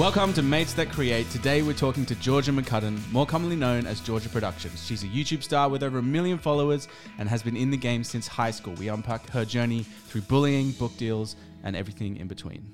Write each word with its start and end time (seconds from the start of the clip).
Welcome 0.00 0.32
to 0.32 0.42
Mates 0.42 0.72
That 0.72 0.90
Create. 0.90 1.28
Today 1.28 1.60
we're 1.60 1.74
talking 1.74 2.06
to 2.06 2.14
Georgia 2.14 2.52
McCudden, 2.52 2.98
more 3.12 3.26
commonly 3.26 3.54
known 3.54 3.86
as 3.86 4.00
Georgia 4.00 4.30
Productions. 4.30 4.82
She's 4.86 5.02
a 5.02 5.06
YouTube 5.06 5.42
star 5.42 5.68
with 5.68 5.82
over 5.82 5.98
a 5.98 6.02
million 6.02 6.38
followers 6.38 6.88
and 7.18 7.28
has 7.28 7.42
been 7.42 7.54
in 7.54 7.70
the 7.70 7.76
game 7.76 8.02
since 8.02 8.26
high 8.26 8.50
school. 8.50 8.72
We 8.76 8.88
unpack 8.88 9.28
her 9.28 9.44
journey 9.44 9.82
through 9.82 10.22
bullying, 10.22 10.70
book 10.70 10.96
deals, 10.96 11.36
and 11.64 11.76
everything 11.76 12.16
in 12.16 12.28
between. 12.28 12.66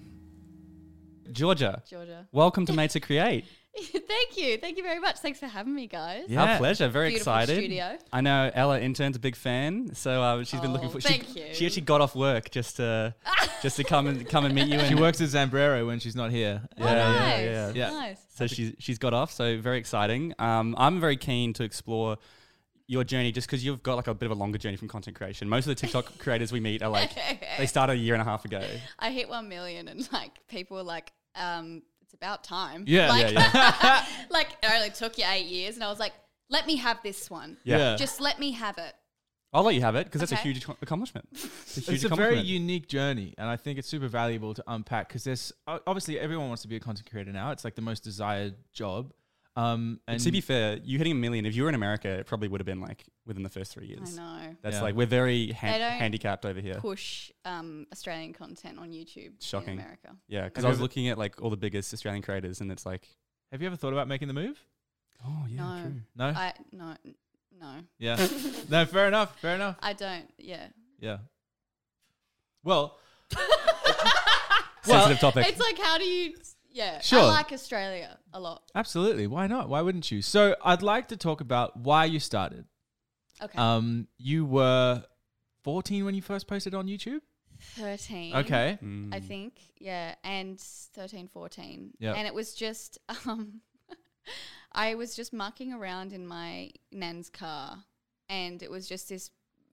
Georgia, 1.32 1.82
Georgia. 1.90 2.28
welcome 2.30 2.64
to 2.64 2.72
Mates 2.72 2.94
That 2.94 3.02
Create. 3.02 3.44
Thank 3.92 4.36
you. 4.36 4.58
Thank 4.58 4.76
you 4.76 4.82
very 4.82 4.98
much. 4.98 5.18
Thanks 5.18 5.38
for 5.38 5.46
having 5.46 5.74
me, 5.74 5.86
guys. 5.86 6.24
Yeah. 6.28 6.42
Our 6.52 6.58
pleasure. 6.58 6.88
Very 6.88 7.10
Beautiful 7.10 7.32
excited. 7.34 7.58
studio. 7.58 7.98
I 8.12 8.20
know 8.20 8.50
Ella 8.54 8.80
intern's 8.80 9.16
a 9.16 9.20
big 9.20 9.36
fan, 9.36 9.94
so 9.94 10.22
uh, 10.22 10.44
she's 10.44 10.60
been 10.60 10.72
looking 10.72 10.88
Oh, 10.88 10.92
for. 10.92 11.00
thank 11.00 11.24
she, 11.32 11.40
you. 11.48 11.54
She 11.54 11.66
actually 11.66 11.82
got 11.82 12.00
off 12.00 12.14
work 12.14 12.50
just 12.50 12.76
to 12.76 13.14
just 13.62 13.76
to 13.76 13.84
come 13.84 14.06
and 14.06 14.28
come 14.28 14.44
and 14.44 14.54
meet 14.54 14.68
you. 14.68 14.78
And 14.78 14.88
she 14.88 14.94
works 14.94 15.20
at 15.20 15.28
Zambrero 15.28 15.86
when 15.86 15.98
she's 16.00 16.16
not 16.16 16.30
here. 16.30 16.62
Oh, 16.78 16.84
Yeah, 16.84 16.94
yeah, 16.94 17.18
nice. 17.18 17.44
yeah. 17.44 17.72
Yeah. 17.74 17.90
Nice. 17.90 18.18
so 18.34 18.46
she's 18.46 18.74
she's 18.78 18.98
got 18.98 19.12
off. 19.14 19.32
So 19.32 19.58
very 19.58 19.78
exciting. 19.78 20.34
Um, 20.38 20.74
I'm 20.78 21.00
very 21.00 21.16
keen 21.16 21.52
to 21.54 21.64
explore 21.64 22.16
your 22.88 23.02
journey 23.02 23.32
just 23.32 23.48
because 23.48 23.64
you've 23.64 23.82
got 23.82 23.96
like 23.96 24.06
a 24.06 24.14
bit 24.14 24.26
of 24.30 24.36
a 24.36 24.38
longer 24.38 24.58
journey 24.58 24.76
from 24.76 24.86
content 24.86 25.16
creation. 25.16 25.48
Most 25.48 25.64
of 25.66 25.70
the 25.70 25.74
TikTok 25.74 26.18
creators 26.18 26.52
we 26.52 26.60
meet 26.60 26.82
are 26.82 26.88
like 26.88 27.10
they 27.58 27.66
started 27.66 27.94
a 27.94 27.96
year 27.96 28.14
and 28.14 28.22
a 28.22 28.24
half 28.24 28.44
ago. 28.44 28.62
I 28.98 29.10
hit 29.10 29.28
one 29.28 29.48
million, 29.48 29.88
and 29.88 30.08
like 30.12 30.30
people 30.46 30.76
were 30.76 30.84
like, 30.84 31.12
um, 31.34 31.82
"It's 31.95 31.95
about 32.16 32.44
time." 32.44 32.84
Yeah. 32.86 33.08
like, 33.08 33.32
Yeah, 33.32 34.06
like 34.30 34.48
it 34.62 34.70
only 34.70 34.90
took 34.90 35.18
you 35.18 35.24
eight 35.28 35.46
years, 35.46 35.74
and 35.74 35.84
I 35.84 35.88
was 35.88 36.00
like, 36.00 36.12
"Let 36.50 36.66
me 36.66 36.76
have 36.76 37.02
this 37.02 37.30
one. 37.30 37.56
Yeah. 37.64 37.78
Yeah. 37.78 37.96
Just 37.96 38.20
let 38.20 38.38
me 38.38 38.52
have 38.52 38.78
it." 38.78 38.94
I'll 39.52 39.62
let 39.62 39.74
you 39.74 39.80
have 39.80 39.96
it 39.96 40.04
because 40.04 40.20
that's 40.20 40.32
a 40.32 40.36
huge 40.36 40.66
accomplishment. 40.82 41.28
It's 41.32 41.78
a 41.78 41.80
huge 41.80 42.04
It's 42.04 42.12
a 42.12 42.16
very 42.16 42.40
unique 42.40 42.88
journey, 42.88 43.34
and 43.38 43.48
I 43.48 43.56
think 43.56 43.78
it's 43.78 43.88
super 43.88 44.08
valuable 44.08 44.52
to 44.54 44.62
unpack 44.66 45.08
because 45.08 45.24
there's 45.24 45.52
obviously 45.66 46.18
everyone 46.18 46.48
wants 46.48 46.62
to 46.62 46.68
be 46.68 46.76
a 46.76 46.80
content 46.80 47.08
creator 47.10 47.32
now. 47.32 47.52
It's 47.52 47.64
like 47.64 47.74
the 47.74 47.82
most 47.82 48.02
desired 48.04 48.54
job. 48.72 49.12
Um, 49.56 50.00
and 50.06 50.14
And 50.16 50.22
to 50.24 50.30
be 50.30 50.42
fair, 50.42 50.78
you 50.84 50.98
hitting 50.98 51.12
a 51.12 51.16
million, 51.16 51.46
if 51.46 51.56
you 51.56 51.62
were 51.62 51.68
in 51.70 51.74
America, 51.74 52.08
it 52.10 52.26
probably 52.26 52.48
would 52.48 52.60
have 52.60 52.66
been 52.66 52.80
like 52.80 53.04
within 53.24 53.42
the 53.42 53.48
first 53.48 53.72
three 53.72 53.86
years. 53.86 54.00
I 54.00 54.04
years. 54.04 54.16
know. 54.16 54.56
That's 54.62 54.76
Yeah. 54.76 54.82
like, 54.82 54.94
we're 54.94 55.06
very 55.06 55.50
han- 55.52 55.72
They 55.72 55.78
don't 55.78 55.92
handicapped 55.92 56.44
over 56.44 56.60
here. 56.60 56.74
Push 56.74 57.30
um, 57.46 57.86
Australian 57.90 58.34
content 58.34 58.78
on 58.78 58.90
YouTube 58.92 59.32
Shocking. 59.42 59.74
in 59.74 59.78
America. 59.80 60.14
Yeah, 60.28 60.44
because 60.44 60.64
I 60.64 60.68
was 60.68 60.80
looking 60.80 61.08
at 61.08 61.16
like 61.16 61.40
all 61.40 61.48
the 61.50 61.56
biggest 61.56 61.92
Australian 61.94 62.22
creators 62.22 62.60
and 62.60 62.70
it's 62.70 62.84
like, 62.84 63.08
have 63.50 63.62
you 63.62 63.66
ever 63.66 63.76
thought 63.76 63.94
about 63.94 64.08
making 64.08 64.28
the 64.28 64.34
move? 64.34 64.62
oh, 65.26 65.46
yeah, 65.48 65.56
No. 65.56 65.82
true. 65.82 65.94
No. 66.16 66.24
I 66.26 66.52
no, 66.72 66.94
no, 67.58 67.74
yeah. 67.98 68.16
no. 68.68 68.84
Fair 68.84 69.08
enough. 69.08 69.38
Fair 69.40 69.54
enough. 69.54 69.76
I 69.82 69.94
don't. 69.94 70.30
Yeah. 70.38 70.66
Yeah. 71.00 71.18
Well, 72.62 72.98
Sensitive 74.82 75.18
topic. 75.18 75.46
It's 75.48 75.58
like, 75.60 75.78
how 75.78 75.98
do 75.98 76.04
you? 76.04 76.34
Yeah, 76.76 77.00
Sure. 77.00 77.20
I 77.20 77.24
like 77.40 77.52
Australia 77.52 78.18
a 78.34 78.40
lot. 78.40 78.70
absolutely. 78.74 79.26
Why 79.26 79.46
not? 79.46 79.68
Why 79.68 79.80
wouldn't 79.80 80.10
you? 80.12 80.20
So 80.22 80.54
I'd 80.62 80.82
like 80.82 81.08
to 81.08 81.16
talk 81.16 81.40
about 81.40 81.76
why 81.76 82.04
you 82.04 82.20
started. 82.20 82.66
Okay, 83.42 83.58
Um, 83.58 84.08
you 84.18 84.44
were 84.44 85.04
14 85.64 86.04
when 86.04 86.14
you 86.14 86.22
first 86.22 86.46
posted 86.46 86.74
on 86.74 86.86
YouTube. 86.86 87.20
thirteen. 87.76 88.34
Okay. 88.36 88.78
Mm. 88.82 89.14
I 89.14 89.20
think, 89.20 89.58
yeah, 89.78 90.14
and 90.22 90.60
13, 90.60 91.28
14. 91.28 91.94
Yep. 91.98 92.16
And 92.16 92.26
it 92.28 92.34
was 92.34 92.54
just, 92.54 92.98
um, 93.26 93.62
I 94.72 94.94
was 94.96 95.16
just 95.16 95.32
mucking 95.32 95.72
around 95.72 96.12
in 96.12 96.26
my 96.26 96.70
nan's 96.92 97.30
car, 97.30 97.84
and 98.28 98.62
it 98.62 98.70
was 98.70 98.86
just 98.88 99.08
this 99.08 99.30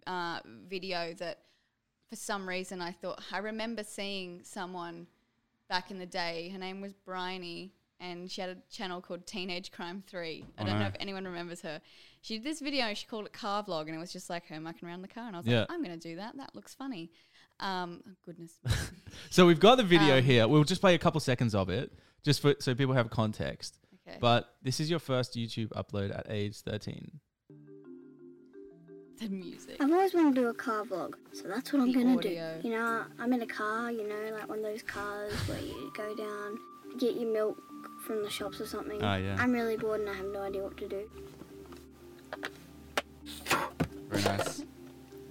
uh, 0.08 0.40
video 0.46 1.14
that, 1.16 1.40
for 2.09 2.16
some 2.16 2.48
reason, 2.48 2.81
I 2.81 2.92
thought 2.94 3.22
I 3.31 3.40
remember 3.40 3.84
seeing 3.84 4.44
someone 4.44 5.08
back 5.74 5.90
in 5.90 5.98
the 5.98 6.06
day. 6.06 6.50
Her 6.50 6.60
name 6.60 6.82
was 6.82 6.94
Bryony, 6.94 7.74
and 8.00 8.30
she 8.30 8.42
had 8.42 8.52
a 8.52 8.58
channel 8.72 9.02
called 9.02 9.26
Teenage 9.26 9.72
Crime 9.72 10.03
Three. 10.06 10.46
I 10.56 10.62
Oh, 10.62 10.66
don't 10.68 10.78
know 10.80 10.86
if 10.86 10.96
anyone 11.00 11.25
remembers 11.25 11.62
her. 11.62 11.81
She 12.22 12.36
did 12.36 12.44
this 12.44 12.59
video. 12.62 12.94
She 12.94 13.08
called 13.08 13.25
it 13.25 13.34
Car 13.34 13.64
Vlog, 13.64 13.88
and 13.88 13.96
it 13.96 13.97
was 13.97 14.14
just 14.14 14.30
like 14.30 14.46
her 14.50 14.59
mucking 14.59 14.88
around 14.88 15.02
the 15.02 15.08
car. 15.08 15.25
And 15.25 15.36
I 15.36 15.40
was 15.40 15.47
Yeah. 15.47 15.62
like, 15.62 15.72
I'm 15.72 15.84
going 15.84 16.00
to 16.00 16.08
do 16.09 16.18
that. 16.18 16.38
That 16.38 16.53
looks 16.53 16.75
funny. 16.75 17.09
Um, 17.59 18.03
oh, 18.08 18.12
goodness. 18.24 18.59
So 19.31 19.47
we've 19.47 19.59
got 19.59 19.75
the 19.78 19.84
video 19.84 20.20
Um, 20.20 20.24
here. 20.24 20.47
We'll 20.47 20.64
just 20.64 20.80
play 20.81 20.94
a 20.94 21.00
couple 21.00 21.20
seconds 21.20 21.56
of 21.56 21.70
it, 21.72 21.92
just 22.24 22.40
for 22.40 22.53
so 22.59 22.76
people 22.76 22.94
have 22.94 23.09
context. 23.09 23.80
Okay. 24.08 24.18
But 24.22 24.53
this 24.62 24.80
is 24.80 24.92
your 24.92 25.00
first 25.00 25.34
YouTube 25.36 25.70
upload 25.70 26.16
at 26.16 26.28
age 26.30 26.58
13. 26.62 27.20
The 29.23 29.29
music. 29.29 29.78
I've 29.79 29.91
always 29.91 30.13
wanted 30.13 30.35
to 30.35 30.41
do 30.41 30.47
a 30.47 30.53
car 30.53 30.84
vlog, 30.84 31.13
so 31.31 31.47
that's 31.47 31.72
what 31.73 31.81
I'm 31.81 31.91
gonna 31.91 32.17
audio. 32.17 32.59
do. 32.61 32.67
You 32.67 32.75
know, 32.75 33.03
I'm 33.19 33.34
in 33.34 33.41
a 33.41 33.47
car, 33.47 33.91
you 33.91 34.07
know, 34.07 34.35
like 34.38 34.47
one 34.47 34.59
of 34.59 34.63
those 34.63 34.81
cars 34.84 35.34
where 35.47 35.59
you 35.59 35.91
go 35.95 36.16
down, 36.16 36.57
get 37.00 37.16
your 37.16 37.31
milk 37.31 37.57
from 38.06 38.22
the 38.23 38.29
shops 38.29 38.59
or 38.61 38.66
something. 38.66 39.01
Oh, 39.03 39.16
yeah. 39.16 39.35
I'm 39.39 39.51
really 39.53 39.78
bored 39.78 40.01
and 40.01 40.09
I 40.09 40.13
have 40.13 40.25
no 40.28 40.41
idea 40.41 40.61
what 40.63 40.78
to 40.78 40.88
do. 40.88 41.09
Very 44.09 44.23
nice. 44.23 44.63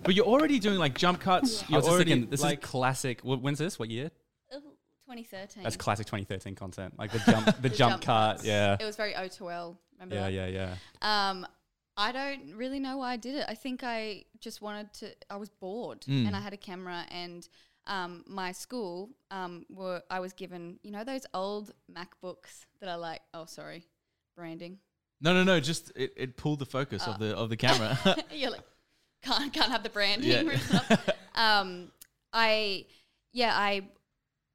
But 0.02 0.14
you're 0.14 0.26
already 0.26 0.58
doing 0.58 0.78
like 0.78 0.96
jump 0.96 1.20
cuts. 1.20 1.62
I 1.62 1.66
You're 1.68 1.78
was 1.78 1.84
just 1.84 1.94
already 1.94 2.10
thinking, 2.12 2.30
this 2.30 2.42
like 2.42 2.62
is 2.64 2.68
classic. 2.70 3.20
When's 3.22 3.58
this? 3.58 3.78
What 3.78 3.88
year? 3.90 4.10
Oh, 4.52 4.58
2013. 5.06 5.62
That's 5.62 5.76
classic 5.76 6.06
2013 6.06 6.54
content. 6.56 6.94
Like 6.98 7.12
the 7.12 7.20
jump, 7.20 7.46
the, 7.62 7.68
The 7.68 7.68
jump, 7.68 8.02
cut. 8.02 8.44
Yeah. 8.44 8.76
It 8.80 8.84
was 8.84 8.96
very 8.96 9.12
O2L. 9.12 9.76
Remember 10.00 10.14
Yeah, 10.16 10.22
that? 10.22 10.32
yeah, 10.52 10.74
yeah. 11.02 11.30
Um, 11.30 11.46
I 11.96 12.10
don't 12.12 12.54
really 12.56 12.80
know 12.80 12.96
why 12.98 13.12
I 13.12 13.16
did 13.16 13.34
it. 13.34 13.44
I 13.48 13.54
think 13.54 13.82
I 13.84 14.24
just 14.40 14.62
wanted 14.62 14.92
to. 14.94 15.12
I 15.28 15.36
was 15.36 15.48
bored, 15.50 16.00
Mm. 16.02 16.26
and 16.26 16.34
I 16.36 16.40
had 16.40 16.52
a 16.52 16.56
camera, 16.56 17.04
and 17.10 17.46
um, 17.86 18.24
my 18.26 18.52
school 18.52 19.10
um, 19.30 19.66
were. 19.68 20.02
I 20.10 20.20
was 20.20 20.32
given, 20.32 20.78
you 20.82 20.90
know, 20.90 21.04
those 21.04 21.26
old 21.34 21.72
MacBooks 21.92 22.64
that 22.80 22.88
are 22.88 22.98
like. 22.98 23.20
Oh, 23.34 23.44
sorry, 23.44 23.84
branding. 24.36 24.78
no, 25.20 25.34
no, 25.34 25.44
no. 25.44 25.60
Just 25.60 25.92
it, 25.94 26.12
it 26.16 26.36
pulled 26.36 26.60
the 26.60 26.66
focus 26.66 27.02
Oh. 27.06 27.12
of 27.12 27.18
the 27.18 27.36
of 27.36 27.48
the 27.50 27.56
camera. 27.66 27.98
You're 28.32 28.50
like, 28.52 28.62
can't 29.22 29.52
can't 29.52 29.70
have 29.70 29.82
the 29.82 29.90
branding. 29.90 30.30
Yeah. 30.50 30.96
um, 31.34 31.92
I 32.32 32.86
yeah, 33.32 33.52
I 33.54 33.82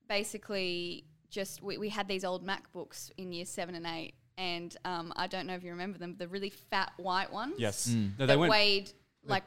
basically 0.10 1.06
just 1.30 1.62
we, 1.62 1.78
we 1.78 1.90
had 1.90 2.08
these 2.08 2.24
old 2.24 2.46
MacBooks 2.46 3.12
in 3.18 3.32
year 3.32 3.46
seven 3.46 3.76
and 3.76 3.86
eight, 3.86 4.16
and 4.38 4.76
um, 4.86 5.12
I 5.16 5.28
don't 5.28 5.48
know 5.48 5.56
if 5.56 5.64
you 5.64 5.72
remember 5.72 5.98
them, 5.98 6.16
the 6.18 6.28
really 6.28 6.50
fat 6.50 6.92
white 6.98 7.32
ones. 7.32 7.56
Yes. 7.58 7.90
Mm. 7.90 8.12
No, 8.20 8.26
they 8.26 8.34
that 8.34 8.40
weren't. 8.40 8.52
weighed 8.52 8.92
like 9.26 9.44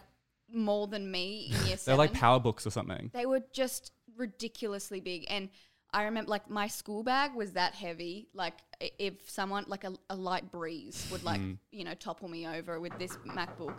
more 0.53 0.87
than 0.89 1.11
me 1.11 1.47
in 1.47 1.53
year 1.53 1.61
They're 1.69 1.77
seven. 1.77 1.99
like 1.99 2.13
power 2.13 2.41
books 2.41 2.67
or 2.67 2.71
something. 2.71 3.11
They 3.15 3.27
were 3.27 3.43
just 3.53 3.93
ridiculously 4.17 5.01
big, 5.01 5.27
and 5.29 5.49
I 5.93 6.05
remember 6.05 6.31
like 6.31 6.49
my 6.51 6.67
school 6.69 7.03
bag 7.03 7.35
was 7.35 7.53
that 7.53 7.75
heavy. 7.75 8.29
Like 8.35 8.55
i- 8.83 8.91
if 8.99 9.29
someone 9.31 9.65
like 9.69 9.85
a, 9.85 9.93
a 10.09 10.17
light 10.17 10.51
breeze 10.51 11.07
would 11.11 11.23
like 11.25 11.41
Mm. 11.41 11.59
you 11.73 11.85
know 11.85 11.95
topple 11.95 12.29
me 12.29 12.47
over 12.47 12.79
with 12.81 12.97
this 12.99 13.17
MacBook. 13.27 13.75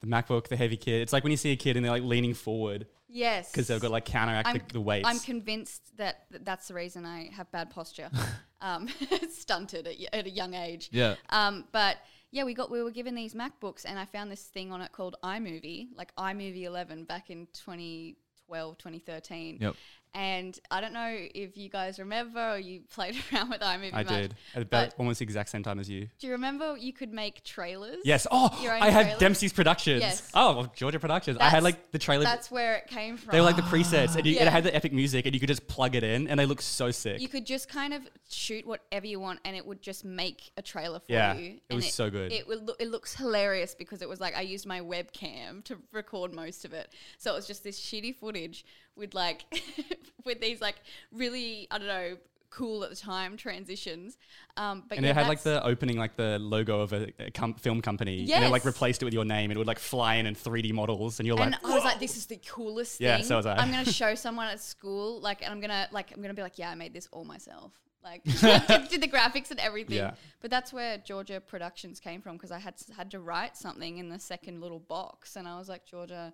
The 0.00 0.06
MacBook, 0.06 0.46
the 0.48 0.56
heavy 0.56 0.76
kid. 0.76 1.02
It's 1.02 1.12
like 1.12 1.24
when 1.24 1.32
you 1.32 1.36
see 1.36 1.50
a 1.50 1.56
kid 1.56 1.76
and 1.76 1.84
they're 1.84 1.90
like 1.92 2.04
leaning 2.04 2.32
forward 2.34 2.86
Yes, 3.08 3.50
because 3.50 3.66
they've 3.68 3.80
got 3.80 3.90
like 3.90 4.04
counteract 4.04 4.52
the, 4.68 4.74
the 4.74 4.80
weights. 4.80 5.08
I'm 5.08 5.18
convinced 5.18 5.96
that 5.96 6.30
th- 6.30 6.42
that's 6.44 6.68
the 6.68 6.74
reason 6.74 7.04
I 7.06 7.30
have 7.34 7.50
bad 7.50 7.70
posture, 7.70 8.08
um, 8.60 8.88
stunted 9.30 9.86
at, 9.86 9.96
at 10.12 10.26
a 10.26 10.30
young 10.30 10.54
age. 10.54 10.88
yeah. 10.92 11.16
Um, 11.30 11.64
but 11.72 11.98
yeah, 12.30 12.44
we 12.44 12.54
got 12.54 12.70
we 12.70 12.82
were 12.82 12.90
given 12.90 13.14
these 13.14 13.34
MacBooks, 13.34 13.84
and 13.86 13.98
I 13.98 14.04
found 14.04 14.30
this 14.30 14.42
thing 14.42 14.72
on 14.72 14.80
it 14.82 14.92
called 14.92 15.16
iMovie, 15.24 15.88
like 15.96 16.14
iMovie 16.16 16.64
11, 16.64 17.04
back 17.04 17.30
in 17.30 17.46
2012, 17.54 18.78
2013. 18.78 19.58
Yep. 19.60 19.74
And 20.14 20.58
I 20.70 20.80
don't 20.80 20.92
know 20.92 21.14
if 21.34 21.56
you 21.56 21.68
guys 21.68 21.98
remember 21.98 22.54
or 22.54 22.58
you 22.58 22.80
played 22.90 23.16
around 23.32 23.50
with 23.50 23.60
iMovie. 23.60 23.90
I 23.92 24.02
much. 24.02 24.08
did 24.08 24.34
at 24.54 24.62
about 24.62 24.94
almost 24.98 25.18
the 25.20 25.24
exact 25.24 25.50
same 25.50 25.62
time 25.62 25.78
as 25.78 25.88
you. 25.88 26.08
Do 26.18 26.26
you 26.26 26.32
remember 26.32 26.76
you 26.76 26.92
could 26.92 27.12
make 27.12 27.44
trailers? 27.44 27.98
Yes. 28.04 28.26
Oh, 28.30 28.48
I 28.80 28.90
had? 28.90 29.18
Dempsey's 29.18 29.52
Productions. 29.52 30.00
Yes. 30.00 30.30
Oh, 30.34 30.56
well, 30.56 30.72
Georgia 30.74 30.98
Productions. 30.98 31.38
I 31.40 31.48
had 31.48 31.62
like 31.62 31.90
the 31.92 31.98
trailer. 31.98 32.24
That's 32.24 32.50
where 32.50 32.76
it 32.76 32.86
came 32.86 33.16
from. 33.16 33.32
They 33.32 33.38
were 33.40 33.46
like 33.46 33.56
the 33.56 33.62
presets, 33.62 34.16
and, 34.16 34.24
you, 34.26 34.34
Yeah. 34.34 34.42
it 34.42 34.48
had 34.48 34.64
the 34.64 34.74
epic 34.74 34.92
music, 34.92 35.26
and 35.26 35.34
you 35.34 35.40
could 35.40 35.48
just 35.48 35.66
plug 35.66 35.94
it 35.94 36.02
in, 36.04 36.28
and 36.28 36.38
they 36.40 36.46
look 36.46 36.62
so 36.62 36.90
sick. 36.90 37.20
you 37.20 37.28
could 37.28 37.46
just 37.46 37.68
kind 37.68 37.92
of 37.94 38.02
shoot 38.28 38.66
whatever 38.66 39.06
you 39.06 39.20
want, 39.20 39.40
and 39.44 39.56
it 39.56 39.64
would 39.66 39.82
just 39.82 40.04
make 40.04 40.50
a 40.56 40.62
trailer 40.62 40.98
for 41.00 41.12
Yeah, 41.12 41.34
you. 41.34 41.50
it 41.54 41.62
and 41.70 41.76
was 41.76 41.92
so 41.92 42.10
good. 42.10 42.32
It 42.32 42.46
would 42.48 42.66
look, 42.66 42.76
it 42.80 42.88
looks 42.88 43.14
hilarious 43.14 43.74
because 43.74 44.02
it 44.02 44.08
was 44.08 44.20
like 44.20 44.34
I 44.36 44.40
used 44.42 44.66
my 44.66 44.80
webcam 44.80 45.62
to 45.64 45.76
record 45.92 46.34
most 46.34 46.64
of 46.64 46.72
it, 46.72 46.92
so 47.18 47.32
it 47.32 47.36
was 47.36 47.46
just 47.46 47.62
this 47.64 47.78
shitty 47.80 48.14
footage 48.16 48.64
with 48.98 49.14
like 49.14 49.44
with 50.24 50.40
these 50.40 50.60
like 50.60 50.76
really 51.12 51.68
I 51.70 51.78
don't 51.78 51.88
know 51.88 52.16
cool 52.50 52.82
at 52.82 52.90
the 52.90 52.96
time 52.96 53.36
transitions. 53.36 54.18
Um, 54.56 54.84
but 54.88 54.98
and 54.98 55.04
yeah, 55.04 55.12
it 55.12 55.14
had 55.14 55.28
like 55.28 55.42
the 55.42 55.64
opening, 55.64 55.96
like 55.98 56.16
the 56.16 56.38
logo 56.38 56.80
of 56.80 56.92
a, 56.92 57.12
a 57.18 57.30
com- 57.30 57.54
film 57.54 57.80
company, 57.80 58.30
and 58.32 58.44
it 58.44 58.50
like 58.50 58.64
replaced 58.64 59.02
it 59.02 59.04
with 59.04 59.14
your 59.14 59.24
name. 59.24 59.50
It 59.50 59.56
would 59.56 59.66
like 59.66 59.78
fly 59.78 60.16
in 60.16 60.26
and 60.26 60.36
3D 60.36 60.72
models, 60.72 61.20
and 61.20 61.26
you're 61.26 61.36
like, 61.36 61.54
I 61.64 61.74
was 61.74 61.84
like, 61.84 62.00
"This 62.00 62.16
is 62.16 62.26
the 62.26 62.40
coolest 62.46 63.00
Yeah, 63.00 63.16
thing." 63.16 63.26
so 63.26 63.36
was 63.36 63.46
I. 63.46 63.56
I'm 63.56 63.70
gonna 63.70 63.84
show 63.84 64.14
someone 64.26 64.48
at 64.48 64.60
school, 64.60 65.20
like, 65.20 65.42
and 65.42 65.52
I'm 65.52 65.60
gonna 65.60 65.88
like, 65.92 66.12
I'm 66.14 66.22
gonna 66.22 66.34
be 66.34 66.42
like, 66.42 66.58
"Yeah, 66.58 66.70
I 66.70 66.74
made 66.74 66.92
this 66.92 67.08
all 67.12 67.24
myself." 67.24 67.72
Like, 68.02 68.22
did, 68.40 68.88
did 68.88 69.00
the 69.02 69.08
graphics 69.08 69.50
and 69.50 69.60
everything. 69.60 69.96
Yeah. 69.96 70.14
But 70.40 70.50
that's 70.50 70.72
where 70.72 70.98
Georgia 70.98 71.40
Productions 71.40 72.00
came 72.00 72.22
from 72.22 72.36
because 72.36 72.50
I 72.50 72.58
had 72.58 72.74
had 72.96 73.10
to 73.10 73.20
write 73.20 73.56
something 73.56 73.98
in 73.98 74.08
the 74.08 74.18
second 74.18 74.60
little 74.60 74.80
box, 74.80 75.36
and 75.36 75.46
I 75.46 75.58
was 75.58 75.68
like, 75.68 75.84
"Georgia 75.84 76.32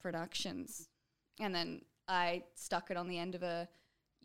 Productions," 0.00 0.88
and 1.40 1.54
then 1.54 1.82
I 2.08 2.44
stuck 2.54 2.90
it 2.90 2.96
on 2.96 3.08
the 3.08 3.18
end 3.18 3.34
of 3.34 3.42
a 3.42 3.68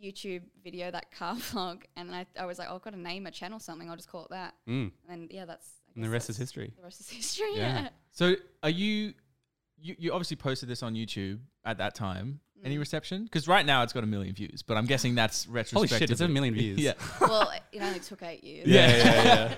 YouTube 0.02 0.44
video, 0.64 0.92
that 0.92 1.12
car 1.18 1.36
vlog, 1.36 1.84
and 1.96 2.14
I, 2.14 2.26
I 2.40 2.46
was 2.46 2.60
like, 2.60 2.68
oh, 2.70 2.76
I've 2.76 2.82
got 2.82 2.92
to 2.92 3.00
name 3.00 3.26
a 3.26 3.32
channel 3.32 3.60
something. 3.60 3.90
I'll 3.90 3.96
just 3.96 4.10
call 4.10 4.26
it 4.26 4.30
that. 4.32 4.56
Mm. 4.68 4.92
And 5.10 5.32
yeah, 5.32 5.46
that's. 5.46 5.68
And 5.96 6.04
the 6.04 6.10
rest 6.10 6.30
is 6.30 6.38
history. 6.38 6.74
The 6.78 6.84
rest 6.84 7.00
is 7.00 7.10
history. 7.10 7.56
Yeah. 7.56 7.82
Yeah. 7.82 7.90
So 8.12 8.36
are 8.62 8.70
you, 8.70 9.14
you? 9.80 9.96
You 9.98 10.12
obviously 10.14 10.38
posted 10.38 10.70
this 10.70 10.84
on 10.84 10.94
YouTube 10.94 11.40
at 11.66 11.80
that 11.80 11.96
time. 11.96 12.40
Mm. 12.60 12.66
Any 12.66 12.78
reception? 12.78 13.24
Because 13.24 13.48
right 13.48 13.66
now 13.66 13.84
it's 13.84 13.94
got 13.94 14.04
a 14.04 14.08
million 14.08 14.36
views, 14.36 14.62
but 14.62 14.78
I'm 14.78 14.86
guessing 14.86 15.16
that's 15.16 15.48
retrospective. 15.48 15.90
Holy 15.90 16.00
shit, 16.00 16.12
it's 16.12 16.22
a 16.22 16.28
million 16.28 16.54
views. 16.56 16.80
yeah. 16.80 16.94
well, 17.22 17.52
it 17.72 17.82
only 17.82 18.00
took 18.00 18.22
eight 18.24 18.44
years. 18.44 18.68
Yeah, 18.68 18.88
yeah, 18.88 19.56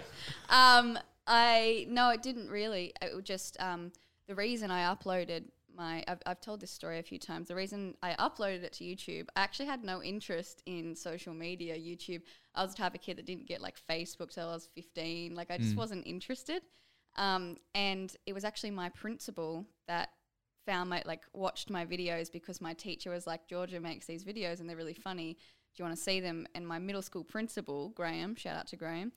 yeah. 0.49 0.77
Um, 0.77 0.99
I 1.27 1.85
no, 1.89 2.09
it 2.11 2.21
didn't 2.21 2.49
really. 2.49 2.93
It 3.01 3.13
was 3.13 3.23
just 3.23 3.57
um, 3.59 3.91
the 4.27 4.35
reason 4.35 4.71
I 4.71 4.93
uploaded 4.93 5.43
my. 5.79 6.03
I've, 6.07 6.19
I've 6.27 6.41
told 6.41 6.59
this 6.59 6.69
story 6.69 6.99
a 6.99 7.03
few 7.03 7.17
times. 7.17 7.47
The 7.47 7.55
reason 7.55 7.95
I 8.03 8.11
uploaded 8.19 8.63
it 8.63 8.73
to 8.73 8.83
YouTube, 8.83 9.27
I 9.35 9.41
actually 9.41 9.65
had 9.65 9.83
no 9.83 10.03
interest 10.03 10.61
in 10.67 10.95
social 10.95 11.33
media. 11.33 11.75
YouTube. 11.75 12.21
I 12.53 12.61
was 12.61 12.75
the 12.75 12.77
type 12.77 12.93
of 12.93 13.01
kid 13.01 13.17
that 13.17 13.25
didn't 13.25 13.47
get 13.47 13.61
like 13.61 13.77
Facebook 13.89 14.31
till 14.31 14.49
I 14.49 14.53
was 14.53 14.69
fifteen. 14.75 15.33
Like 15.33 15.49
I 15.49 15.57
just 15.57 15.75
wasn't 15.75 16.05
interested. 16.05 16.61
Um, 17.17 17.57
and 17.73 18.15
it 18.27 18.33
was 18.33 18.43
actually 18.43 18.71
my 18.71 18.89
principal 18.89 19.65
that 19.87 20.09
found 20.65 20.89
my 20.89 21.01
like 21.05 21.23
watched 21.33 21.69
my 21.69 21.85
videos 21.85 22.31
because 22.31 22.61
my 22.61 22.73
teacher 22.73 23.09
was 23.09 23.25
like 23.25 23.47
Georgia 23.47 23.79
makes 23.79 24.05
these 24.05 24.23
videos 24.23 24.59
and 24.59 24.69
they're 24.69 24.77
really 24.77 24.93
funny. 24.93 25.33
Do 25.33 25.83
you 25.83 25.85
want 25.85 25.97
to 25.97 26.03
see 26.03 26.19
them? 26.19 26.47
And 26.53 26.67
my 26.67 26.79
middle 26.79 27.01
school 27.01 27.23
principal, 27.23 27.89
Graham, 27.89 28.35
shout 28.35 28.55
out 28.55 28.67
to 28.67 28.75
Graham, 28.75 29.11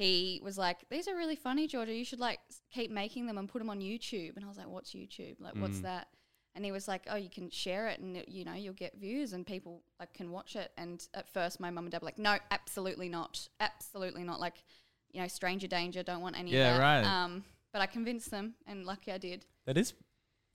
he 0.00 0.40
was 0.42 0.56
like, 0.58 0.78
"These 0.90 1.06
are 1.08 1.14
really 1.16 1.36
funny, 1.36 1.66
Georgia. 1.66 1.94
You 1.94 2.04
should 2.04 2.20
like 2.20 2.40
keep 2.72 2.90
making 2.90 3.26
them 3.26 3.38
and 3.38 3.48
put 3.48 3.58
them 3.58 3.70
on 3.70 3.80
YouTube." 3.80 4.36
And 4.36 4.44
I 4.44 4.48
was 4.48 4.56
like, 4.56 4.68
"What's 4.68 4.92
YouTube? 4.92 5.36
Like, 5.40 5.54
what's 5.56 5.78
Mm. 5.78 5.82
that?" 5.82 6.08
And 6.54 6.64
he 6.64 6.72
was 6.72 6.88
like, 6.88 7.04
"Oh, 7.08 7.16
you 7.16 7.30
can 7.30 7.48
share 7.50 7.86
it, 7.88 8.00
and 8.00 8.16
it- 8.16 8.28
you 8.28 8.44
know 8.44 8.54
you'll 8.54 8.74
get 8.74 8.96
views, 8.96 9.32
and 9.32 9.46
people 9.46 9.82
like 10.00 10.12
can 10.14 10.30
watch 10.30 10.56
it." 10.56 10.72
And 10.76 11.06
at 11.14 11.28
first, 11.28 11.60
my 11.60 11.70
mum 11.70 11.84
and 11.84 11.92
dad 11.92 12.02
were 12.02 12.06
like, 12.06 12.18
"No, 12.18 12.38
absolutely 12.50 13.08
not, 13.08 13.48
absolutely 13.60 14.24
not. 14.24 14.40
Like, 14.40 14.64
you 15.12 15.20
know, 15.20 15.28
stranger 15.28 15.66
danger. 15.68 16.02
Don't 16.02 16.22
want 16.22 16.36
any 16.38 16.50
Yeah, 16.52 16.72
of 16.72 16.78
that." 16.78 16.80
right. 16.80 17.04
Um, 17.24 17.44
but 17.72 17.80
I 17.82 17.86
convinced 17.86 18.30
them, 18.30 18.54
and 18.66 18.84
lucky 18.84 19.12
I 19.12 19.18
did. 19.18 19.46
That 19.66 19.76
is 19.76 19.94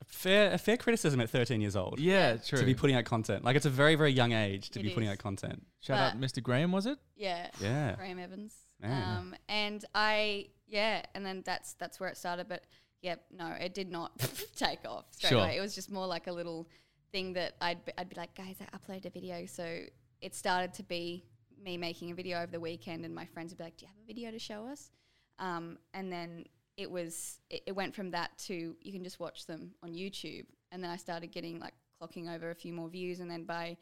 a 0.02 0.06
fair, 0.06 0.52
a 0.52 0.58
fair 0.58 0.76
criticism 0.76 1.22
at 1.22 1.30
13 1.30 1.62
years 1.62 1.78
old. 1.78 1.98
Yeah, 2.00 2.36
true. 2.36 2.60
To 2.60 2.66
be 2.66 2.76
putting 2.76 2.98
out 2.98 3.06
content. 3.06 3.46
Like, 3.46 3.56
it's 3.56 3.66
a 3.66 3.70
very, 3.70 3.96
very 3.96 4.12
young 4.12 4.34
age 4.34 4.72
to 4.72 4.80
It 4.82 4.84
be 4.84 4.90
putting 4.90 5.08
out 5.08 5.18
content. 5.20 5.66
Shout 5.80 5.98
out 5.98 6.20
Mr. 6.20 6.44
Graham, 6.44 6.74
was 6.74 6.86
it? 6.86 7.00
Yeah, 7.16 7.50
Yeah. 7.62 7.96
Graham 7.96 8.20
Evans. 8.20 8.54
Um, 8.84 9.36
and 9.50 9.84
I, 9.96 10.48
yeah, 10.68 11.02
and 11.16 11.26
then 11.26 11.42
that's 11.46 11.74
that's 11.74 12.00
where 12.00 12.10
it 12.10 12.18
started. 12.18 12.48
But 12.48 12.64
yeah, 13.02 13.16
no, 13.32 13.52
it 13.60 13.74
did 13.74 13.90
not 13.92 14.12
take 14.56 14.80
off 14.86 15.06
straight 15.12 15.30
Sure. 15.30 15.40
away. 15.40 15.58
It 15.58 15.62
was 15.62 15.76
just 15.76 15.92
more 15.92 16.08
like 16.08 16.28
a 16.28 16.32
little 16.32 16.68
thing 17.12 17.34
that 17.34 17.56
I'd 17.62 17.84
be, 17.86 17.92
I'd 17.98 18.10
be 18.10 18.16
like, 18.16 18.36
guys, 18.36 18.58
I 18.62 18.78
uploaded 18.78 19.06
a 19.06 19.10
video. 19.10 19.46
So 19.46 19.82
it 20.22 20.36
started 20.36 20.74
to 20.76 20.84
be 20.84 21.24
me 21.64 21.78
making 21.78 22.12
a 22.12 22.14
video 22.16 22.38
over 22.42 22.52
the 22.52 22.60
weekend, 22.60 23.06
and 23.06 23.14
my 23.16 23.26
friends 23.26 23.52
would 23.52 23.58
be 23.58 23.64
like, 23.64 23.78
"Do 23.78 23.86
you 23.86 23.90
have 23.90 24.04
a 24.04 24.08
video 24.08 24.32
to 24.32 24.40
show 24.40 24.68
us?" 24.68 24.92
Um, 25.40 25.78
and 25.94 26.12
then 26.12 26.46
it 26.78 26.90
was 26.92 27.40
it, 27.50 27.64
it 27.68 27.72
went 27.76 27.96
from 27.96 28.12
that 28.12 28.38
to 28.40 28.76
you 28.82 28.92
can 28.92 29.04
just 29.04 29.20
watch 29.20 29.46
them 29.46 29.72
on 29.82 29.94
YouTube, 29.94 30.46
and 30.72 30.84
then 30.84 30.92
I 30.92 30.98
started 30.98 31.32
getting 31.32 31.60
like 31.60 31.74
clocking 32.02 32.34
over 32.34 32.52
a 32.52 32.56
few 32.56 32.74
more 32.74 32.90
views, 32.90 33.20
and 33.20 33.32
then 33.32 33.46
by 33.46 33.78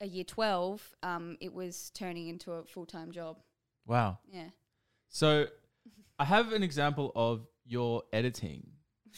a 0.00 0.06
year 0.06 0.24
twelve, 0.24 0.82
um, 1.02 1.36
it 1.40 1.52
was 1.52 1.90
turning 1.94 2.28
into 2.28 2.52
a 2.52 2.64
full 2.64 2.86
time 2.86 3.10
job. 3.12 3.38
Wow. 3.86 4.18
Yeah. 4.30 4.48
So 5.08 5.46
I 6.18 6.24
have 6.24 6.52
an 6.52 6.62
example 6.62 7.12
of 7.14 7.46
your 7.64 8.02
editing, 8.12 8.66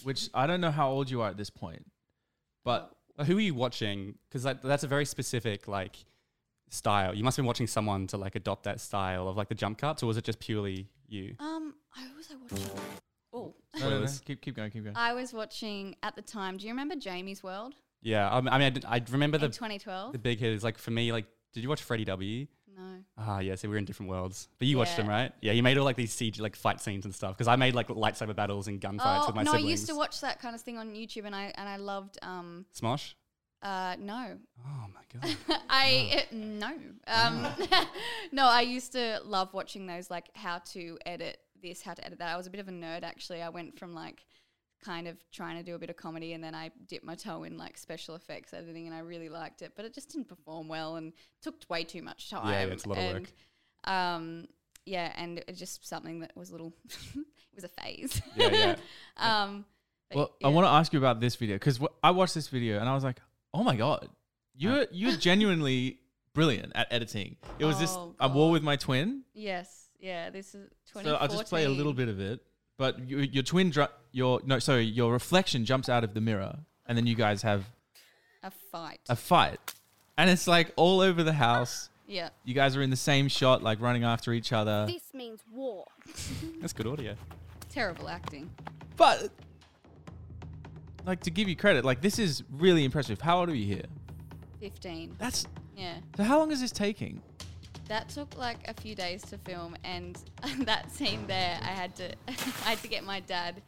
which 0.02 0.28
I 0.34 0.46
don't 0.46 0.60
know 0.60 0.70
how 0.70 0.90
old 0.90 1.10
you 1.10 1.20
are 1.22 1.28
at 1.28 1.36
this 1.36 1.50
point, 1.50 1.84
but 2.64 2.94
Like, 3.18 3.26
who 3.26 3.36
are 3.36 3.40
you 3.40 3.54
watching? 3.54 4.14
Because 4.28 4.42
that, 4.44 4.62
that's 4.62 4.84
a 4.84 4.88
very 4.88 5.04
specific, 5.04 5.68
like, 5.68 5.96
style. 6.70 7.14
You 7.14 7.22
must 7.24 7.36
have 7.36 7.42
been 7.42 7.46
watching 7.48 7.66
someone 7.66 8.06
to, 8.08 8.16
like, 8.16 8.34
adopt 8.34 8.64
that 8.64 8.80
style 8.80 9.28
of, 9.28 9.36
like, 9.36 9.48
the 9.48 9.54
jump 9.54 9.76
cuts, 9.78 10.02
or 10.02 10.06
was 10.06 10.16
it 10.16 10.24
just 10.24 10.40
purely 10.40 10.88
you? 11.08 11.34
Um, 11.38 11.74
I 11.94 12.06
was 12.16 12.28
I 12.30 12.36
watching. 12.36 12.70
Oh, 13.34 13.54
no, 13.78 13.90
no, 13.90 14.00
no, 14.00 14.06
keep 14.24 14.40
keep 14.42 14.56
going, 14.56 14.70
keep 14.70 14.84
going. 14.84 14.96
I 14.96 15.12
was 15.14 15.32
watching 15.32 15.96
at 16.02 16.14
the 16.16 16.22
time. 16.22 16.56
Do 16.56 16.66
you 16.66 16.72
remember 16.72 16.94
Jamie's 16.96 17.42
World 17.42 17.74
Yeah. 18.02 18.28
I, 18.30 18.36
I 18.36 18.40
mean, 18.40 18.52
I, 18.52 18.70
did- 18.70 18.84
I 18.86 19.02
remember 19.10 19.36
in 19.36 19.42
the, 19.42 19.48
2012? 19.48 20.12
the 20.12 20.18
big 20.18 20.38
hit. 20.38 20.52
Is 20.52 20.64
Like, 20.64 20.78
for 20.78 20.90
me, 20.90 21.12
like, 21.12 21.26
did 21.52 21.62
you 21.62 21.68
watch 21.68 21.82
Freddie 21.82 22.04
W? 22.06 22.46
No. 22.76 22.98
Ah, 23.18 23.40
yeah, 23.40 23.54
so 23.54 23.68
we 23.68 23.72
were 23.72 23.78
in 23.78 23.84
different 23.84 24.10
worlds. 24.10 24.48
But 24.58 24.68
you 24.68 24.78
watched 24.78 24.96
them, 24.96 25.08
right? 25.08 25.32
Yeah, 25.40 25.52
you 25.52 25.62
made 25.62 25.78
all 25.78 25.84
like 25.84 25.96
these 25.96 26.12
siege 26.12 26.40
like 26.40 26.56
fight 26.56 26.80
scenes 26.80 27.04
and 27.04 27.14
stuff. 27.14 27.36
Because 27.36 27.48
I 27.48 27.56
made 27.56 27.74
like 27.74 27.88
lightsaber 27.88 28.34
battles 28.34 28.68
and 28.68 28.80
gunfights 28.80 29.22
Oh 29.22 29.26
with 29.28 29.36
my 29.36 29.42
no, 29.42 29.52
siblings. 29.52 29.66
I 29.66 29.70
used 29.70 29.86
to 29.88 29.94
watch 29.94 30.20
that 30.20 30.40
kind 30.40 30.54
of 30.54 30.60
thing 30.60 30.78
on 30.78 30.94
YouTube, 30.94 31.24
and 31.26 31.34
I 31.34 31.52
and 31.56 31.68
I 31.68 31.76
loved. 31.76 32.18
Um, 32.22 32.66
Smosh. 32.78 33.14
uh, 33.62 33.96
no, 33.98 34.38
Oh 34.66 34.86
my 34.94 35.20
god. 35.20 35.36
I 35.70 36.24
no, 36.32 36.72
um, 37.06 37.46
no. 38.32 38.46
I 38.46 38.62
used 38.62 38.92
to 38.92 39.20
love 39.24 39.52
watching 39.54 39.86
those, 39.86 40.10
like 40.10 40.28
how 40.34 40.58
to 40.72 40.98
edit 41.06 41.38
this, 41.62 41.82
how 41.82 41.94
to 41.94 42.04
edit 42.04 42.18
that. 42.18 42.32
I 42.32 42.36
was 42.36 42.46
a 42.46 42.50
bit 42.50 42.60
of 42.60 42.68
a 42.68 42.72
nerd 42.72 43.02
actually. 43.04 43.42
I 43.42 43.48
went 43.50 43.78
from 43.78 43.94
like 43.94 44.24
kind 44.82 45.08
of 45.08 45.16
trying 45.30 45.56
to 45.56 45.62
do 45.62 45.74
a 45.74 45.78
bit 45.78 45.90
of 45.90 45.96
comedy, 45.96 46.32
and 46.32 46.42
then 46.42 46.54
I 46.54 46.70
dipped 46.88 47.04
my 47.04 47.14
toe 47.14 47.44
in 47.44 47.56
like 47.56 47.78
special 47.78 48.14
effects 48.14 48.52
editing, 48.52 48.86
and 48.86 48.94
I 48.94 49.00
really 49.00 49.28
liked 49.28 49.62
it, 49.62 49.72
but 49.76 49.84
it 49.84 49.94
just 49.94 50.10
didn't 50.10 50.28
perform 50.28 50.68
well, 50.68 50.96
and 50.96 51.12
took 51.40 51.56
way 51.68 51.84
too 51.84 52.02
much 52.02 52.30
time. 52.30 52.52
Yeah, 52.52 52.72
it's 52.72 52.84
a 52.84 52.88
lot 52.88 52.98
of 52.98 53.04
and, 53.04 53.20
work. 53.20 53.32
Um, 53.84 54.48
yeah, 54.84 55.12
and 55.16 55.42
it's 55.46 55.58
just 55.58 55.86
something 55.86 56.20
that 56.20 56.36
was 56.36 56.50
a 56.50 56.52
little. 56.52 56.72
it 57.14 57.54
was 57.54 57.64
a 57.64 57.68
phase. 57.68 58.20
Yeah, 58.36 58.48
yeah. 58.50 58.76
um, 59.44 59.64
but 60.10 60.16
Well, 60.16 60.32
I 60.44 60.48
want 60.48 60.66
to 60.66 60.70
ask 60.70 60.92
you 60.92 60.98
about 60.98 61.20
this 61.20 61.36
video 61.36 61.56
because 61.56 61.78
wh- 61.78 61.94
I 62.02 62.10
watched 62.10 62.34
this 62.34 62.48
video 62.48 62.78
and 62.78 62.88
I 62.88 62.94
was 62.94 63.04
like, 63.04 63.18
oh 63.54 63.62
my 63.62 63.76
god, 63.76 64.08
you're 64.54 64.86
you're 64.90 65.16
genuinely 65.16 66.00
brilliant 66.34 66.72
at 66.74 66.92
editing. 66.92 67.36
It 67.58 67.64
was 67.64 67.78
this 67.78 67.90
Oh, 67.92 68.14
I 68.18 68.26
wore 68.26 68.48
God. 68.48 68.52
with 68.52 68.62
my 68.62 68.76
twin, 68.76 69.22
Yes, 69.34 69.88
yeah. 69.98 70.30
This 70.30 70.54
is 70.54 70.68
so 70.84 71.00
I'll 71.16 71.28
just 71.28 71.46
play 71.46 71.64
a 71.64 71.70
little 71.70 71.92
bit 71.92 72.08
of 72.08 72.20
it. 72.20 72.40
But 72.82 73.08
your, 73.08 73.20
your 73.20 73.42
twin, 73.44 73.70
dr- 73.70 73.92
your 74.10 74.40
no, 74.44 74.58
sorry, 74.58 74.82
your 74.82 75.12
reflection 75.12 75.64
jumps 75.64 75.88
out 75.88 76.02
of 76.02 76.14
the 76.14 76.20
mirror, 76.20 76.56
and 76.86 76.98
then 76.98 77.06
you 77.06 77.14
guys 77.14 77.42
have 77.42 77.64
A 78.42 78.50
fight. 78.50 78.98
a 79.08 79.14
fight, 79.14 79.60
and 80.18 80.28
it's 80.28 80.48
like 80.48 80.72
all 80.74 80.98
over 81.00 81.22
the 81.22 81.34
house. 81.34 81.90
yeah. 82.08 82.30
You 82.44 82.54
guys 82.54 82.76
are 82.76 82.82
in 82.82 82.90
the 82.90 82.96
same 82.96 83.28
shot, 83.28 83.62
like 83.62 83.80
running 83.80 84.02
after 84.02 84.32
each 84.32 84.52
other. 84.52 84.86
This 84.88 85.04
means 85.14 85.38
war. 85.52 85.84
That's 86.60 86.72
good 86.72 86.88
audio. 86.88 87.14
Terrible 87.70 88.08
acting. 88.08 88.50
But 88.96 89.30
like 91.06 91.20
to 91.20 91.30
give 91.30 91.48
you 91.48 91.54
credit, 91.54 91.84
like 91.84 92.00
this 92.00 92.18
is 92.18 92.42
really 92.50 92.84
impressive. 92.84 93.20
How 93.20 93.38
old 93.38 93.48
are 93.48 93.54
you 93.54 93.66
here? 93.66 93.86
15. 94.60 95.14
That's 95.20 95.46
Yeah. 95.76 95.98
so. 96.16 96.24
How 96.24 96.40
long 96.40 96.50
is 96.50 96.60
this 96.60 96.72
taking? 96.72 97.22
That 97.92 98.08
took 98.08 98.38
like 98.38 98.56
a 98.68 98.72
few 98.80 98.94
days 98.94 99.20
to 99.30 99.36
film, 99.36 99.76
and 99.84 100.16
that 100.60 100.90
scene 100.90 101.26
there, 101.26 101.58
I 101.62 101.72
had 101.82 101.94
to, 101.96 102.08
I 102.28 102.70
had 102.70 102.78
to 102.82 102.88
get 102.88 103.04
my 103.04 103.20
dad 103.20 103.60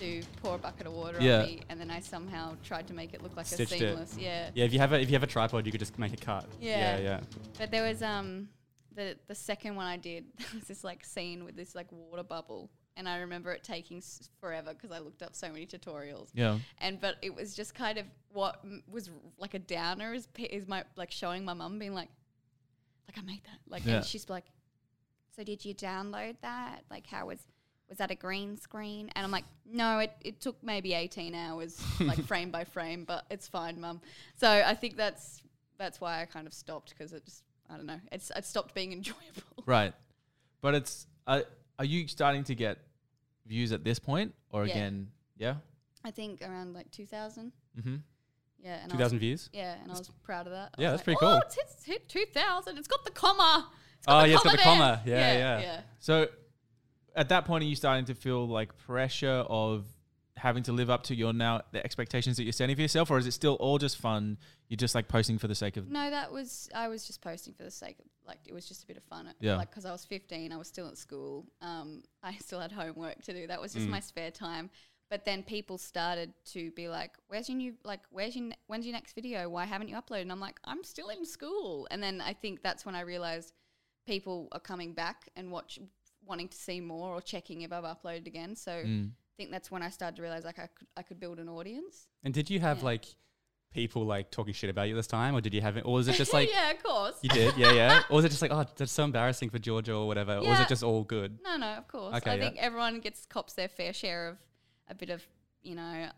to 0.00 0.22
pour 0.42 0.56
a 0.56 0.58
bucket 0.58 0.86
of 0.86 0.92
water 0.92 1.16
Yeah. 1.18 1.40
on 1.40 1.46
me, 1.46 1.60
and 1.70 1.80
then 1.80 1.90
I 1.90 2.00
somehow 2.00 2.56
tried 2.62 2.86
to 2.88 2.92
make 2.94 3.14
it 3.14 3.22
look 3.22 3.34
like 3.38 3.46
Stitched 3.46 3.72
a 3.72 3.76
it. 3.76 3.78
seamless. 3.78 4.16
Yeah. 4.18 4.50
Yeah, 4.54 4.66
if 4.66 4.72
you 4.74 4.80
have 4.80 4.92
a 4.92 5.00
if 5.00 5.08
you 5.08 5.14
have 5.14 5.22
a 5.22 5.26
tripod, 5.26 5.64
you 5.64 5.72
could 5.72 5.78
just 5.80 5.98
make 5.98 6.12
a 6.12 6.16
cut. 6.18 6.44
Yeah. 6.60 6.98
Yeah, 6.98 7.02
yeah. 7.02 7.20
But 7.58 7.70
there 7.70 7.84
was 7.88 8.02
um 8.02 8.48
the 8.94 9.16
the 9.28 9.34
second 9.34 9.76
one 9.76 9.86
I 9.86 9.96
did 9.96 10.24
there 10.38 10.46
was 10.56 10.64
this 10.64 10.84
like 10.84 11.02
scene 11.02 11.42
with 11.46 11.56
this 11.56 11.74
like 11.74 11.86
water 11.90 12.22
bubble, 12.22 12.68
and 12.98 13.08
I 13.08 13.16
remember 13.20 13.50
it 13.52 13.64
taking 13.64 13.96
s- 13.98 14.28
forever 14.42 14.74
because 14.74 14.90
I 14.92 14.98
looked 14.98 15.22
up 15.22 15.34
so 15.34 15.48
many 15.50 15.64
tutorials. 15.64 16.28
Yeah. 16.34 16.58
and 16.82 17.00
but 17.00 17.16
it 17.22 17.34
was 17.34 17.54
just 17.56 17.74
kind 17.74 17.96
of 17.96 18.04
what 18.30 18.60
m- 18.62 18.82
was 18.92 19.08
r- 19.08 19.14
like 19.38 19.54
a 19.54 19.58
downer 19.58 20.12
is 20.12 20.28
is 20.38 20.68
my 20.68 20.84
like 20.96 21.12
showing 21.12 21.46
my 21.46 21.54
mum 21.54 21.78
being 21.78 21.94
like 21.94 22.10
like 23.08 23.18
I 23.18 23.22
made 23.22 23.42
that 23.44 23.58
like 23.68 23.84
Yeah. 23.84 23.96
and 23.96 24.04
she's 24.04 24.28
like 24.28 24.44
so 25.36 25.42
did 25.44 25.64
you 25.64 25.74
download 25.74 26.36
that 26.42 26.82
like 26.90 27.06
how 27.06 27.26
was 27.26 27.40
was 27.88 27.98
that 27.98 28.10
a 28.10 28.14
green 28.14 28.56
screen 28.56 29.10
and 29.14 29.24
I'm 29.24 29.30
like 29.30 29.44
no 29.66 29.98
it, 29.98 30.12
it 30.22 30.40
took 30.40 30.56
maybe 30.62 30.94
18 30.94 31.34
hours 31.34 31.82
like 32.00 32.24
frame 32.26 32.50
by 32.50 32.64
frame 32.64 33.04
but 33.04 33.24
it's 33.30 33.46
fine 33.48 33.80
mum 33.80 34.00
so 34.36 34.48
I 34.48 34.74
think 34.74 34.96
that's 34.96 35.42
that's 35.76 36.00
why 36.00 36.22
I 36.22 36.24
kind 36.26 36.46
of 36.46 36.54
stopped 36.54 36.90
because 36.90 37.12
it 37.12 37.24
just 37.24 37.42
I 37.68 37.76
don't 37.76 37.86
know 37.86 38.00
it's 38.12 38.30
it 38.34 38.44
stopped 38.44 38.74
being 38.74 38.92
enjoyable 39.00 39.64
Right. 39.66 39.92
But 40.60 40.74
it's 40.74 41.06
uh, 41.26 41.42
are 41.78 41.84
you 41.84 42.06
starting 42.08 42.44
to 42.44 42.54
get 42.54 42.78
views 43.46 43.72
at 43.72 43.82
this 43.84 43.98
point 43.98 44.34
or 44.50 44.64
Yeah. 44.66 44.72
again? 44.72 45.08
Yeah. 45.36 45.54
I 46.04 46.10
think 46.10 46.40
around 46.42 46.74
like 46.74 46.90
2000 46.90 47.52
Mm-hmm. 47.78 47.96
Yeah 48.64 48.78
and 48.82 48.92
I 48.92 48.96
was- 48.96 49.12
views. 49.12 49.50
yeah 49.52 49.74
and 49.82 49.92
I 49.92 49.98
was 49.98 50.10
proud 50.24 50.46
of 50.46 50.52
that 50.52 50.70
I 50.78 50.82
Yeah, 50.82 50.90
that's 50.90 51.02
pretty 51.02 51.18
"Oh, 51.22 51.26
cool." 51.28 51.36
it's 51.46 51.54
hit, 51.54 51.66
it's 51.70 51.84
hit 51.84 52.08
2000 52.08 52.78
it's 52.78 52.88
got 52.88 53.04
the 53.04 53.10
comma 53.12 53.68
It's 53.98 54.06
Oh, 54.08 54.24
yeah, 54.24 54.34
it's 54.34 54.42
got 54.42 54.50
the 54.52 54.56
there." 54.56 54.64
comma. 54.64 55.02
Yeah, 55.06 55.32
yeah. 55.38 55.60
yeah. 55.60 55.80
So 56.00 56.28
at 57.16 57.28
that 57.28 57.44
point, 57.44 57.62
are 57.62 57.66
you 57.66 57.76
starting 57.76 58.04
to 58.06 58.14
feel 58.14 58.46
like 58.48 58.76
pressure 58.76 59.44
of 59.48 59.86
having 60.36 60.62
to 60.64 60.72
live 60.72 60.90
up 60.90 61.04
to 61.04 61.14
your 61.14 61.32
now 61.32 61.62
the 61.72 61.82
expectations 61.84 62.36
that 62.36 62.42
you're 62.42 62.52
setting 62.52 62.74
for 62.74 62.82
yourself, 62.82 63.10
or 63.10 63.18
is 63.18 63.26
it 63.26 63.32
still 63.32 63.54
all 63.54 63.78
just 63.78 63.96
fun? 63.98 64.36
You're 64.68 64.76
just 64.76 64.94
like 64.94 65.06
posting 65.08 65.38
for 65.38 65.46
the 65.46 65.54
sake 65.54 65.76
of 65.76 65.88
No, 65.88 66.10
that 66.10 66.32
was 66.32 66.68
I 66.74 66.88
was 66.88 67.06
just 67.06 67.20
posting 67.22 67.54
for 67.54 67.62
the 67.62 67.70
sake 67.70 67.98
of 68.00 68.06
like 68.26 68.40
it 68.46 68.52
was 68.52 68.66
just 68.66 68.82
a 68.82 68.86
bit 68.86 68.96
of 68.96 69.04
fun. 69.04 69.32
Yeah. 69.40 69.56
Like 69.56 69.70
because 69.70 69.84
I 69.86 69.92
was 69.92 70.04
15, 70.04 70.52
I 70.52 70.56
was 70.56 70.66
still 70.68 70.88
at 70.88 70.98
school. 70.98 71.46
Um, 71.62 72.02
I 72.22 72.34
still 72.36 72.58
had 72.60 72.72
homework 72.72 73.22
to 73.22 73.32
do. 73.32 73.46
That 73.46 73.60
was 73.60 73.72
just 73.72 73.86
Mm. 73.86 73.90
my 73.90 74.00
spare 74.00 74.30
time. 74.32 74.70
But 75.14 75.24
then 75.24 75.44
people 75.44 75.78
started 75.78 76.32
to 76.54 76.72
be 76.72 76.88
like, 76.88 77.12
"Where's 77.28 77.48
your 77.48 77.56
new 77.56 77.74
like? 77.84 78.00
Where's 78.10 78.34
your 78.34 78.46
ne- 78.46 78.56
when's 78.66 78.84
your 78.84 78.94
next 78.94 79.12
video? 79.14 79.48
Why 79.48 79.64
haven't 79.64 79.88
you 79.88 79.94
uploaded?" 79.94 80.22
And 80.22 80.32
I'm 80.32 80.40
like, 80.40 80.58
"I'm 80.64 80.82
still 80.82 81.08
in 81.08 81.24
school." 81.24 81.86
And 81.92 82.02
then 82.02 82.20
I 82.20 82.32
think 82.32 82.62
that's 82.64 82.84
when 82.84 82.96
I 82.96 83.02
realized 83.02 83.52
people 84.08 84.48
are 84.50 84.58
coming 84.58 84.92
back 84.92 85.28
and 85.36 85.52
watch, 85.52 85.78
wanting 86.26 86.48
to 86.48 86.56
see 86.56 86.80
more 86.80 87.10
or 87.16 87.20
checking 87.20 87.62
if 87.62 87.70
I've 87.72 87.84
uploaded 87.84 88.26
again. 88.26 88.56
So 88.56 88.72
Mm. 88.72 89.10
I 89.12 89.32
think 89.36 89.52
that's 89.52 89.70
when 89.70 89.82
I 89.82 89.90
started 89.90 90.16
to 90.16 90.22
realize 90.22 90.44
like 90.44 90.58
I 90.58 90.66
could 90.66 90.88
I 90.96 91.02
could 91.04 91.20
build 91.20 91.38
an 91.38 91.48
audience. 91.48 92.08
And 92.24 92.34
did 92.34 92.50
you 92.50 92.58
have 92.58 92.78
Yeah. 92.78 92.84
like 92.92 93.04
people 93.70 94.04
like 94.04 94.32
talking 94.32 94.52
shit 94.52 94.68
about 94.68 94.88
you 94.88 94.96
this 94.96 95.06
time, 95.06 95.36
or 95.36 95.40
did 95.40 95.54
you 95.54 95.60
have 95.60 95.76
it, 95.76 95.84
or 95.86 95.92
was 95.94 96.08
it 96.08 96.16
just 96.16 96.32
like 96.32 96.50
yeah, 96.58 96.72
of 96.72 96.82
course. 96.82 97.14
you 97.22 97.28
did? 97.28 97.56
Yeah, 97.56 97.70
yeah. 97.72 98.02
Or 98.10 98.16
was 98.16 98.24
it 98.24 98.30
just 98.30 98.42
like, 98.42 98.50
oh, 98.50 98.64
that's 98.76 98.90
so 98.90 99.04
embarrassing 99.04 99.50
for 99.50 99.60
Georgia 99.60 99.94
or 99.94 100.08
whatever? 100.08 100.38
Or 100.38 100.48
was 100.48 100.58
it 100.58 100.66
just 100.68 100.82
all 100.82 101.04
good? 101.04 101.38
No, 101.44 101.56
no, 101.56 101.66
of 101.74 101.86
course. 101.86 102.16
Okay, 102.16 102.32
I 102.32 102.34
yeah. 102.34 102.40
think 102.40 102.56
everyone 102.58 102.98
gets 102.98 103.26
cops 103.26 103.52
their 103.54 103.68
fair 103.68 103.92
share 103.92 104.26
of 104.30 104.38
a 104.88 104.94
bit 104.94 105.10
of, 105.10 105.22
you 105.62 105.74
know, 105.74 106.08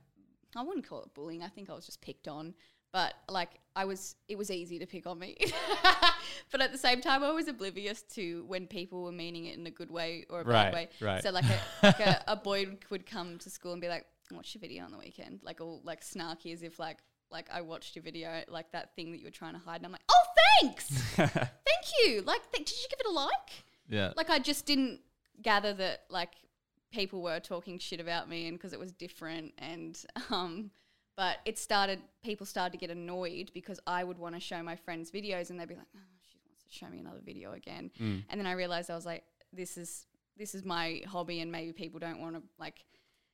I 0.57 0.63
wouldn't 0.63 0.87
call 0.89 1.03
it 1.03 1.15
bullying. 1.15 1.43
I 1.43 1.49
think 1.49 1.71
I 1.71 1.75
was 1.75 1.87
just 1.87 2.01
picked 2.01 2.29
on. 2.29 2.55
But 2.93 3.15
like 3.29 3.51
I 3.75 3.85
was, 3.85 4.15
it 4.29 4.39
was 4.39 4.51
easy 4.51 4.79
to 4.79 4.87
pick 4.87 5.07
on 5.07 5.19
me. 5.19 5.37
but 6.51 6.61
at 6.63 6.73
the 6.73 6.79
same 6.79 7.01
time, 7.01 7.23
I 7.23 7.31
was 7.33 7.47
oblivious 7.49 8.03
to 8.15 8.45
when 8.47 8.67
people 8.67 9.03
were 9.03 9.13
meaning 9.13 9.47
it 9.47 9.59
in 9.59 9.67
a 9.67 9.71
good 9.71 9.91
way 9.91 10.25
or 10.31 10.41
a 10.41 10.45
Right, 10.45 10.65
bad 10.67 10.75
way. 10.75 10.89
right. 11.01 11.23
So 11.23 11.31
like 11.31 11.45
a, 11.45 11.61
like 11.87 12.01
a, 12.01 12.25
a 12.29 12.37
boy 12.37 12.67
would- 12.91 13.05
come 13.07 13.39
to 13.39 13.51
school 13.51 13.73
and 13.73 13.81
be 13.83 13.89
like, 13.89 14.07
"Watch 14.31 14.55
your 14.55 14.61
video 14.61 14.85
on 14.85 14.93
the 14.93 14.99
weekend," 14.99 15.41
like 15.43 15.61
all 15.61 15.81
like 15.85 16.03
snarky 16.03 16.53
as 16.55 16.63
if 16.63 16.79
like 16.79 16.99
like 17.31 17.49
I 17.53 17.61
watched 17.61 17.97
your 17.97 18.03
video, 18.03 18.43
like 18.49 18.71
that 18.73 18.95
thing 18.95 19.11
that 19.13 19.19
you 19.19 19.25
were 19.27 19.31
trying 19.31 19.55
to 19.55 19.59
hide. 19.61 19.77
And 19.79 19.87
I'm 19.87 19.93
like, 19.93 20.01
"Oh, 20.11 20.25
thanks, 20.63 20.85
thank 21.17 21.85
you." 22.05 22.23
Like, 22.23 22.51
th- 22.53 22.65
did 22.65 22.77
you 22.77 22.87
give 22.89 23.01
it 23.01 23.07
a 23.07 23.13
like? 23.13 23.31
Yeah. 23.89 24.13
like 24.17 24.31
I 24.31 24.39
just 24.39 24.65
didn't 24.65 25.01
gather 25.43 25.73
that 25.75 26.05
like 26.09 26.31
people 26.93 27.21
were 27.23 27.41
talking 27.41 27.79
shit 27.79 28.01
about 28.01 28.29
me 28.29 28.47
and 28.49 28.57
because 28.57 28.73
it 28.73 28.79
was 28.79 28.93
different 28.93 29.53
and 29.59 30.05
um 30.31 30.71
but 31.17 31.39
it 31.47 31.59
started 31.59 31.99
people 32.23 32.45
started 32.47 32.73
to 32.73 32.79
get 32.79 32.91
annoyed 32.91 33.51
because 33.55 33.81
I 33.87 34.05
would 34.05 34.19
want 34.19 34.35
to 34.35 34.41
show 34.41 34.63
my 34.63 34.77
friends 34.77 35.11
videos 35.11 35.51
and 35.51 35.59
they'd 35.59 35.69
be 35.69 35.75
like 35.75 35.87
oh 35.97 36.01
she 36.31 36.39
wants 36.47 36.65
to 36.65 36.73
show 36.73 36.89
me 36.89 36.99
another 37.01 37.21
video 37.25 37.53
again 37.53 37.91
Mm. 38.01 38.25
and 38.29 38.41
then 38.41 38.47
I 38.47 38.53
realized 38.53 38.91
I 38.91 38.95
was 38.95 39.07
like 39.07 39.25
this 39.53 39.77
is 39.77 40.07
this 40.37 40.55
is 40.55 40.65
my 40.65 41.03
hobby 41.07 41.41
and 41.41 41.51
maybe 41.51 41.73
people 41.73 41.99
don't 41.99 42.21
want 42.21 42.37
to 42.37 42.43
like 42.59 42.85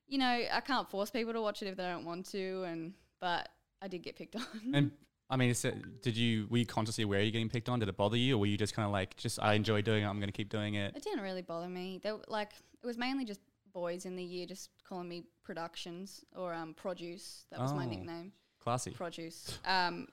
you 0.06 0.18
know 0.18 0.26
I 0.52 0.60
can't 0.64 0.88
force 0.88 1.10
people 1.10 1.32
to 1.32 1.40
watch 1.42 1.62
it 1.62 1.66
if 1.68 1.76
they 1.76 1.82
don't 1.84 2.04
want 2.04 2.26
to 2.30 2.62
and 2.64 2.94
but 3.20 3.48
I 3.80 3.88
did 3.88 4.02
get 4.02 4.16
picked 4.16 4.36
on 4.36 4.42
And 4.74 4.90
I 5.32 5.36
mean, 5.36 5.48
is 5.50 5.64
it, 5.64 6.02
did 6.02 6.14
you 6.16 6.46
were 6.50 6.58
you 6.58 6.66
consciously 6.66 7.04
aware 7.04 7.20
you're 7.22 7.30
getting 7.32 7.48
picked 7.48 7.68
on? 7.70 7.78
Did 7.78 7.88
it 7.88 7.96
bother 7.96 8.18
you, 8.18 8.36
or 8.36 8.38
were 8.40 8.46
you 8.46 8.58
just 8.58 8.74
kind 8.74 8.84
of 8.84 8.92
like, 8.92 9.16
just 9.16 9.38
I 9.42 9.54
enjoy 9.54 9.80
doing 9.80 10.02
it, 10.04 10.06
I'm 10.06 10.18
going 10.18 10.28
to 10.28 10.32
keep 10.40 10.50
doing 10.50 10.74
it? 10.74 10.94
It 10.94 11.02
didn't 11.02 11.22
really 11.22 11.40
bother 11.42 11.68
me. 11.68 12.00
Were, 12.04 12.20
like 12.28 12.50
it 12.82 12.86
was 12.86 12.98
mainly 12.98 13.24
just 13.24 13.40
boys 13.72 14.04
in 14.04 14.14
the 14.14 14.22
year 14.22 14.44
just 14.44 14.68
calling 14.86 15.08
me 15.08 15.24
productions 15.42 16.22
or 16.36 16.52
um 16.52 16.74
produce. 16.74 17.46
That 17.50 17.60
was 17.60 17.72
my 17.72 17.86
Oh. 17.86 17.88
nickname, 17.88 18.32
Classy. 18.62 18.90
produce. 18.90 19.58
Um, 19.64 20.06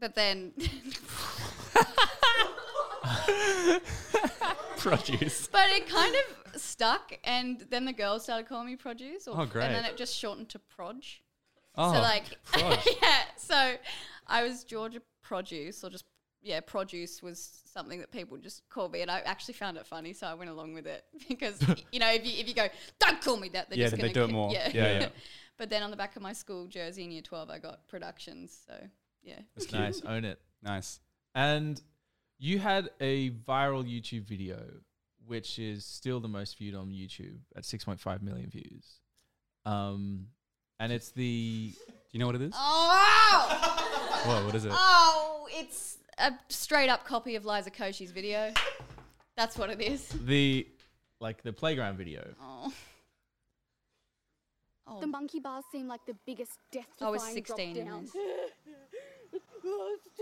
but 0.00 0.16
then 0.16 0.52
Produce. 4.78 5.46
but 5.48 5.66
it 5.70 5.88
kind 5.88 6.14
of 6.14 6.60
stuck, 6.60 7.12
and 7.24 7.64
then 7.70 7.84
the 7.84 7.92
girls 7.92 8.24
started 8.24 8.48
calling 8.48 8.66
me 8.66 8.76
produce. 8.76 9.26
Or, 9.26 9.40
Oh, 9.40 9.46
great. 9.46 9.64
And 9.66 9.74
then 9.74 9.84
it 9.84 9.96
just 9.96 10.14
shortened 10.16 10.48
to 10.50 10.58
proj. 10.58 11.22
Oh, 11.76 11.92
so 11.92 12.00
like 12.00 12.38
yeah. 12.56 13.22
So 13.36 13.74
I 14.26 14.42
was 14.42 14.64
Georgia 14.64 15.00
produce 15.22 15.82
or 15.84 15.90
just 15.90 16.04
yeah, 16.42 16.60
produce 16.60 17.22
was 17.22 17.62
something 17.72 17.98
that 18.00 18.12
people 18.12 18.36
just 18.36 18.68
called 18.68 18.92
me, 18.92 19.00
and 19.00 19.10
I 19.10 19.20
actually 19.20 19.54
found 19.54 19.78
it 19.78 19.86
funny, 19.86 20.12
so 20.12 20.26
I 20.26 20.34
went 20.34 20.50
along 20.50 20.74
with 20.74 20.86
it 20.86 21.04
because 21.28 21.60
you 21.90 21.98
know 21.98 22.10
if 22.10 22.24
you 22.26 22.38
if 22.38 22.48
you 22.48 22.54
go 22.54 22.68
don't 22.98 23.20
call 23.20 23.36
me 23.36 23.48
that, 23.50 23.70
they're 23.70 23.78
Yeah, 23.78 23.88
just 23.88 24.00
they 24.00 24.12
do 24.12 24.24
it 24.24 24.30
more. 24.30 24.52
Yeah, 24.52 24.70
Yeah, 24.72 25.00
yeah. 25.00 25.08
but 25.58 25.70
then 25.70 25.82
on 25.82 25.90
the 25.90 25.96
back 25.96 26.16
of 26.16 26.22
my 26.22 26.32
school 26.32 26.66
jersey 26.66 27.04
in 27.04 27.10
year 27.10 27.22
twelve, 27.22 27.50
I 27.50 27.58
got 27.58 27.88
productions. 27.88 28.56
So 28.66 28.74
yeah, 29.22 29.40
cute. 29.58 29.72
Nice. 29.72 30.02
Own 30.06 30.24
it. 30.24 30.38
Nice. 30.62 31.00
And 31.34 31.80
you 32.38 32.58
had 32.58 32.90
a 33.00 33.30
viral 33.30 33.84
YouTube 33.84 34.24
video, 34.24 34.60
which 35.26 35.58
is 35.58 35.84
still 35.84 36.20
the 36.20 36.28
most 36.28 36.58
viewed 36.58 36.74
on 36.74 36.88
YouTube 36.88 37.38
at 37.56 37.64
6.5 37.64 38.22
million 38.22 38.50
views. 38.50 39.00
Um, 39.64 40.26
and 40.80 40.92
it's 40.92 41.10
the 41.10 41.72
Do 41.74 41.92
you 42.12 42.20
know 42.20 42.26
what 42.26 42.34
it 42.36 42.42
is? 42.42 42.52
Oh, 42.54 44.22
Whoa, 44.26 44.46
what 44.46 44.54
is 44.54 44.64
it? 44.64 44.72
oh, 44.74 45.46
it's 45.50 45.98
a 46.18 46.32
straight 46.48 46.88
up 46.88 47.04
copy 47.04 47.36
of 47.36 47.44
Liza 47.44 47.70
Koshy's 47.70 48.10
video. 48.10 48.52
That's 49.36 49.58
what 49.58 49.70
it 49.70 49.80
is. 49.80 50.08
the 50.24 50.66
like 51.20 51.42
the 51.42 51.52
playground 51.52 51.96
video. 51.96 52.26
Oh. 52.40 52.72
Oh, 54.86 55.00
The 55.00 55.06
monkey 55.06 55.40
bars 55.40 55.64
seem 55.72 55.88
like 55.88 56.04
the 56.06 56.14
biggest 56.26 56.58
death 56.70 56.84
I 57.00 57.08
was 57.08 57.22
16 57.22 57.76
in 57.76 57.86
drop 57.86 58.02
this. 58.02 58.12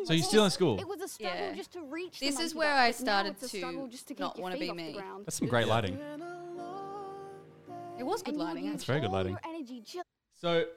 So 0.07 0.13
you're 0.15 0.23
still 0.23 0.45
in 0.45 0.51
school. 0.53 0.79
It 0.79 0.87
was 0.87 1.01
a 1.01 1.09
struggle 1.09 1.41
Yeah. 1.41 1.55
just 1.55 1.73
to 1.73 1.81
reach. 1.83 2.21
This 2.21 2.37
the 2.37 2.43
is 2.45 2.55
where 2.55 2.71
bar, 2.71 2.79
I 2.79 2.91
started 2.93 3.41
to 3.41 3.89
just 3.91 4.07
to 4.09 4.15
not 4.19 4.39
wanna 4.39 4.57
be 4.57 4.71
me. 4.73 4.97
That's 5.25 5.37
some 5.37 5.49
great 5.49 5.67
lighting. 5.67 5.99
It 7.99 8.05
was 8.05 8.23
good 8.23 8.35
And 8.35 8.43
lighting. 8.43 8.65
use 8.67 8.75
actually. 8.75 8.87
very 8.87 9.01
good 9.01 9.07
all 9.09 9.13
lighting. 9.15 9.37
Your 10.43 10.53
energy 10.53 10.65
just 10.65 10.75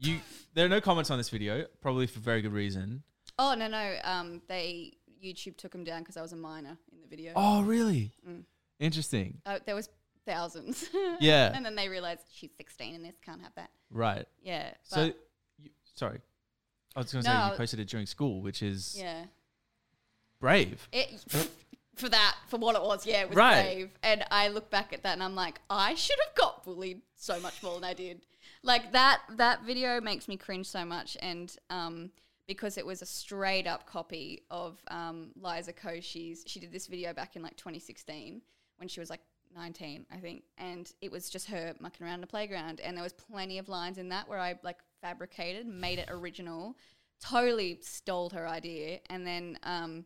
So 0.00 0.08
you 0.08 0.20
there 0.54 0.66
are 0.66 0.68
no 0.68 0.80
comments 0.80 1.10
on 1.10 1.18
this 1.18 1.28
video, 1.30 1.66
probably 1.80 2.06
for 2.06 2.20
very 2.20 2.42
good 2.42 2.52
reason. 2.52 3.02
Oh 3.38 3.54
no 3.54 3.68
no, 3.68 3.96
um, 4.04 4.42
they 4.48 4.92
YouTube 5.24 5.56
took 5.56 5.74
him 5.74 5.84
down 5.84 6.00
because 6.00 6.16
I 6.16 6.22
was 6.22 6.32
a 6.32 6.36
minor 6.36 6.76
in 6.92 7.00
the 7.00 7.06
video. 7.06 7.32
Oh, 7.36 7.62
really? 7.62 8.12
Mm. 8.28 8.42
Interesting. 8.80 9.38
Oh, 9.46 9.58
there 9.64 9.74
was 9.74 9.88
thousands. 10.26 10.88
Yeah. 11.20 11.52
and 11.54 11.64
then 11.64 11.76
they 11.76 11.88
realized 11.88 12.22
she's 12.32 12.50
16 12.56 12.96
and 12.96 13.04
this 13.04 13.14
can't 13.24 13.40
have 13.42 13.54
that. 13.54 13.70
Right. 13.90 14.26
Yeah. 14.42 14.72
So, 14.82 15.12
you, 15.58 15.70
sorry, 15.94 16.20
I 16.96 17.00
was 17.00 17.12
going 17.12 17.22
to 17.24 17.30
No, 17.30 17.36
say 17.46 17.50
you 17.52 17.56
posted 17.56 17.78
it 17.80 17.88
during 17.88 18.06
school, 18.06 18.42
which 18.42 18.62
is 18.62 18.96
yeah, 18.98 19.24
brave. 20.40 20.88
it 20.92 21.24
for 21.96 22.08
that 22.08 22.36
for 22.48 22.58
what 22.58 22.74
it 22.76 22.82
was. 22.82 23.06
Yeah, 23.06 23.22
it 23.22 23.28
was 23.28 23.36
Right. 23.36 23.62
brave. 23.62 23.98
And 24.02 24.24
I 24.30 24.48
look 24.48 24.70
back 24.70 24.92
at 24.92 25.02
that 25.02 25.12
and 25.12 25.22
I'm 25.22 25.34
like, 25.34 25.60
I 25.68 25.94
should 25.94 26.18
have 26.26 26.34
got 26.34 26.64
bullied 26.64 27.02
so 27.16 27.38
much 27.40 27.62
more 27.62 27.74
than 27.74 27.84
I 27.84 27.94
did. 27.94 28.22
Like 28.62 28.92
that 28.92 29.20
that 29.36 29.62
video 29.64 30.00
makes 30.00 30.28
me 30.28 30.36
cringe 30.36 30.66
so 30.66 30.84
much, 30.84 31.16
and 31.20 31.54
um. 31.70 32.10
Because 32.48 32.76
it 32.76 32.84
was 32.84 33.02
a 33.02 33.06
straight 33.06 33.68
up 33.68 33.86
copy 33.86 34.42
of 34.50 34.76
um, 34.88 35.30
Liza 35.40 35.72
Koshy's. 35.72 36.42
She 36.44 36.58
did 36.58 36.72
this 36.72 36.88
video 36.88 37.12
back 37.14 37.36
in 37.36 37.40
like 37.40 37.56
2016 37.56 38.42
when 38.78 38.88
she 38.88 38.98
was 38.98 39.08
like 39.08 39.20
19, 39.54 40.06
I 40.12 40.16
think. 40.16 40.42
And 40.58 40.92
it 41.00 41.10
was 41.12 41.30
just 41.30 41.46
her 41.48 41.72
mucking 41.78 42.04
around 42.04 42.16
in 42.16 42.20
the 42.20 42.26
playground. 42.26 42.80
And 42.80 42.96
there 42.96 43.04
was 43.04 43.12
plenty 43.12 43.58
of 43.58 43.68
lines 43.68 43.96
in 43.96 44.08
that 44.08 44.28
where 44.28 44.40
I 44.40 44.58
like 44.64 44.78
fabricated, 45.00 45.66
made 45.66 46.00
it 46.00 46.08
original, 46.10 46.76
totally 47.20 47.78
stole 47.80 48.28
her 48.30 48.46
idea. 48.46 48.98
And 49.08 49.24
then, 49.24 49.56
um, 49.62 50.04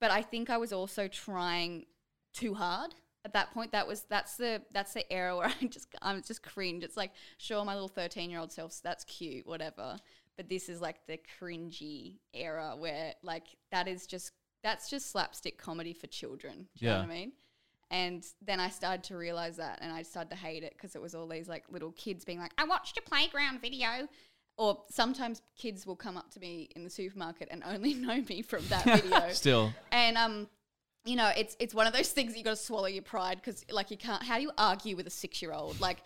but 0.00 0.10
I 0.10 0.22
think 0.22 0.50
I 0.50 0.56
was 0.56 0.72
also 0.72 1.08
trying 1.08 1.86
too 2.32 2.54
hard 2.54 2.94
at 3.24 3.32
that 3.34 3.52
point. 3.52 3.72
That 3.72 3.86
was 3.86 4.04
that's 4.08 4.36
the 4.36 4.62
that's 4.72 4.94
the 4.94 5.10
era 5.12 5.36
where 5.36 5.46
I 5.60 5.66
just 5.66 5.88
I'm 6.02 6.22
just 6.22 6.42
cringe. 6.42 6.82
It's 6.84 6.96
like 6.96 7.12
sure 7.38 7.64
my 7.64 7.74
little 7.74 7.88
13 7.88 8.30
year 8.30 8.40
old 8.40 8.52
self 8.52 8.80
that's 8.82 9.04
cute, 9.04 9.46
whatever. 9.46 9.96
But 10.36 10.48
this 10.48 10.68
is 10.68 10.80
like 10.80 11.06
the 11.06 11.18
cringy 11.40 12.18
era 12.32 12.74
where 12.78 13.14
like 13.22 13.46
that 13.72 13.88
is 13.88 14.06
just 14.06 14.32
that's 14.62 14.88
just 14.90 15.10
slapstick 15.10 15.58
comedy 15.58 15.92
for 15.92 16.06
children. 16.06 16.68
Do 16.76 16.84
you 16.84 16.90
know 16.90 16.96
Yeah. 16.96 17.00
what 17.00 17.10
I 17.10 17.14
mean? 17.14 17.32
And 17.92 18.24
then 18.40 18.60
I 18.60 18.68
started 18.68 19.02
to 19.04 19.16
realize 19.16 19.56
that, 19.56 19.80
and 19.82 19.90
I 19.92 20.02
started 20.02 20.30
to 20.30 20.36
hate 20.36 20.62
it 20.62 20.74
because 20.76 20.94
it 20.94 21.02
was 21.02 21.12
all 21.12 21.26
these 21.26 21.48
like 21.48 21.64
little 21.70 21.90
kids 21.90 22.24
being 22.24 22.38
like, 22.38 22.52
"I 22.56 22.62
watched 22.64 22.96
a 22.98 23.02
playground 23.02 23.60
video," 23.60 24.06
or 24.60 24.76
sometimes 24.90 25.40
kids 25.56 25.86
will 25.86 25.96
come 25.96 26.18
up 26.18 26.30
to 26.30 26.38
me 26.38 26.68
in 26.76 26.84
the 26.84 26.90
supermarket 26.90 27.48
and 27.50 27.62
only 27.66 27.94
know 28.06 28.22
me 28.28 28.42
from 28.42 28.62
that 28.68 28.84
video. 29.02 29.30
Still, 29.30 29.72
And 29.90 30.18
um, 30.18 30.48
you 31.06 31.16
know, 31.16 31.30
it's 31.34 31.56
it's 31.58 31.74
one 31.74 31.86
of 31.86 31.94
those 31.94 32.10
things 32.10 32.36
you 32.36 32.44
got 32.44 32.50
to 32.50 32.56
swallow 32.56 32.86
your 32.86 33.02
pride 33.02 33.36
because 33.42 33.64
like 33.70 33.90
you 33.90 33.96
can't. 33.96 34.22
How 34.22 34.36
do 34.36 34.42
you 34.42 34.52
argue 34.58 34.96
with 34.96 35.06
a 35.06 35.10
six 35.10 35.40
year 35.40 35.52
old? 35.52 35.80
Like 35.80 36.02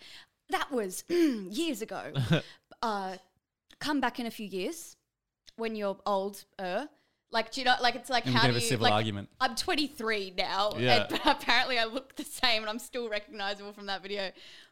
that 0.51 0.71
was 0.71 1.03
years 1.09 1.81
ago. 1.81 2.13
uh, 2.81 3.17
come 3.81 3.99
back 3.99 4.21
in 4.21 4.25
a 4.25 4.31
few 4.31 4.47
years 4.47 4.95
when 5.57 5.75
you're 5.75 5.97
older. 6.05 6.87
Like 7.31 7.51
do 7.51 7.59
you 7.59 7.65
know? 7.65 7.75
Like 7.81 7.95
it's 7.95 8.09
like 8.09 8.25
And 8.25 8.33
how 8.35 8.47
do 8.47 8.53
you? 8.53 8.61
civil 8.61 8.85
like, 8.85 8.93
argument. 8.93 9.27
I'm 9.41 9.55
23 9.55 10.33
now, 10.37 10.71
Yeah. 10.77 11.01
and 11.01 11.05
but 11.09 11.21
apparently 11.25 11.77
I 11.77 11.83
look 11.83 12.15
the 12.15 12.23
same, 12.23 12.61
and 12.61 12.69
I'm 12.69 12.79
still 12.79 13.09
recognizable 13.09 13.73
from 13.73 13.87
that 13.87 14.01
video. 14.01 14.31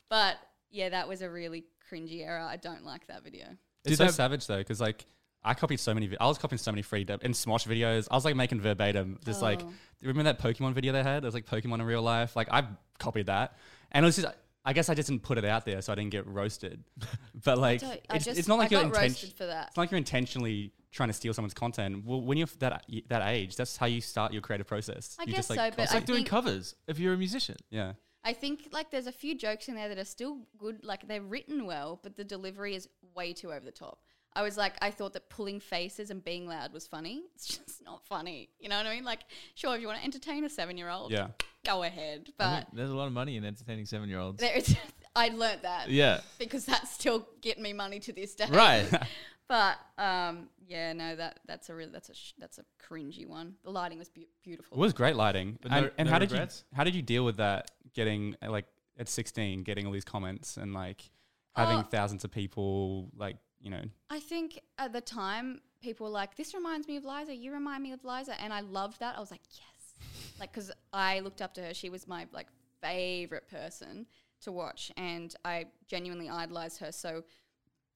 But 0.09 0.37
yeah, 0.71 0.87
that 0.87 1.09
was 1.09 1.21
a 1.21 1.29
really 1.29 1.65
cringy 1.91 2.25
era. 2.25 2.47
I 2.49 2.55
don't 2.55 2.85
like 2.85 3.07
that 3.07 3.25
video. 3.25 3.57
It's 3.85 3.91
Did 3.91 3.97
so 3.97 4.05
that- 4.05 4.13
savage 4.13 4.47
though, 4.47 4.57
because 4.57 4.79
like 4.81 5.05
I 5.43 5.53
copied 5.53 5.79
so 5.81 5.93
many. 5.93 6.07
vi- 6.07 6.17
I 6.21 6.27
was 6.27 6.37
copying 6.37 6.57
so 6.57 6.71
many 6.71 6.81
free 6.81 7.01
and 7.09 7.33
Smosh 7.33 7.67
videos. 7.67 8.07
I 8.09 8.15
was 8.15 8.23
like 8.25 8.35
making 8.35 8.61
verbatim. 8.61 9.19
Just 9.25 9.41
like 9.41 9.61
Oh. 9.61 9.73
remember 10.01 10.23
that 10.31 10.39
Pokemon 10.39 10.73
video 10.73 10.93
they 10.93 11.03
had? 11.03 11.23
It 11.23 11.27
was 11.27 11.33
like 11.33 11.45
Pokemon 11.45 11.75
in 11.75 11.83
real 11.83 12.01
life. 12.01 12.35
Like 12.35 12.47
I 12.51 12.65
copied 12.99 13.25
that, 13.27 13.57
and 13.91 14.05
it 14.05 14.07
was 14.07 14.15
just. 14.17 14.27
I 14.65 14.71
guess 14.71 14.87
I 14.87 14.93
just 14.95 15.09
didn't 15.09 15.23
put 15.23 15.37
it 15.37 15.43
out 15.43 15.65
there, 15.65 15.81
so 15.81 15.91
I 15.91 15.95
didn't 15.95 16.11
get 16.11 16.25
roasted. 16.25 16.81
But 17.43 17.57
like, 17.57 17.81
don't- 17.81 17.99
I 18.09 18.15
it's, 18.15 18.23
just- 18.23 18.39
it's 18.39 18.47
not 18.47 18.57
like 18.59 18.71
I 18.71 18.75
you're 18.75 18.83
got 18.83 18.95
intention. 18.95 19.09
roasted 19.11 19.33
for 19.33 19.45
that. 19.47 19.67
It's 19.67 19.75
not 19.75 19.81
like 19.83 19.91
you're 19.91 19.97
intentionally 19.97 20.71
trying 20.93 21.09
to 21.09 21.13
steal 21.13 21.33
someone's 21.33 21.53
content. 21.53 22.05
Well, 22.05 22.21
when 22.21 22.37
you're 22.37 22.47
that 22.59 22.85
that 23.09 23.27
age, 23.27 23.57
that's 23.57 23.75
how 23.75 23.87
you 23.87 23.99
start 23.99 24.31
your 24.31 24.41
creative 24.41 24.65
process. 24.65 25.17
I 25.19 25.23
you 25.23 25.27
guess 25.33 25.35
just, 25.35 25.49
like, 25.49 25.73
so, 25.73 25.75
but 25.75 25.83
it's 25.83 25.91
I 25.91 25.95
like 25.95 26.05
doing 26.05 26.19
think- 26.19 26.29
covers 26.29 26.75
if 26.87 26.97
you're 26.99 27.13
a 27.13 27.17
musician. 27.17 27.57
yeah, 27.69 27.93
I 28.23 28.33
think 28.33 28.69
like 28.71 28.89
there's 28.91 29.07
a 29.07 29.11
few 29.11 29.35
jokes 29.37 29.67
in 29.67 29.75
there 29.75 29.89
that 29.89 29.97
are 29.97 30.05
still 30.05 30.37
good, 30.57 30.83
like 30.83 31.07
they're 31.07 31.21
written 31.21 31.65
well, 31.65 31.99
but 32.01 32.15
the 32.15 32.23
delivery 32.23 32.73
is 32.75 32.87
way 33.15 33.33
too 33.33 33.51
over 33.51 33.65
the 33.65 33.71
top. 33.71 33.99
I 34.35 34.41
was 34.41 34.57
like, 34.57 34.73
I 34.81 34.89
thought 34.89 35.13
that 35.13 35.29
pulling 35.29 35.59
faces 35.59 36.09
and 36.09 36.23
being 36.23 36.47
loud 36.47 36.73
was 36.73 36.87
funny. 36.87 37.23
It's 37.35 37.47
just 37.57 37.83
not 37.85 38.03
funny. 38.05 38.49
You 38.59 38.69
know 38.69 38.77
what 38.77 38.87
I 38.87 38.95
mean? 38.95 39.03
Like, 39.03 39.19
sure, 39.55 39.75
if 39.75 39.81
you 39.81 39.87
want 39.87 39.99
to 39.99 40.05
entertain 40.05 40.43
a 40.43 40.49
seven 40.49 40.77
year 40.77 40.89
old, 40.89 41.11
Yeah. 41.11 41.27
go 41.65 41.83
ahead. 41.83 42.31
But 42.37 42.67
there's 42.73 42.89
a 42.89 42.95
lot 42.95 43.07
of 43.07 43.13
money 43.13 43.35
in 43.37 43.45
entertaining 43.45 43.85
seven 43.85 44.09
year 44.09 44.19
olds. 44.19 44.41
I 45.15 45.27
learnt 45.29 45.61
that 45.61 45.89
Yeah. 45.89 46.21
because 46.39 46.65
that's 46.65 46.89
still 46.91 47.27
getting 47.41 47.61
me 47.61 47.73
money 47.73 47.99
to 47.99 48.13
this 48.13 48.33
day. 48.33 48.47
Right. 48.49 48.87
But 49.49 49.77
um, 49.97 50.49
yeah, 50.65 50.93
no, 50.93 51.15
that 51.15 51.39
that's 51.45 51.69
a 51.69 51.75
real 51.75 51.89
that's 51.91 52.09
a 52.09 52.13
sh- 52.15 52.33
that's 52.39 52.57
a 52.59 52.65
cringy 52.81 53.27
one. 53.27 53.55
The 53.63 53.69
lighting 53.71 53.99
was 53.99 54.09
beau- 54.09 54.23
beautiful. 54.43 54.77
It 54.77 54.79
was 54.79 54.93
great 54.93 55.15
lighting. 55.15 55.59
But 55.61 55.71
and 55.71 55.85
no- 55.85 55.91
and 55.97 56.05
no 56.07 56.13
how 56.13 56.19
regrets? 56.19 56.59
did 56.59 56.65
you 56.71 56.75
how 56.77 56.83
did 56.83 56.95
you 56.95 57.01
deal 57.01 57.25
with 57.25 57.37
that? 57.37 57.71
Getting 57.93 58.35
like 58.47 58.65
at 58.97 59.09
16, 59.09 59.63
getting 59.63 59.85
all 59.85 59.91
these 59.91 60.05
comments 60.05 60.57
and 60.57 60.73
like 60.73 61.09
having 61.55 61.77
Oh. 61.79 61.83
thousands 61.83 62.23
of 62.23 62.31
people 62.31 63.09
like 63.15 63.37
you 63.59 63.69
know. 63.69 63.83
I 64.09 64.19
think 64.19 64.59
at 64.77 64.91
the 64.93 65.01
time 65.01 65.61
people 65.81 66.05
were 66.07 66.11
like, 66.11 66.35
"This 66.35 66.53
reminds 66.53 66.87
me 66.87 66.97
of 66.97 67.05
Liza. 67.05 67.35
You 67.35 67.51
remind 67.53 67.83
me 67.83 67.91
of 67.91 68.03
Liza," 68.03 68.39
and 68.41 68.51
I 68.53 68.61
loved 68.61 68.99
that. 69.01 69.15
I 69.17 69.19
was 69.19 69.31
like, 69.31 69.41
"Yes," 69.51 70.09
like 70.39 70.51
because 70.53 70.71
I 70.91 71.19
looked 71.19 71.41
up 71.41 71.53
to 71.55 71.61
her. 71.63 71.73
She 71.73 71.89
was 71.89 72.07
my 72.07 72.27
like 72.31 72.47
favorite 72.81 73.47
person 73.49 74.05
to 74.41 74.51
watch, 74.51 74.91
and 74.97 75.33
I 75.45 75.67
genuinely 75.87 76.29
idolized 76.29 76.79
her. 76.79 76.91
So 76.91 77.23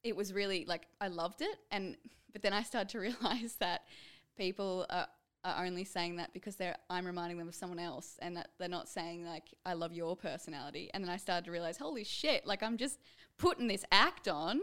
it 0.03 0.15
was 0.15 0.33
really 0.33 0.65
like 0.65 0.87
I 1.01 1.07
loved 1.07 1.41
it, 1.41 1.57
and 1.71 1.97
but 2.31 2.41
then 2.41 2.53
I 2.53 2.63
started 2.63 2.89
to 2.89 2.99
realize 2.99 3.55
that 3.59 3.81
people 4.37 4.85
are, 4.89 5.07
are 5.43 5.65
only 5.65 5.83
saying 5.83 6.17
that 6.17 6.33
because 6.33 6.55
they're 6.55 6.77
I'm 6.89 7.05
reminding 7.05 7.37
them 7.37 7.47
of 7.47 7.55
someone 7.55 7.79
else, 7.79 8.17
and 8.21 8.35
that 8.37 8.49
they're 8.59 8.69
not 8.69 8.89
saying 8.89 9.25
like 9.25 9.53
I 9.65 9.73
love 9.73 9.93
your 9.93 10.15
personality. 10.15 10.89
And 10.93 11.03
then 11.03 11.11
I 11.11 11.17
started 11.17 11.45
to 11.45 11.51
realize, 11.51 11.77
holy 11.77 12.03
shit, 12.03 12.45
like 12.45 12.63
I'm 12.63 12.77
just 12.77 12.99
putting 13.37 13.67
this 13.67 13.85
act 13.91 14.27
on, 14.27 14.61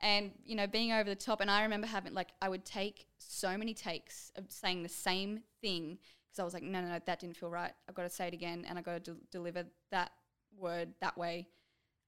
and 0.00 0.32
you 0.44 0.56
know 0.56 0.66
being 0.66 0.92
over 0.92 1.08
the 1.08 1.16
top. 1.16 1.40
And 1.40 1.50
I 1.50 1.62
remember 1.62 1.86
having 1.86 2.14
like 2.14 2.30
I 2.40 2.48
would 2.48 2.64
take 2.64 3.06
so 3.18 3.56
many 3.56 3.74
takes 3.74 4.32
of 4.36 4.44
saying 4.48 4.82
the 4.82 4.88
same 4.88 5.40
thing 5.60 5.98
because 6.32 6.40
I 6.40 6.44
was 6.44 6.54
like, 6.54 6.62
no, 6.62 6.80
no, 6.80 6.88
no, 6.88 6.98
that 7.04 7.20
didn't 7.20 7.36
feel 7.36 7.50
right. 7.50 7.72
I've 7.88 7.94
got 7.94 8.04
to 8.04 8.10
say 8.10 8.26
it 8.26 8.34
again, 8.34 8.64
and 8.66 8.78
I 8.78 8.82
got 8.82 9.04
to 9.04 9.12
de- 9.12 9.20
deliver 9.30 9.64
that 9.90 10.12
word 10.58 10.88
that 11.00 11.16
way. 11.18 11.48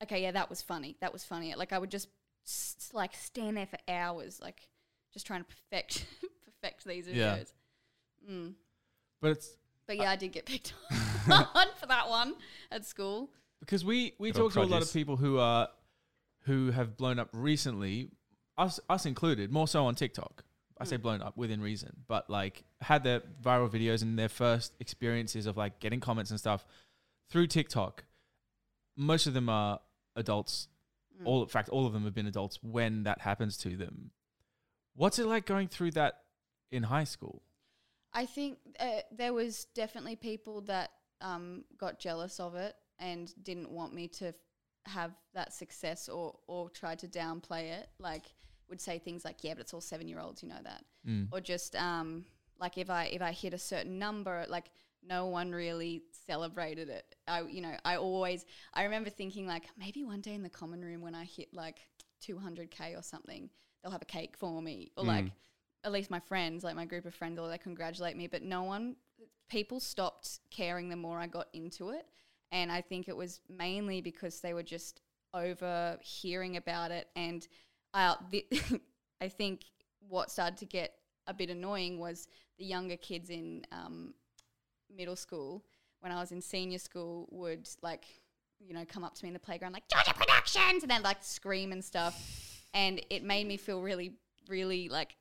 Okay, 0.02 0.22
yeah, 0.22 0.32
that 0.32 0.50
was 0.50 0.62
funny. 0.62 0.96
That 1.00 1.12
was 1.12 1.24
funny. 1.24 1.54
Like 1.54 1.72
I 1.72 1.78
would 1.78 1.90
just 1.90 2.08
s- 2.46 2.90
like 2.92 3.14
stand 3.14 3.56
there 3.56 3.66
for 3.66 3.78
hours, 3.88 4.40
like 4.40 4.68
just 5.12 5.26
trying 5.26 5.42
to 5.42 5.46
perfect 5.70 6.06
perfect 6.62 6.84
these 6.84 7.06
videos. 7.06 7.14
Yeah. 7.16 8.30
Mm. 8.30 8.54
But 9.20 9.32
it's 9.32 9.56
But 9.86 9.96
yeah, 9.96 10.10
I 10.10 10.16
did 10.16 10.32
get 10.32 10.46
picked 10.46 10.74
on 11.30 11.66
for 11.78 11.86
that 11.86 12.08
one 12.08 12.34
at 12.70 12.84
school. 12.84 13.30
because 13.60 13.84
we 13.84 14.14
we 14.18 14.30
Good 14.32 14.40
old 14.40 14.52
talk 14.52 14.62
to 14.62 14.68
a 14.68 14.70
lot 14.72 14.82
of 14.82 14.92
people 14.92 15.16
who 15.16 15.38
are 15.38 15.68
who 16.44 16.70
have 16.70 16.96
blown 16.96 17.18
up 17.18 17.28
recently, 17.32 18.10
us 18.58 18.80
us 18.90 19.06
included, 19.06 19.50
more 19.50 19.66
so 19.68 19.86
on 19.86 19.94
TikTok. 19.94 20.44
I 20.78 20.84
say 20.84 20.96
blown 20.96 21.22
up 21.22 21.36
within 21.36 21.60
reason, 21.60 21.94
but 22.08 22.28
like 22.28 22.64
had 22.80 23.04
their 23.04 23.20
viral 23.42 23.70
videos 23.70 24.02
and 24.02 24.18
their 24.18 24.28
first 24.28 24.74
experiences 24.80 25.46
of 25.46 25.56
like 25.56 25.78
getting 25.78 26.00
comments 26.00 26.30
and 26.32 26.38
stuff 26.40 26.66
through 27.30 27.46
TikTok. 27.46 28.04
Most 28.96 29.26
of 29.28 29.34
them 29.34 29.48
are 29.48 29.78
adults. 30.16 30.66
Mm. 31.22 31.26
All 31.26 31.42
in 31.42 31.48
fact, 31.48 31.68
all 31.68 31.86
of 31.86 31.92
them 31.92 32.04
have 32.04 32.14
been 32.14 32.26
adults 32.26 32.58
when 32.62 33.04
that 33.04 33.20
happens 33.20 33.56
to 33.58 33.76
them. 33.76 34.10
What's 34.94 35.18
it 35.18 35.26
like 35.26 35.46
going 35.46 35.68
through 35.68 35.92
that 35.92 36.22
in 36.70 36.84
high 36.84 37.04
school? 37.04 37.42
I 38.12 38.26
think 38.26 38.58
uh, 38.78 39.00
there 39.10 39.32
was 39.32 39.66
definitely 39.74 40.16
people 40.16 40.60
that 40.62 40.90
um, 41.20 41.64
got 41.78 41.98
jealous 41.98 42.38
of 42.38 42.54
it 42.54 42.74
and 42.98 43.32
didn't 43.42 43.70
want 43.70 43.92
me 43.92 44.06
to 44.08 44.28
f- 44.28 44.34
have 44.86 45.12
that 45.34 45.52
success 45.52 46.08
or 46.08 46.38
or 46.46 46.70
tried 46.70 47.00
to 47.00 47.08
downplay 47.08 47.72
it. 47.72 47.88
Like 47.98 48.24
would 48.68 48.80
say 48.80 48.98
things 48.98 49.24
like, 49.24 49.42
"Yeah, 49.42 49.54
but 49.54 49.60
it's 49.62 49.74
all 49.74 49.80
seven 49.80 50.06
year 50.08 50.20
olds, 50.20 50.42
you 50.42 50.48
know 50.48 50.62
that," 50.62 50.84
Mm. 51.06 51.28
or 51.32 51.40
just 51.40 51.74
um, 51.76 52.24
like 52.60 52.78
if 52.78 52.88
I 52.88 53.06
if 53.06 53.20
I 53.20 53.32
hit 53.32 53.52
a 53.52 53.58
certain 53.58 53.98
number, 53.98 54.46
like 54.48 54.70
no 55.06 55.26
one 55.26 55.52
really 55.52 56.02
celebrated 56.26 56.88
it. 56.88 57.04
I 57.28 57.42
you 57.42 57.60
know 57.60 57.76
I 57.84 57.96
always 57.96 58.44
I 58.72 58.84
remember 58.84 59.10
thinking 59.10 59.46
like 59.46 59.64
maybe 59.78 60.04
one 60.04 60.20
day 60.20 60.34
in 60.34 60.42
the 60.42 60.50
common 60.50 60.82
room 60.82 61.00
when 61.00 61.14
I 61.14 61.24
hit 61.24 61.48
like 61.52 61.78
200k 62.20 62.94
or 62.96 63.02
something, 63.02 63.50
they'll 63.82 63.92
have 63.92 64.02
a 64.02 64.06
cake 64.06 64.36
for 64.36 64.62
me 64.62 64.90
or 64.96 65.04
Mm. 65.04 65.08
like 65.08 65.32
at 65.84 65.92
least 65.92 66.10
my 66.10 66.20
friends, 66.20 66.64
like 66.64 66.74
my 66.74 66.86
group 66.86 67.04
of 67.04 67.14
friends, 67.14 67.38
or 67.38 67.48
they 67.48 67.58
congratulate 67.58 68.16
me. 68.16 68.26
But 68.26 68.42
no 68.42 68.62
one, 68.62 68.96
people 69.48 69.80
stopped 69.80 70.40
caring 70.50 70.88
the 70.88 70.96
more 70.96 71.18
I 71.18 71.26
got 71.26 71.48
into 71.52 71.90
it. 71.90 72.06
And 72.52 72.72
I 72.72 72.80
think 72.80 73.08
it 73.08 73.16
was 73.16 73.40
mainly 73.48 74.00
because 74.00 74.40
they 74.40 74.54
were 74.54 74.62
just 74.62 75.02
over 75.34 75.98
hearing 76.00 76.56
about 76.56 76.90
it. 76.90 77.08
And 77.16 77.46
I, 77.92 78.16
the, 78.30 78.46
I 79.20 79.28
think 79.28 79.64
what 80.08 80.30
started 80.30 80.56
to 80.58 80.66
get 80.66 80.94
a 81.26 81.34
bit 81.34 81.50
annoying 81.50 81.98
was 81.98 82.28
the 82.58 82.64
younger 82.64 82.96
kids 82.96 83.28
in 83.28 83.64
um, 83.72 84.14
middle 84.94 85.16
school, 85.16 85.64
when 86.00 86.12
I 86.12 86.20
was 86.20 86.32
in 86.32 86.40
senior 86.40 86.78
school, 86.78 87.28
would 87.30 87.68
like, 87.82 88.04
you 88.60 88.74
know, 88.74 88.84
come 88.86 89.04
up 89.04 89.14
to 89.14 89.24
me 89.24 89.28
in 89.28 89.34
the 89.34 89.38
playground, 89.40 89.72
like, 89.72 89.88
Georgia 89.88 90.14
Productions, 90.14 90.82
and 90.82 90.90
then 90.90 91.02
like 91.02 91.18
scream 91.22 91.72
and 91.72 91.84
stuff. 91.84 92.62
And 92.72 93.00
it 93.10 93.22
made 93.22 93.46
me 93.46 93.56
feel 93.56 93.80
really, 93.80 94.14
really 94.48 94.88
like 94.88 95.16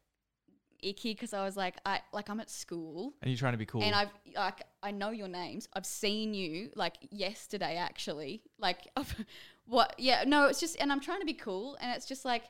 icky 0.81 1.13
because 1.13 1.33
I 1.33 1.45
was 1.45 1.55
like, 1.55 1.75
I 1.85 2.01
like 2.11 2.29
I'm 2.29 2.39
at 2.41 2.49
school 2.49 3.13
And 3.21 3.31
you're 3.31 3.37
trying 3.37 3.53
to 3.53 3.57
be 3.57 3.65
cool. 3.65 3.81
and 3.81 3.95
I've 3.95 4.09
like 4.35 4.63
I 4.81 4.91
know 4.91 5.11
your 5.11 5.27
names. 5.29 5.67
I've 5.73 5.85
seen 5.85 6.33
you 6.33 6.71
like 6.75 6.95
yesterday 7.11 7.77
actually. 7.77 8.41
Like 8.59 8.87
what? 9.65 9.95
Yeah, 9.97 10.23
no, 10.27 10.47
it's 10.47 10.59
just 10.59 10.75
and 10.79 10.91
I'm 10.91 10.99
trying 10.99 11.19
to 11.21 11.25
be 11.25 11.33
cool 11.33 11.77
and 11.81 11.91
it's 11.95 12.05
just 12.05 12.25
like. 12.25 12.43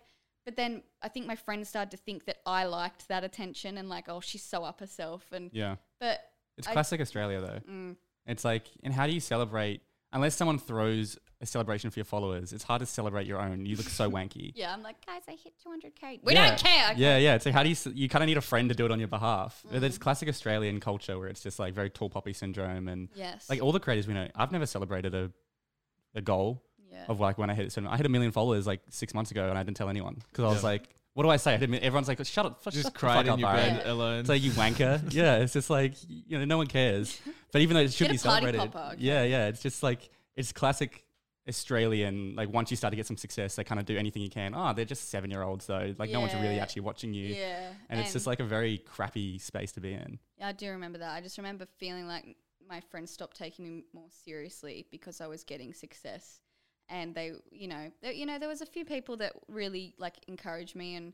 But 0.46 0.58
then 0.58 0.84
I 1.02 1.08
think 1.08 1.26
my 1.26 1.38
friends 1.38 1.70
started 1.70 1.92
to 1.92 1.98
think 1.98 2.26
that 2.26 2.40
I 2.46 2.66
liked 2.66 3.08
that 3.08 3.24
attention 3.24 3.78
and 3.78 3.88
like, 3.88 4.10
oh, 4.10 4.20
she's 4.20 4.44
so 4.44 4.66
up 4.66 4.82
herself 4.82 5.24
and 5.32 5.50
Yeah. 5.54 5.78
but 6.02 6.20
It's 6.58 6.68
I- 6.68 6.74
classic 6.74 7.02
Australia 7.02 7.42
though. 7.42 7.72
mm, 7.72 7.96
It's 8.26 8.46
like, 8.46 8.66
and 8.84 8.94
how 8.94 9.08
do 9.08 9.14
you 9.14 9.20
celebrate? 9.20 9.82
Unless 10.12 10.36
someone 10.36 10.60
throws 10.60 11.18
a 11.42 11.46
celebration 11.48 11.90
for 11.90 11.98
your 11.98 12.06
followers, 12.06 12.54
it's 12.54 12.64
hard 12.64 12.80
to 12.82 12.86
celebrate 12.86 13.26
your 13.26 13.42
own. 13.42 13.66
You 13.66 13.76
look 13.76 13.88
so 13.90 14.10
wanky. 14.18 14.52
yeah, 14.56 14.72
I'm 14.72 14.84
like, 14.84 15.04
guys, 15.06 15.24
I 15.28 15.32
hit 15.32 15.54
200k. 15.66 16.20
We 16.24 16.34
Yeah. 16.34 16.50
don't 16.50 16.60
care. 16.60 16.92
Okay. 16.92 17.00
Yeah, 17.02 17.18
yeah. 17.18 17.34
It's 17.34 17.46
like, 17.48 17.56
how 17.56 17.64
do 17.64 17.70
you? 17.70 17.74
s- 17.74 17.88
You 17.88 18.08
kind 18.08 18.22
of 18.24 18.28
need 18.28 18.38
a 18.38 18.42
friend 18.42 18.70
to 18.70 18.76
do 18.76 18.86
it 18.86 18.92
on 18.92 19.00
your 19.00 19.08
behalf. 19.08 19.64
Mm. 19.72 19.82
It's 19.82 19.98
classic 19.98 20.30
Australian 20.30 20.80
culture 20.80 21.18
where 21.18 21.28
it's 21.30 21.42
just 21.42 21.58
like 21.58 21.74
very 21.74 21.90
tall 21.90 22.10
poppy 22.12 22.34
syndrome 22.34 22.88
and 22.88 23.10
Yes. 23.16 23.50
like 23.50 23.62
all 23.64 23.72
the 23.72 23.80
creators 23.80 24.08
we 24.08 24.14
know. 24.14 24.28
I've 24.36 24.52
never 24.52 24.68
celebrated 24.68 25.16
a 25.16 25.32
a 26.16 26.22
goal 26.22 26.62
yeah. 26.92 27.06
of 27.08 27.20
like 27.20 27.40
when 27.40 27.50
I 27.50 27.56
hit. 27.56 27.72
So 27.72 27.84
I 27.90 27.98
hit 27.98 28.06
a 28.06 28.10
million 28.10 28.32
followers 28.32 28.68
like 28.68 28.82
six 28.92 29.16
months 29.16 29.32
ago, 29.32 29.50
and 29.50 29.58
I 29.58 29.64
didn't 29.64 29.78
tell 29.78 29.90
anyone 29.90 30.22
because 30.30 30.46
I 30.46 30.50
was 30.50 30.62
Yeah. 30.62 30.70
like, 30.70 30.90
"What 31.14 31.24
do 31.24 31.30
I 31.30 31.38
say?" 31.38 31.54
I 31.54 31.58
didn't, 31.58 31.76
everyone's 31.76 32.08
like, 32.08 32.24
"Shut 32.26 32.46
up!" 32.46 32.64
Shut 32.64 32.74
just 32.74 32.86
the 32.86 32.92
cried 32.92 33.16
fuck 33.16 33.26
in 33.26 33.32
up, 33.32 33.40
your 33.40 33.50
Aaron." 33.50 33.78
bed 33.78 33.88
alone. 33.88 34.20
It's 34.20 34.30
like 34.30 34.42
you 34.42 34.52
wanker. 34.52 35.02
yeah, 35.14 35.38
it's 35.38 35.54
just 35.54 35.70
like 35.70 35.94
you 36.08 36.40
know, 36.40 36.46
no 36.46 36.58
one 36.58 36.68
cares. 36.68 37.20
But 37.52 37.62
even 37.62 37.76
though 37.76 37.82
it 37.82 37.94
should 37.94 38.06
Get 38.06 38.12
be 38.12 38.16
a 38.18 38.20
celebrated, 38.20 38.60
popper, 38.60 38.94
okay. 38.94 39.04
yeah, 39.04 39.24
yeah, 39.24 39.48
it's 39.48 39.62
just 39.62 39.84
like 39.84 40.10
it's 40.36 40.52
classic 40.52 41.06
Australian. 41.48 42.36
Like 42.36 42.52
once 42.52 42.72
you 42.72 42.78
start 42.78 42.92
to 42.92 42.96
get 42.96 43.06
some 43.06 43.18
success, 43.18 43.56
they 43.56 43.64
kind 43.64 43.80
of 43.80 43.86
do 43.86 43.98
anything 43.98 44.22
you 44.22 44.30
can. 44.30 44.54
Oh, 44.56 44.74
they're 44.74 44.86
just 44.86 45.10
seven 45.10 45.30
year 45.30 45.44
olds 45.44 45.66
though. 45.66 45.94
Like 45.98 46.10
no 46.10 46.20
one's 46.20 46.34
really 46.34 46.60
actually 46.60 46.84
watching 46.84 47.14
you, 47.14 47.36
yeah. 47.36 47.72
and, 47.90 48.00
it's 48.00 48.14
just 48.14 48.28
like 48.28 48.40
a 48.40 48.46
very 48.46 48.78
crappy 48.80 49.40
space 49.40 49.72
to 49.74 49.82
be 49.82 49.94
in. 49.94 50.20
Yeah, 50.38 50.48
I 50.48 50.52
do 50.52 50.70
remember 50.70 51.00
that. 51.00 51.12
I 51.12 51.22
just 51.22 51.38
remember 51.38 51.66
feeling 51.78 52.08
like 52.08 52.38
my 52.68 52.80
friends 52.80 53.12
stopped 53.12 53.38
taking 53.38 53.66
me 53.66 53.84
more 53.94 54.08
seriously 54.24 54.86
because 54.90 55.22
I 55.22 55.28
was 55.28 55.44
getting 55.44 55.74
success, 55.74 56.40
and 56.94 57.14
they, 57.16 57.32
you 57.52 57.68
know, 57.68 57.92
there, 58.02 58.12
you 58.14 58.26
know, 58.26 58.38
there 58.38 58.48
was 58.56 58.62
a 58.62 58.66
few 58.76 58.86
people 58.86 59.18
that 59.18 59.34
really 59.48 59.96
like 59.98 60.16
encouraged 60.28 60.76
me 60.76 60.96
and 60.96 61.14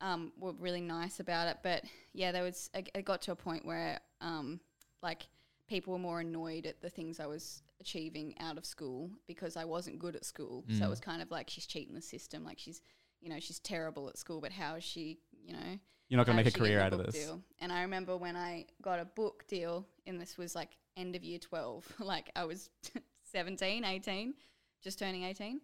um, 0.00 0.32
were 0.38 0.52
really 0.66 0.80
nice 0.80 1.20
about 1.20 1.46
it. 1.46 1.58
But 1.62 1.84
yeah, 2.12 2.32
there 2.32 2.42
was. 2.42 2.68
It 2.74 2.88
it 2.94 3.04
got 3.04 3.22
to 3.22 3.32
a 3.32 3.36
point 3.36 3.64
where 3.64 4.00
um, 4.20 4.60
like 5.02 5.22
people 5.68 5.92
were 5.92 5.98
more 6.00 6.20
annoyed 6.20 6.66
at 6.66 6.80
the 6.80 6.90
things 6.90 7.20
I 7.20 7.26
was 7.26 7.62
achieving 7.80 8.34
out 8.40 8.58
of 8.58 8.64
school 8.66 9.10
because 9.26 9.56
I 9.56 9.64
wasn't 9.64 9.98
good 10.00 10.16
at 10.16 10.24
school. 10.24 10.64
So 10.68 10.84
it 10.84 10.86
Mm. 10.86 10.90
was 10.90 11.00
kind 11.00 11.22
of 11.22 11.30
like 11.30 11.48
she's 11.48 11.66
cheating 11.66 11.94
the 11.94 12.02
system. 12.02 12.44
Like 12.44 12.58
she's, 12.58 12.82
you 13.20 13.28
know, 13.30 13.38
she's 13.40 13.60
terrible 13.60 14.08
at 14.08 14.18
school, 14.18 14.40
but 14.40 14.52
how 14.52 14.74
is 14.74 14.84
she, 14.84 15.20
you 15.46 15.52
know? 15.52 15.78
You're 16.08 16.16
not 16.18 16.26
going 16.26 16.36
to 16.38 16.44
make 16.44 16.52
a 16.54 16.58
career 16.58 16.80
out 16.80 16.92
of 16.92 17.04
this. 17.06 17.14
Deal. 17.14 17.40
And 17.60 17.70
I 17.72 17.82
remember 17.82 18.16
when 18.16 18.36
I 18.36 18.66
got 18.82 18.98
a 18.98 19.04
book 19.04 19.44
deal, 19.46 19.86
and 20.06 20.20
this 20.20 20.36
was 20.36 20.56
like 20.56 20.70
end 20.96 21.14
of 21.14 21.22
year 21.22 21.38
12, 21.38 21.94
like 22.00 22.30
I 22.34 22.44
was 22.44 22.68
17, 23.32 23.84
18, 23.84 24.34
just 24.82 24.98
turning 24.98 25.24
18. 25.24 25.60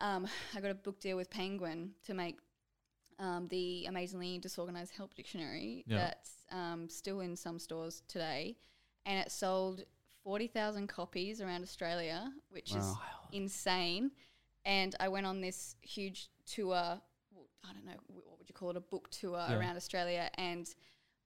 Um, 0.00 0.26
I 0.56 0.60
got 0.60 0.70
a 0.70 0.74
book 0.74 1.00
deal 1.00 1.16
with 1.16 1.30
Penguin 1.30 1.92
to 2.06 2.14
make 2.14 2.36
um, 3.18 3.46
the 3.48 3.86
amazingly 3.86 4.38
disorganized 4.38 4.92
help 4.96 5.14
dictionary 5.14 5.84
Yeah. 5.86 5.98
that's 5.98 6.32
um, 6.50 6.88
still 6.88 7.20
in 7.20 7.36
some 7.36 7.58
stores 7.58 8.02
today. 8.08 8.56
And 9.06 9.18
it 9.18 9.30
sold 9.30 9.84
40,000 10.24 10.88
copies 10.88 11.40
around 11.40 11.62
Australia, 11.62 12.32
which 12.50 12.74
is 12.74 12.94
insane. 13.32 14.10
And 14.64 14.94
I 14.98 15.08
went 15.08 15.26
on 15.26 15.40
this 15.40 15.76
huge 15.82 16.30
tour. 16.46 16.74
Well, 17.30 17.48
I 17.62 17.72
don't 17.72 17.84
know 17.84 17.92
what 18.08 18.38
would 18.38 18.48
you 18.48 18.54
call 18.54 18.70
it, 18.70 18.76
a 18.76 18.80
book 18.80 19.10
tour 19.10 19.36
Yeah. 19.48 19.58
around 19.58 19.76
Australia, 19.76 20.30
and 20.36 20.66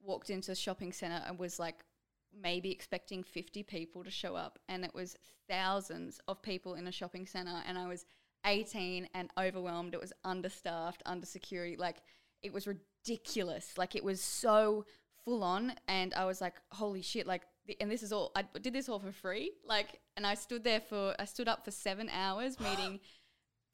walked 0.01 0.31
into 0.31 0.53
a 0.53 0.55
shopping 0.57 0.93
center 0.93 1.23
and 1.27 1.39
was 1.39 1.59
like 1.59 1.85
maybe 2.33 2.71
expecting 2.71 3.23
50 3.23 3.63
people 3.63 4.05
to 4.05 4.11
show 4.11 4.37
up 4.37 4.59
and 4.69 4.85
it 4.85 4.95
was 4.95 5.17
thousands 5.49 6.21
of 6.29 6.43
people 6.43 6.75
in 6.75 6.87
a 6.87 6.93
shopping 6.93 7.27
center 7.27 7.63
and 7.67 7.79
I 7.79 7.89
was 7.89 8.05
18 8.45 9.09
and 9.15 9.31
overwhelmed. 9.39 9.95
It 9.95 10.01
was 10.01 10.13
understaffed, 10.25 11.03
under 11.07 11.27
security. 11.27 11.77
Like 11.77 11.97
it 12.43 12.53
was 12.53 12.67
ridiculous. 12.67 13.77
Like 13.77 13.95
it 13.95 14.05
was 14.05 14.21
so 14.21 14.85
full 15.25 15.43
on 15.43 15.73
and 15.87 16.15
I 16.15 16.25
was 16.25 16.41
like, 16.41 16.55
holy 16.73 17.03
shit, 17.03 17.27
like 17.27 17.43
and 17.81 17.91
this 17.91 18.03
is 18.03 18.13
all 18.13 18.33
I 18.35 18.45
did 18.61 18.73
this 18.73 18.89
all 18.89 18.99
for 18.99 19.13
free. 19.13 19.53
Like 19.67 20.01
and 20.17 20.27
I 20.27 20.35
stood 20.35 20.65
there 20.65 20.81
for 20.81 21.15
I 21.19 21.25
stood 21.25 21.49
up 21.49 21.65
for 21.65 21.71
7 21.71 22.09
hours 22.11 22.59
meeting 22.61 23.01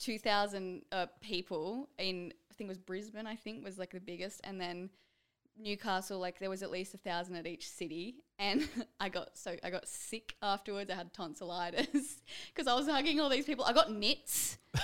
2000 0.00 0.82
uh, 0.90 1.06
people 1.20 1.88
in 1.98 2.32
I 2.50 2.54
think 2.54 2.68
it 2.68 2.70
was 2.70 2.78
Brisbane, 2.78 3.26
I 3.26 3.36
think 3.36 3.64
was 3.64 3.78
like 3.78 3.92
the 3.92 4.00
biggest 4.00 4.40
and 4.44 4.60
then 4.60 4.90
Newcastle, 5.56 6.18
like 6.18 6.38
there 6.38 6.50
was 6.50 6.62
at 6.62 6.70
least 6.70 6.94
a 6.94 6.98
thousand 6.98 7.36
at 7.36 7.46
each 7.46 7.68
city, 7.68 8.16
and 8.38 8.68
I 9.00 9.08
got 9.08 9.36
so 9.38 9.56
I 9.62 9.70
got 9.70 9.86
sick 9.88 10.34
afterwards. 10.42 10.90
I 10.90 10.94
had 10.94 11.12
tonsillitis 11.12 12.20
because 12.54 12.66
I 12.66 12.74
was 12.74 12.86
hugging 12.86 13.20
all 13.20 13.28
these 13.28 13.44
people. 13.46 13.64
I 13.64 13.72
got 13.72 13.92
nits 13.92 14.58
um, 14.74 14.80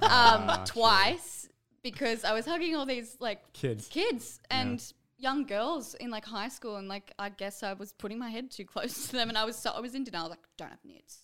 Ah, 0.00 0.64
twice 0.66 1.48
because 1.82 2.24
I 2.24 2.32
was 2.32 2.46
hugging 2.46 2.74
all 2.74 2.86
these 2.86 3.16
like 3.20 3.52
Kids. 3.52 3.88
kids 3.88 4.40
and 4.50 4.82
young 5.18 5.44
girls 5.44 5.94
in 5.94 6.10
like 6.10 6.24
high 6.24 6.48
school, 6.48 6.76
and 6.76 6.88
like 6.88 7.12
I 7.18 7.28
guess 7.28 7.62
I 7.62 7.74
was 7.74 7.92
putting 7.92 8.18
my 8.18 8.30
head 8.30 8.50
too 8.50 8.64
close 8.64 9.06
to 9.08 9.12
them, 9.12 9.28
and 9.28 9.36
I 9.36 9.44
was 9.44 9.56
so 9.56 9.70
I 9.70 9.80
was 9.80 9.94
in 9.94 10.04
denial. 10.04 10.28
Like 10.30 10.40
don't 10.56 10.70
have 10.70 10.84
nits. 10.84 11.18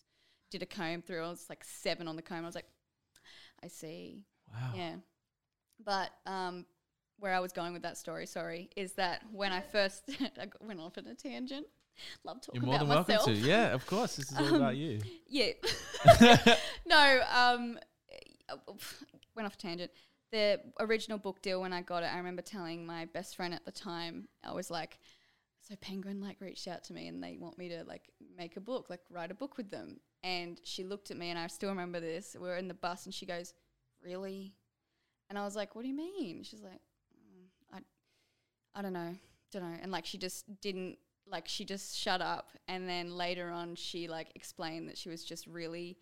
Did 0.51 0.63
a 0.63 0.67
comb 0.67 1.01
through. 1.03 1.25
I 1.25 1.31
was 1.31 1.47
like 1.49 1.65
seven 1.65 2.09
on 2.09 2.17
the 2.17 2.23
comb. 2.23 2.43
I 2.43 2.47
was 2.47 2.55
like, 2.57 2.69
I 3.65 3.69
see. 3.69 4.27
Wow. 4.53 4.73
Yeah. 4.77 4.95
But 5.85 6.11
um, 6.27 6.67
where 7.21 7.33
I 7.33 7.41
was 7.41 7.53
going 7.53 7.73
with 7.73 7.83
that 7.83 7.97
story, 7.97 8.27
sorry, 8.27 8.71
is 8.77 8.93
that 8.95 9.23
when 9.33 9.53
I 9.53 9.61
first 9.61 10.11
I 10.21 10.47
went 10.61 10.81
off 10.81 10.99
on 10.99 11.07
a 11.07 11.15
tangent. 11.15 11.67
Love 12.25 12.41
talking 12.41 12.63
You're 12.63 12.67
more 12.67 12.77
about 12.77 13.07
than 13.07 13.15
welcome 13.15 13.15
myself. 13.15 13.27
to. 13.27 13.49
Yeah, 13.49 13.75
of 13.75 13.87
course. 13.87 14.17
This 14.17 14.33
is 14.33 14.39
all 14.39 14.55
about 14.55 14.77
you. 14.77 15.01
Yeah. 15.29 15.53
no, 16.87 17.21
um, 17.31 17.79
went 19.37 19.47
off 19.47 19.59
tangent. 19.59 19.91
The 20.33 20.61
original 20.79 21.19
book 21.19 21.43
deal 21.43 21.61
when 21.61 21.73
I 21.73 21.83
got 21.83 22.03
it, 22.03 22.07
I 22.07 22.17
remember 22.17 22.41
telling 22.41 22.87
my 22.87 23.05
best 23.07 23.37
friend 23.37 23.53
at 23.53 23.65
the 23.65 23.73
time, 23.73 24.29
I 24.43 24.53
was 24.53 24.71
like, 24.71 24.99
so 25.61 25.75
Penguin 25.77 26.21
like 26.21 26.41
reached 26.41 26.69
out 26.69 26.85
to 26.85 26.93
me 26.93 27.09
and 27.09 27.23
they 27.23 27.37
want 27.39 27.59
me 27.59 27.69
to 27.69 27.85
like 27.85 28.09
make 28.37 28.57
a 28.57 28.61
book, 28.61 28.89
like 28.89 29.01
write 29.11 29.31
a 29.31 29.35
book 29.35 29.57
with 29.57 29.71
them. 29.71 30.01
And 30.23 30.59
she 30.65 30.85
looked 30.85 31.11
at 31.11 31.17
me 31.17 31.31
and 31.31 31.39
I 31.39 31.47
still 31.49 31.69
remember 31.69 32.01
this. 32.01 32.35
We 32.39 32.49
were 32.49 32.57
in 32.57 32.69
the 32.69 32.75
bus 32.75 33.05
and 33.07 33.15
she 33.15 33.27
goes, 33.27 33.55
Really? 34.03 34.55
And 35.29 35.39
I 35.39 35.45
was 35.45 35.55
like, 35.55 35.75
What 35.75 35.83
do 35.83 35.89
you 35.89 35.97
mean? 35.97 36.43
She's 36.43 36.63
like, 36.63 36.73
"Mm, 36.73 36.77
I 36.77 36.90
I 38.75 38.83
don't 38.83 38.93
know, 38.93 39.15
don't 39.53 39.63
know. 39.63 39.79
And 39.83 39.91
like 39.93 40.07
she 40.07 40.19
just 40.19 40.61
didn't 40.61 40.99
like 41.27 41.47
she 41.49 41.65
just 41.65 41.97
shut 41.97 42.21
up. 42.21 42.51
And 42.69 42.89
then 42.89 43.17
later 43.17 43.51
on, 43.51 43.75
she 43.75 44.09
like 44.09 44.29
explained 44.35 44.89
that 44.89 44.99
she 44.99 45.09
was 45.09 45.25
just 45.25 45.47
really 45.47 45.99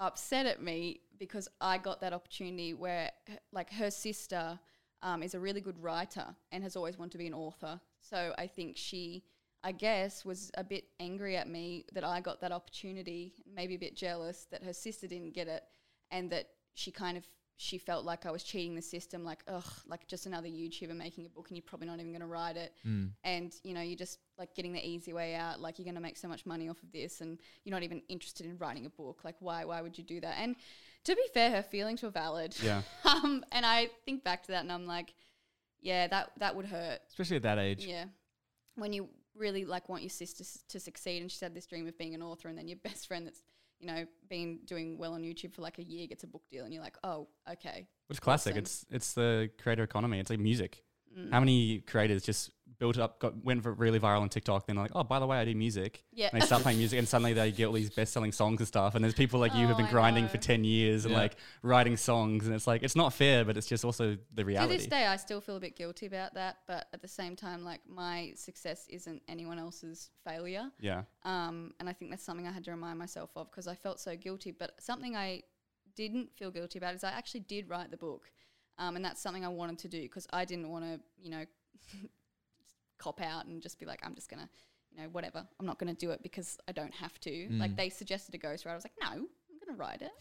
upset 0.00 0.46
at 0.46 0.62
me 0.62 1.00
because 1.18 1.48
I 1.60 1.78
got 1.78 2.00
that 2.00 2.12
opportunity 2.12 2.74
where 2.74 3.10
like 3.52 3.72
her 3.72 3.90
sister 3.90 4.58
um, 5.02 5.22
is 5.22 5.34
a 5.34 5.40
really 5.40 5.60
good 5.60 5.78
writer 5.82 6.26
and 6.50 6.62
has 6.62 6.76
always 6.76 6.98
wanted 6.98 7.12
to 7.12 7.18
be 7.18 7.26
an 7.26 7.34
author. 7.34 7.80
So 8.00 8.34
I 8.38 8.46
think 8.46 8.76
she, 8.76 9.24
I 9.62 9.72
guess, 9.72 10.24
was 10.24 10.50
a 10.56 10.64
bit 10.64 10.84
angry 11.00 11.36
at 11.36 11.48
me 11.48 11.84
that 11.92 12.04
I 12.04 12.20
got 12.20 12.40
that 12.40 12.52
opportunity, 12.52 13.34
maybe 13.52 13.74
a 13.74 13.78
bit 13.78 13.96
jealous 13.96 14.46
that 14.50 14.62
her 14.64 14.72
sister 14.72 15.06
didn't 15.06 15.34
get 15.34 15.48
it, 15.48 15.62
and 16.10 16.30
that 16.30 16.48
she 16.74 16.90
kind 16.90 17.16
of 17.16 17.24
she 17.62 17.78
felt 17.78 18.04
like 18.04 18.26
I 18.26 18.30
was 18.32 18.42
cheating 18.42 18.74
the 18.74 18.82
system, 18.82 19.24
like 19.24 19.42
ugh, 19.46 19.64
like 19.86 20.06
just 20.08 20.26
another 20.26 20.48
YouTuber 20.48 20.96
making 20.96 21.26
a 21.26 21.28
book 21.28 21.48
and 21.48 21.56
you're 21.56 21.64
probably 21.66 21.86
not 21.86 22.00
even 22.00 22.10
going 22.10 22.20
to 22.20 22.26
write 22.26 22.56
it, 22.56 22.72
Mm. 22.86 23.10
and 23.24 23.54
you 23.62 23.72
know 23.74 23.80
you're 23.80 23.96
just 24.06 24.18
like 24.38 24.54
getting 24.54 24.72
the 24.72 24.84
easy 24.86 25.12
way 25.12 25.34
out, 25.34 25.60
like 25.60 25.78
you're 25.78 25.84
going 25.84 25.94
to 25.94 26.00
make 26.00 26.16
so 26.16 26.28
much 26.28 26.44
money 26.44 26.68
off 26.68 26.82
of 26.82 26.90
this, 26.92 27.20
and 27.20 27.38
you're 27.64 27.74
not 27.74 27.82
even 27.84 28.02
interested 28.08 28.46
in 28.46 28.58
writing 28.58 28.84
a 28.86 28.90
book. 28.90 29.20
Like 29.24 29.36
why 29.40 29.64
why 29.64 29.80
would 29.80 29.96
you 29.96 30.04
do 30.04 30.20
that? 30.20 30.34
And 30.38 30.56
to 31.04 31.14
be 31.14 31.22
fair, 31.34 31.50
her 31.50 31.62
feelings 31.62 32.02
were 32.02 32.10
valid. 32.10 32.56
Yeah. 32.62 32.82
um, 33.04 33.44
and 33.52 33.64
I 33.64 33.90
think 34.04 34.24
back 34.24 34.42
to 34.44 34.52
that 34.52 34.62
and 34.62 34.72
I'm 34.72 34.86
like, 34.86 35.14
yeah, 35.80 36.06
that 36.08 36.32
that 36.38 36.56
would 36.56 36.66
hurt. 36.66 37.00
Especially 37.08 37.36
at 37.36 37.42
that 37.44 37.58
age. 37.58 37.86
Yeah. 37.86 38.04
When 38.76 38.92
you 38.92 39.08
really 39.34 39.64
like 39.64 39.88
want 39.88 40.02
your 40.02 40.10
sister 40.10 40.42
s- 40.44 40.62
to 40.68 40.78
succeed 40.78 41.22
and 41.22 41.30
she's 41.30 41.40
had 41.40 41.54
this 41.54 41.66
dream 41.66 41.86
of 41.88 41.96
being 41.96 42.14
an 42.14 42.22
author 42.22 42.48
and 42.48 42.56
then 42.58 42.68
your 42.68 42.78
best 42.84 43.06
friend 43.08 43.26
that's, 43.26 43.40
you 43.82 43.88
know, 43.88 44.06
been 44.30 44.60
doing 44.64 44.96
well 44.96 45.14
on 45.14 45.22
YouTube 45.22 45.52
for 45.54 45.60
like 45.60 45.78
a 45.78 45.82
year 45.82 46.06
gets 46.06 46.22
a 46.22 46.26
book 46.26 46.42
deal 46.50 46.64
and 46.64 46.72
you're 46.72 46.82
like, 46.82 46.96
oh, 47.02 47.26
okay. 47.50 47.88
Which 48.06 48.16
is 48.16 48.20
classic. 48.20 48.52
Awesome. 48.52 48.58
It's 48.62 48.86
it's 48.90 49.12
the 49.14 49.50
creator 49.60 49.82
economy. 49.82 50.20
It's 50.20 50.30
like 50.30 50.38
music. 50.38 50.84
Mm. 51.18 51.30
How 51.32 51.40
many 51.40 51.80
creators 51.80 52.22
just 52.22 52.50
built 52.78 52.98
up, 52.98 53.20
got 53.20 53.44
went 53.44 53.62
for 53.62 53.72
really 53.72 54.00
viral 54.00 54.22
on 54.22 54.28
TikTok, 54.28 54.66
then 54.66 54.74
like, 54.74 54.90
oh, 54.96 55.04
by 55.04 55.20
the 55.20 55.26
way, 55.26 55.38
I 55.38 55.44
do 55.44 55.54
music. 55.54 56.02
Yeah. 56.12 56.30
And 56.32 56.42
they 56.42 56.46
start 56.46 56.62
playing 56.62 56.78
music, 56.78 56.98
and 56.98 57.06
suddenly 57.06 57.32
they 57.32 57.52
get 57.52 57.66
all 57.66 57.72
these 57.74 57.90
best-selling 57.90 58.32
songs 58.32 58.58
and 58.60 58.66
stuff. 58.66 58.96
And 58.96 59.04
there's 59.04 59.14
people 59.14 59.38
like 59.38 59.54
you 59.54 59.68
who've 59.68 59.74
Oh, 59.74 59.76
been 59.76 59.86
I 59.86 59.90
grinding 59.90 60.24
know. 60.24 60.30
for 60.30 60.38
ten 60.38 60.64
years 60.64 61.04
and 61.04 61.12
Yeah. 61.12 61.20
like 61.20 61.36
writing 61.62 61.96
songs, 61.96 62.44
and 62.46 62.56
it's 62.56 62.66
like 62.66 62.82
it's 62.82 62.96
not 62.96 63.12
fair, 63.12 63.44
but 63.44 63.56
it's 63.56 63.68
just 63.68 63.84
also 63.84 64.16
the 64.34 64.44
reality. 64.44 64.54
To 64.54 64.72
reality. 64.72 64.76
this 64.78 64.86
day, 64.88 65.06
I 65.06 65.16
still 65.16 65.40
feel 65.40 65.54
a 65.56 65.60
bit 65.60 65.76
guilty 65.76 66.06
about 66.06 66.34
that, 66.34 66.56
but 66.66 66.88
at 66.92 67.00
the 67.02 67.06
same 67.08 67.36
time, 67.36 67.62
like 67.62 67.82
my 67.88 68.32
success 68.34 68.86
isn't 68.88 69.22
anyone 69.28 69.60
else's 69.60 70.10
failure. 70.24 70.68
yeah, 70.80 71.02
Um, 71.24 71.74
and 71.78 71.88
I 71.88 71.92
think 71.92 72.10
that's 72.10 72.24
something 72.24 72.48
I 72.48 72.52
had 72.52 72.64
to 72.64 72.72
remind 72.72 72.98
myself 72.98 73.30
of 73.36 73.48
because 73.48 73.68
I 73.68 73.76
felt 73.76 74.00
so 74.00 74.16
guilty. 74.16 74.50
But 74.50 74.72
something 74.82 75.14
I 75.14 75.42
didn't 75.94 76.36
feel 76.36 76.50
guilty 76.50 76.78
about 76.80 76.94
is 76.96 77.04
I 77.04 77.10
actually 77.10 77.40
did 77.40 77.68
write 77.68 77.92
the 77.92 77.96
book. 77.96 78.32
Um, 78.78 78.96
and 78.96 79.04
that's 79.04 79.20
something 79.20 79.44
I 79.44 79.48
wanted 79.48 79.78
to 79.80 79.88
do 79.88 80.02
because 80.02 80.26
I 80.32 80.44
didn't 80.44 80.70
want 80.70 80.84
to, 80.84 81.00
you 81.20 81.30
know, 81.30 81.44
cop 82.98 83.20
out 83.20 83.46
and 83.46 83.60
just 83.60 83.78
be 83.78 83.86
like, 83.86 84.00
I'm 84.04 84.14
just 84.14 84.28
going 84.30 84.40
to, 84.42 84.48
you 84.90 85.02
know, 85.02 85.08
whatever. 85.10 85.46
I'm 85.58 85.66
not 85.66 85.78
going 85.78 85.94
to 85.94 85.98
do 85.98 86.10
it 86.12 86.22
because 86.22 86.58
I 86.68 86.72
don't 86.72 86.94
have 86.94 87.18
to. 87.20 87.48
Like 87.58 87.72
Mm. 87.72 87.76
they 87.76 87.88
suggested 87.90 88.34
a 88.34 88.38
ghostwriter. 88.38 88.68
I 88.72 88.74
was 88.74 88.84
like, 88.84 88.94
no, 89.00 89.08
I'm 89.08 89.18
going 89.64 89.68
to 89.70 89.74
ride 89.76 90.02
it. 90.02 90.12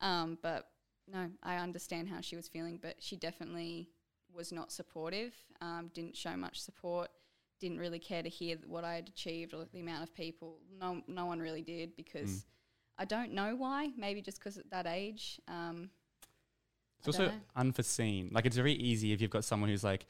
Um, 0.00 0.38
but 0.42 0.68
no, 1.12 1.30
I 1.42 1.56
understand 1.56 2.08
how 2.08 2.20
she 2.20 2.36
was 2.36 2.48
feeling, 2.48 2.78
but 2.80 2.96
she 3.00 3.16
definitely 3.16 3.88
was 4.32 4.52
not 4.52 4.72
supportive, 4.72 5.32
um, 5.60 5.90
didn't 5.94 6.16
show 6.16 6.36
much 6.36 6.60
support, 6.60 7.08
didn't 7.60 7.78
really 7.78 7.98
care 8.00 8.22
to 8.22 8.28
hear 8.28 8.56
what 8.66 8.84
I 8.84 8.94
had 8.96 9.08
achieved 9.08 9.54
or 9.54 9.64
the 9.72 9.80
amount 9.80 10.02
of 10.02 10.14
people. 10.14 10.58
No, 10.80 11.02
no 11.06 11.26
one 11.26 11.38
really 11.38 11.62
did 11.62 11.94
because 11.96 12.44
I 12.98 13.04
don't 13.04 13.32
know 13.32 13.54
why. 13.54 13.90
Maybe 13.96 14.22
just 14.22 14.38
because 14.38 14.56
at 14.58 14.70
that 14.70 14.86
age. 14.86 15.40
Um, 15.46 15.90
it's 17.08 17.18
also 17.18 17.28
don't 17.30 17.34
know. 17.36 17.40
unforeseen. 17.56 18.30
Like 18.32 18.46
it's 18.46 18.56
very 18.56 18.72
easy 18.74 19.12
if 19.12 19.20
you've 19.20 19.30
got 19.30 19.44
someone 19.44 19.70
who's 19.70 19.84
like. 19.84 20.06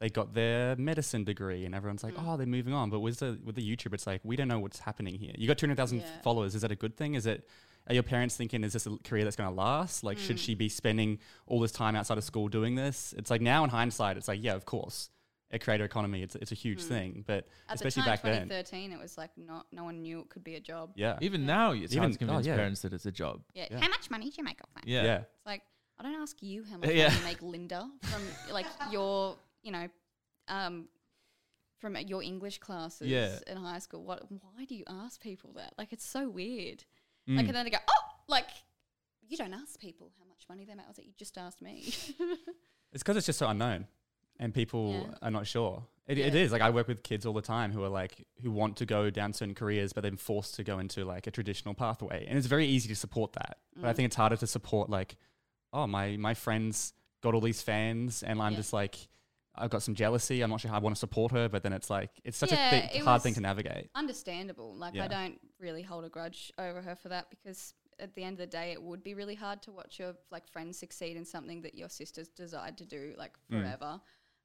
They 0.00 0.08
got 0.08 0.32
their 0.32 0.76
medicine 0.76 1.24
degree, 1.24 1.64
and 1.64 1.74
everyone's 1.74 2.04
like, 2.04 2.14
Mm. 2.14 2.22
"Oh, 2.24 2.36
they're 2.36 2.46
moving 2.46 2.72
on." 2.72 2.88
But 2.88 3.00
with 3.00 3.18
the 3.18 3.36
with 3.42 3.56
the 3.56 3.68
YouTube, 3.68 3.92
it's 3.94 4.06
like 4.06 4.20
we 4.22 4.36
don't 4.36 4.46
know 4.46 4.60
what's 4.60 4.78
happening 4.78 5.18
here. 5.18 5.32
You 5.36 5.48
got 5.48 5.58
two 5.58 5.66
hundred 5.66 5.74
thousand 5.76 5.98
Yeah. 6.02 6.20
followers. 6.22 6.54
Is 6.54 6.62
that 6.62 6.70
a 6.70 6.76
good 6.76 6.96
thing? 6.96 7.14
Is 7.16 7.26
it? 7.26 7.48
Are 7.88 7.94
your 7.94 8.04
parents 8.04 8.36
thinking, 8.36 8.62
"Is 8.62 8.74
this 8.74 8.86
a 8.86 8.96
career 8.98 9.24
that's 9.24 9.34
going 9.34 9.48
to 9.50 9.54
last?" 9.56 10.04
Like, 10.04 10.16
should 10.18 10.36
Mm. 10.36 10.44
she 10.46 10.54
be 10.54 10.68
spending 10.68 11.18
all 11.46 11.58
this 11.58 11.72
time 11.72 11.96
outside 11.96 12.16
of 12.16 12.22
school 12.22 12.46
doing 12.46 12.76
this? 12.76 13.12
It's 13.18 13.28
like 13.28 13.40
now 13.40 13.64
in 13.64 13.70
hindsight, 13.70 14.16
it's 14.16 14.28
like, 14.28 14.40
yeah, 14.40 14.54
of 14.54 14.64
course, 14.66 15.10
a 15.50 15.58
creator 15.58 15.84
economy, 15.84 16.22
it's 16.22 16.36
it's 16.36 16.52
a 16.52 16.54
huge 16.54 16.82
Mm. 16.82 16.88
thing. 16.88 17.24
But 17.26 17.48
At 17.68 17.74
especially 17.74 18.02
the 18.02 18.06
time, 18.06 18.12
back 18.12 18.22
then, 18.22 18.42
2013, 18.48 18.92
it 18.92 19.00
was 19.00 19.18
like 19.18 19.36
not 19.36 19.66
no 19.72 19.82
one 19.82 20.02
knew 20.02 20.20
it 20.20 20.28
could 20.28 20.44
be 20.44 20.54
a 20.54 20.60
job. 20.60 20.92
yeah, 20.94 21.18
Even 21.20 21.40
Yeah. 21.40 21.46
now, 21.48 21.72
it's 21.72 21.92
Even- 21.92 22.02
hard 22.04 22.12
to 22.12 22.24
oh, 22.24 22.26
convince 22.28 22.46
yeah. 22.46 22.54
parents 22.54 22.82
that 22.82 22.92
it's 22.92 23.06
a 23.06 23.10
job. 23.10 23.42
Yeah. 23.52 23.66
Yeah. 23.68 23.80
How 23.80 23.88
much 23.88 24.10
money 24.12 24.30
do 24.30 24.36
you 24.38 24.44
make 24.44 24.60
off 24.62 24.72
that? 24.74 24.86
Yeah. 24.86 25.02
yeah, 25.02 25.16
It's 25.22 25.46
like 25.46 25.62
I 25.98 26.02
don't 26.04 26.14
ask 26.22 26.42
you 26.42 26.64
how 26.70 26.78
much 26.78 26.90
Yeah. 26.94 27.08
money 27.08 27.18
you 27.18 27.24
make, 27.24 27.42
Linda, 27.42 27.88
from 28.02 28.22
like 28.52 28.66
your 28.92 29.36
you 29.62 29.72
know, 29.72 29.88
um, 30.48 30.88
from 31.78 31.96
your 31.96 32.22
English 32.22 32.58
classes 32.58 33.08
Yeah. 33.08 33.38
in 33.46 33.56
high 33.56 33.78
school. 33.80 34.02
What? 34.04 34.24
Why 34.30 34.64
do 34.64 34.74
you 34.74 34.84
ask 34.88 35.20
people 35.20 35.52
that? 35.56 35.74
Like 35.78 35.92
it's 35.92 36.06
so 36.06 36.28
weird. 36.28 36.84
Mm. 37.28 37.36
Like 37.36 37.46
and 37.46 37.54
then 37.56 37.64
they 37.64 37.70
go, 37.70 37.78
oh, 37.88 38.02
like 38.28 38.48
you 39.28 39.36
don't 39.36 39.52
ask 39.52 39.78
people 39.78 40.10
how 40.18 40.24
much 40.26 40.44
money 40.48 40.64
they 40.64 40.74
make. 40.74 40.86
I 40.86 40.88
was 40.88 40.98
like, 40.98 41.06
you 41.06 41.12
just 41.16 41.36
asked 41.38 41.60
me. 41.62 41.92
It's 42.90 43.02
because 43.02 43.18
it's 43.18 43.26
just 43.26 43.38
so 43.38 43.46
unknown, 43.48 43.86
and 44.40 44.54
people 44.54 44.92
Yeah. 45.10 45.14
are 45.20 45.30
not 45.30 45.46
sure. 45.46 45.84
It, 46.06 46.16
it 46.16 46.32
Yeah. 46.32 46.40
is 46.40 46.52
like 46.52 46.62
I 46.62 46.70
work 46.70 46.88
with 46.88 47.02
kids 47.02 47.26
all 47.26 47.34
the 47.34 47.42
time 47.42 47.70
who 47.70 47.84
are 47.84 47.90
like 47.90 48.26
who 48.42 48.50
want 48.50 48.78
to 48.78 48.86
go 48.86 49.10
down 49.10 49.34
certain 49.34 49.54
careers, 49.54 49.92
but 49.92 50.02
then 50.02 50.16
forced 50.16 50.54
to 50.54 50.64
go 50.64 50.78
into 50.78 51.04
like 51.04 51.26
a 51.26 51.30
traditional 51.30 51.74
pathway, 51.74 52.24
and 52.26 52.38
it's 52.38 52.46
very 52.46 52.64
easy 52.66 52.88
to 52.88 52.94
support 52.96 53.34
that. 53.34 53.58
But 53.76 53.88
I 53.88 53.92
Mm. 53.92 53.96
think 53.96 54.06
it's 54.06 54.16
harder 54.16 54.36
to 54.36 54.46
support 54.46 54.88
like, 54.88 55.16
oh 55.72 55.86
my 55.86 56.16
my 56.16 56.34
friends 56.34 56.92
got 57.22 57.34
all 57.34 57.40
these 57.40 57.62
fans, 57.62 58.22
and 58.22 58.40
I'm 58.40 58.52
Yeah. 58.52 58.58
just 58.58 58.72
like. 58.72 58.96
I've 59.60 59.70
got 59.70 59.82
some 59.82 59.96
jealousy. 59.96 60.40
I'm 60.42 60.50
not 60.50 60.60
sure 60.60 60.70
how 60.70 60.76
I 60.76 60.80
want 60.80 60.94
to 60.94 61.00
support 61.00 61.32
her, 61.32 61.48
but 61.48 61.64
then 61.64 61.72
it's 61.72 61.90
like 61.90 62.10
it's 62.22 62.38
such 62.38 62.52
Yeah, 62.52 62.68
a 62.76 62.88
thi- 62.88 62.98
it 62.98 63.02
hard 63.02 63.22
thing 63.22 63.34
to 63.34 63.40
navigate. 63.40 63.90
Understandable. 63.96 64.72
Like 64.76 64.94
Yeah. 64.94 65.06
I 65.06 65.08
don't 65.08 65.40
really 65.58 65.82
hold 65.82 66.04
a 66.04 66.08
grudge 66.08 66.52
over 66.58 66.80
her 66.80 66.94
for 66.94 67.08
that 67.08 67.28
because 67.28 67.74
at 67.98 68.14
the 68.14 68.22
end 68.22 68.34
of 68.34 68.38
the 68.38 68.46
day, 68.46 68.70
it 68.70 68.80
would 68.80 69.02
be 69.02 69.14
really 69.14 69.34
hard 69.34 69.60
to 69.62 69.72
watch 69.72 69.98
your 69.98 70.14
like 70.30 70.46
friends 70.46 70.78
succeed 70.78 71.16
in 71.16 71.24
something 71.24 71.62
that 71.62 71.74
your 71.74 71.88
sisters 71.88 72.28
desired 72.28 72.78
to 72.78 72.86
do 72.86 73.14
like 73.18 73.36
Mm. 73.50 73.62
forever. 73.62 74.00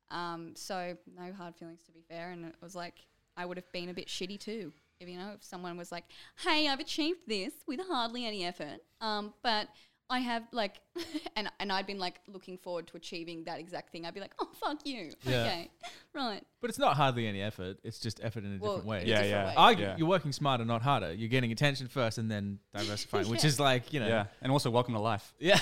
Um, 0.10 0.56
so 0.56 0.98
no 1.16 1.32
hard 1.32 1.56
feelings 1.58 1.84
to 1.84 1.92
be 1.92 2.02
fair, 2.02 2.32
and 2.32 2.46
it 2.46 2.56
was 2.60 2.74
like 2.74 3.06
I 3.38 3.46
would 3.46 3.58
have 3.58 3.72
been 3.72 3.90
a 3.90 3.94
bit 3.94 4.08
shitty 4.08 4.40
too. 4.40 4.74
If 5.00 5.08
you 5.10 5.18
know, 5.20 5.34
if 5.36 5.44
someone 5.44 5.78
was 5.78 5.92
like, 5.92 6.06
"Hey, 6.40 6.68
I've 6.68 6.80
achieved 6.80 7.28
this 7.28 7.54
with 7.68 7.82
hardly 7.88 8.26
any 8.26 8.44
effort," 8.44 8.80
um, 9.00 9.36
but 9.44 9.68
I 10.14 10.20
have 10.20 10.44
like, 10.52 10.76
and 11.36 11.50
and 11.60 11.72
I'd 11.72 11.88
been 11.88 11.98
like 12.08 12.18
looking 12.28 12.58
forward 12.58 12.86
to 12.90 12.98
achieving 12.98 13.44
that 13.46 13.60
exact 13.60 13.92
thing. 13.92 14.06
I'd 14.06 14.14
be 14.14 14.20
like, 14.20 14.36
oh 14.40 14.50
fuck 14.62 14.80
you, 14.86 15.12
Yeah. 15.24 15.42
okay, 15.42 15.72
right. 16.14 16.44
But 16.62 16.70
it's 16.70 16.78
not 16.80 16.96
hardly 16.96 17.26
any 17.28 17.42
effort. 17.42 17.78
It's 17.84 18.00
just 18.00 18.20
effort 18.24 18.44
in 18.44 18.56
a 18.56 18.60
Well, 18.60 18.74
different 18.74 18.88
way. 18.88 18.98
Yeah, 19.06 19.24
different 19.24 19.30
yeah. 19.58 19.66
way. 19.68 19.76
Argu- 19.76 19.80
Yeah. 19.88 19.98
You're 19.98 20.08
working 20.08 20.32
smarter, 20.32 20.66
not 20.66 20.82
harder. 20.84 21.12
You're 21.14 21.30
getting 21.38 21.52
attention 21.52 21.88
first 21.88 22.18
and 22.20 22.30
then 22.30 22.60
diversifying, 22.76 23.28
which 23.32 23.44
Yeah. 23.44 23.48
is 23.54 23.60
like, 23.60 23.92
you 23.94 24.00
know. 24.02 24.08
Yeah, 24.08 24.26
and 24.42 24.52
also 24.52 24.70
welcome 24.70 24.94
to 24.94 25.00
life. 25.00 25.34
Yeah. 25.40 25.60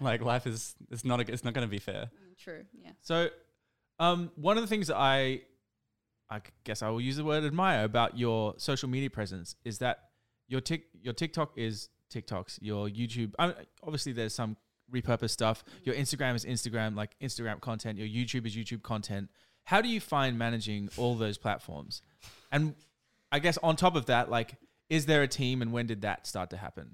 Like 0.00 0.22
life 0.22 0.46
is 0.46 0.74
it's 0.90 1.04
not 1.04 1.20
a, 1.20 1.30
it's 1.32 1.44
not 1.44 1.52
going 1.54 1.66
to 1.66 1.70
be 1.70 1.78
fair. 1.78 2.04
Mm, 2.04 2.38
True, 2.38 2.62
yeah. 2.82 2.92
so, 3.02 3.28
um, 3.98 4.30
one 4.36 4.56
of 4.56 4.62
the 4.62 4.68
things 4.74 4.86
that 4.86 4.96
I 4.96 5.42
guess 6.64 6.80
I 6.82 6.88
will 6.90 7.00
use 7.00 7.16
the 7.16 7.24
word 7.24 7.44
admire 7.44 7.84
about 7.84 8.16
your 8.16 8.54
social 8.56 8.88
media 8.88 9.10
presence 9.10 9.56
is 9.64 9.78
that 9.78 9.96
your 10.48 10.60
tic, 10.60 10.84
your 11.02 11.12
TikTok 11.12 11.52
is 11.56 11.88
TikToks, 12.10 12.58
your 12.60 12.88
YouTube. 12.88 13.32
I 13.38 13.54
obviously, 13.82 14.12
there's 14.12 14.34
some 14.34 14.56
repurposed 14.92 15.30
stuff. 15.30 15.64
Your 15.84 15.94
Instagram 15.94 16.34
is 16.34 16.44
Instagram, 16.44 16.96
like 16.96 17.18
Instagram 17.20 17.60
content. 17.60 17.98
Your 17.98 18.08
YouTube 18.08 18.46
is 18.46 18.56
YouTube 18.56 18.82
content. 18.82 19.30
How 19.64 19.80
do 19.80 19.88
you 19.88 20.00
find 20.00 20.38
managing 20.38 20.90
all 20.96 21.14
those 21.14 21.38
platforms? 21.38 22.02
And 22.50 22.74
I 23.30 23.38
guess 23.38 23.58
on 23.62 23.76
top 23.76 23.94
of 23.94 24.06
that, 24.06 24.30
like, 24.30 24.56
is 24.88 25.06
there 25.06 25.22
a 25.22 25.28
team, 25.28 25.62
and 25.62 25.72
when 25.72 25.86
did 25.86 26.02
that 26.02 26.26
start 26.26 26.50
to 26.50 26.56
happen? 26.56 26.90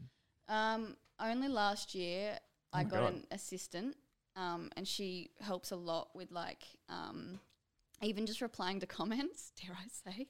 Um, 0.48 0.96
only 1.18 1.48
last 1.48 1.94
year 1.94 2.38
I 2.72 2.84
got 2.84 3.00
God. 3.00 3.12
an 3.14 3.24
assistant, 3.30 3.96
um, 4.36 4.70
and 4.76 4.86
she 4.86 5.30
helps 5.40 5.70
a 5.70 5.76
lot 5.76 6.10
with 6.14 6.30
like 6.30 6.64
um, 6.90 7.40
even 8.02 8.26
just 8.26 8.42
replying 8.42 8.80
to 8.80 8.86
comments. 8.98 9.52
Dare 9.60 9.74
I 9.74 10.12
say? 10.12 10.26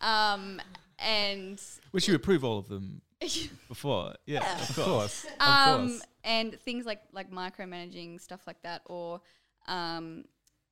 um, 0.00 0.62
and 1.00 1.60
Which 1.90 2.06
you 2.06 2.14
approve 2.14 2.44
all 2.44 2.58
of 2.58 2.68
them 2.68 3.02
before, 3.68 4.14
yeah, 4.26 4.60
of 4.60 4.76
course. 4.76 5.26
um, 5.40 6.00
and 6.22 6.58
things 6.60 6.84
like 6.86 7.00
like 7.12 7.30
micromanaging 7.30 8.20
stuff 8.20 8.46
like 8.46 8.62
that, 8.62 8.82
or 8.86 9.20
um, 9.66 10.24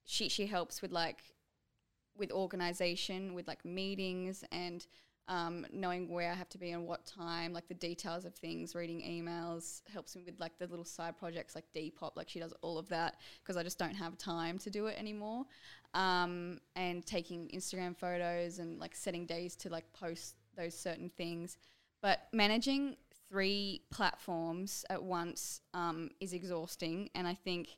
she 0.05 0.29
she 0.29 0.47
helps 0.47 0.83
with 0.83 0.93
like 0.93 1.23
with 2.17 2.31
organization, 2.31 3.35
with 3.35 3.49
like 3.49 3.65
meetings 3.65 4.45
and 4.53 4.87
um, 5.29 5.67
knowing 5.73 6.09
where 6.09 6.31
I 6.31 6.35
have 6.35 6.49
to 6.51 6.59
be 6.59 6.73
and 6.73 6.87
what 6.87 7.07
time, 7.07 7.53
like 7.53 7.69
the 7.69 7.75
details 7.75 8.25
of 8.25 8.35
things, 8.35 8.75
reading 8.75 9.01
emails, 9.03 9.83
helps 9.93 10.17
me 10.17 10.23
with 10.27 10.39
like 10.41 10.59
the 10.59 10.67
little 10.67 10.85
side 10.85 11.17
projects 11.17 11.55
like 11.55 11.65
Depop. 11.75 12.17
Like 12.17 12.29
she 12.29 12.41
does 12.41 12.53
all 12.61 12.79
of 12.79 12.89
that 12.89 13.17
because 13.43 13.57
I 13.57 13.63
just 13.63 13.79
don't 13.79 13.95
have 13.95 14.19
time 14.19 14.59
to 14.59 14.71
do 14.71 14.87
it 14.87 14.99
anymore. 14.99 15.45
Um, 15.95 16.59
and 16.75 17.05
taking 17.05 17.49
Instagram 17.55 17.97
photos 17.97 18.59
and 18.59 18.79
like 18.79 18.95
setting 18.95 19.27
days 19.27 19.55
to 19.57 19.69
like 19.69 19.91
post 19.93 20.35
those 20.57 20.77
certain 20.77 21.11
things. 21.17 21.57
But 22.03 22.27
managing 22.33 22.97
three 23.29 23.83
platforms 23.91 24.85
at 24.91 25.03
once 25.03 25.61
um, 25.73 26.11
is 26.21 26.33
exhausting. 26.33 27.09
And 27.15 27.27
I 27.27 27.35
think 27.35 27.69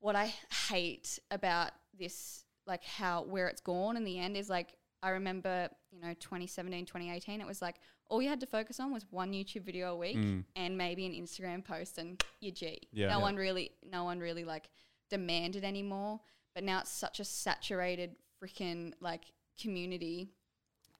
what 0.00 0.14
I 0.14 0.32
hate 0.68 1.18
about 1.30 1.70
this, 1.98 2.44
like 2.66 2.84
how 2.84 3.22
where 3.22 3.48
it's 3.48 3.60
gone 3.60 3.96
in 3.96 4.04
the 4.04 4.18
end, 4.18 4.36
is 4.36 4.48
like 4.50 4.74
I 5.02 5.10
remember, 5.10 5.68
you 5.90 6.00
know, 6.00 6.14
2017, 6.20 6.86
2018, 6.86 7.40
it 7.40 7.46
was 7.46 7.60
like 7.60 7.76
all 8.08 8.20
you 8.22 8.28
had 8.28 8.40
to 8.40 8.46
focus 8.46 8.78
on 8.80 8.92
was 8.92 9.04
one 9.10 9.32
YouTube 9.32 9.62
video 9.62 9.92
a 9.92 9.96
week 9.96 10.16
Mm. 10.16 10.44
and 10.56 10.76
maybe 10.78 11.06
an 11.06 11.12
Instagram 11.12 11.64
post 11.64 11.98
and 11.98 12.22
your 12.40 12.52
G. 12.52 12.78
Yeah. 12.92 13.08
no 13.08 13.16
Yeah. 13.18 13.22
one 13.22 13.36
really, 13.36 13.72
no 13.90 14.04
one 14.04 14.20
really 14.20 14.44
like 14.44 14.68
demanded 15.10 15.64
anymore. 15.64 16.20
But 16.54 16.64
now 16.64 16.80
it's 16.80 16.90
such 16.90 17.18
a 17.20 17.24
saturated 17.24 18.16
freaking 18.42 18.92
like 19.00 19.22
community, 19.60 20.28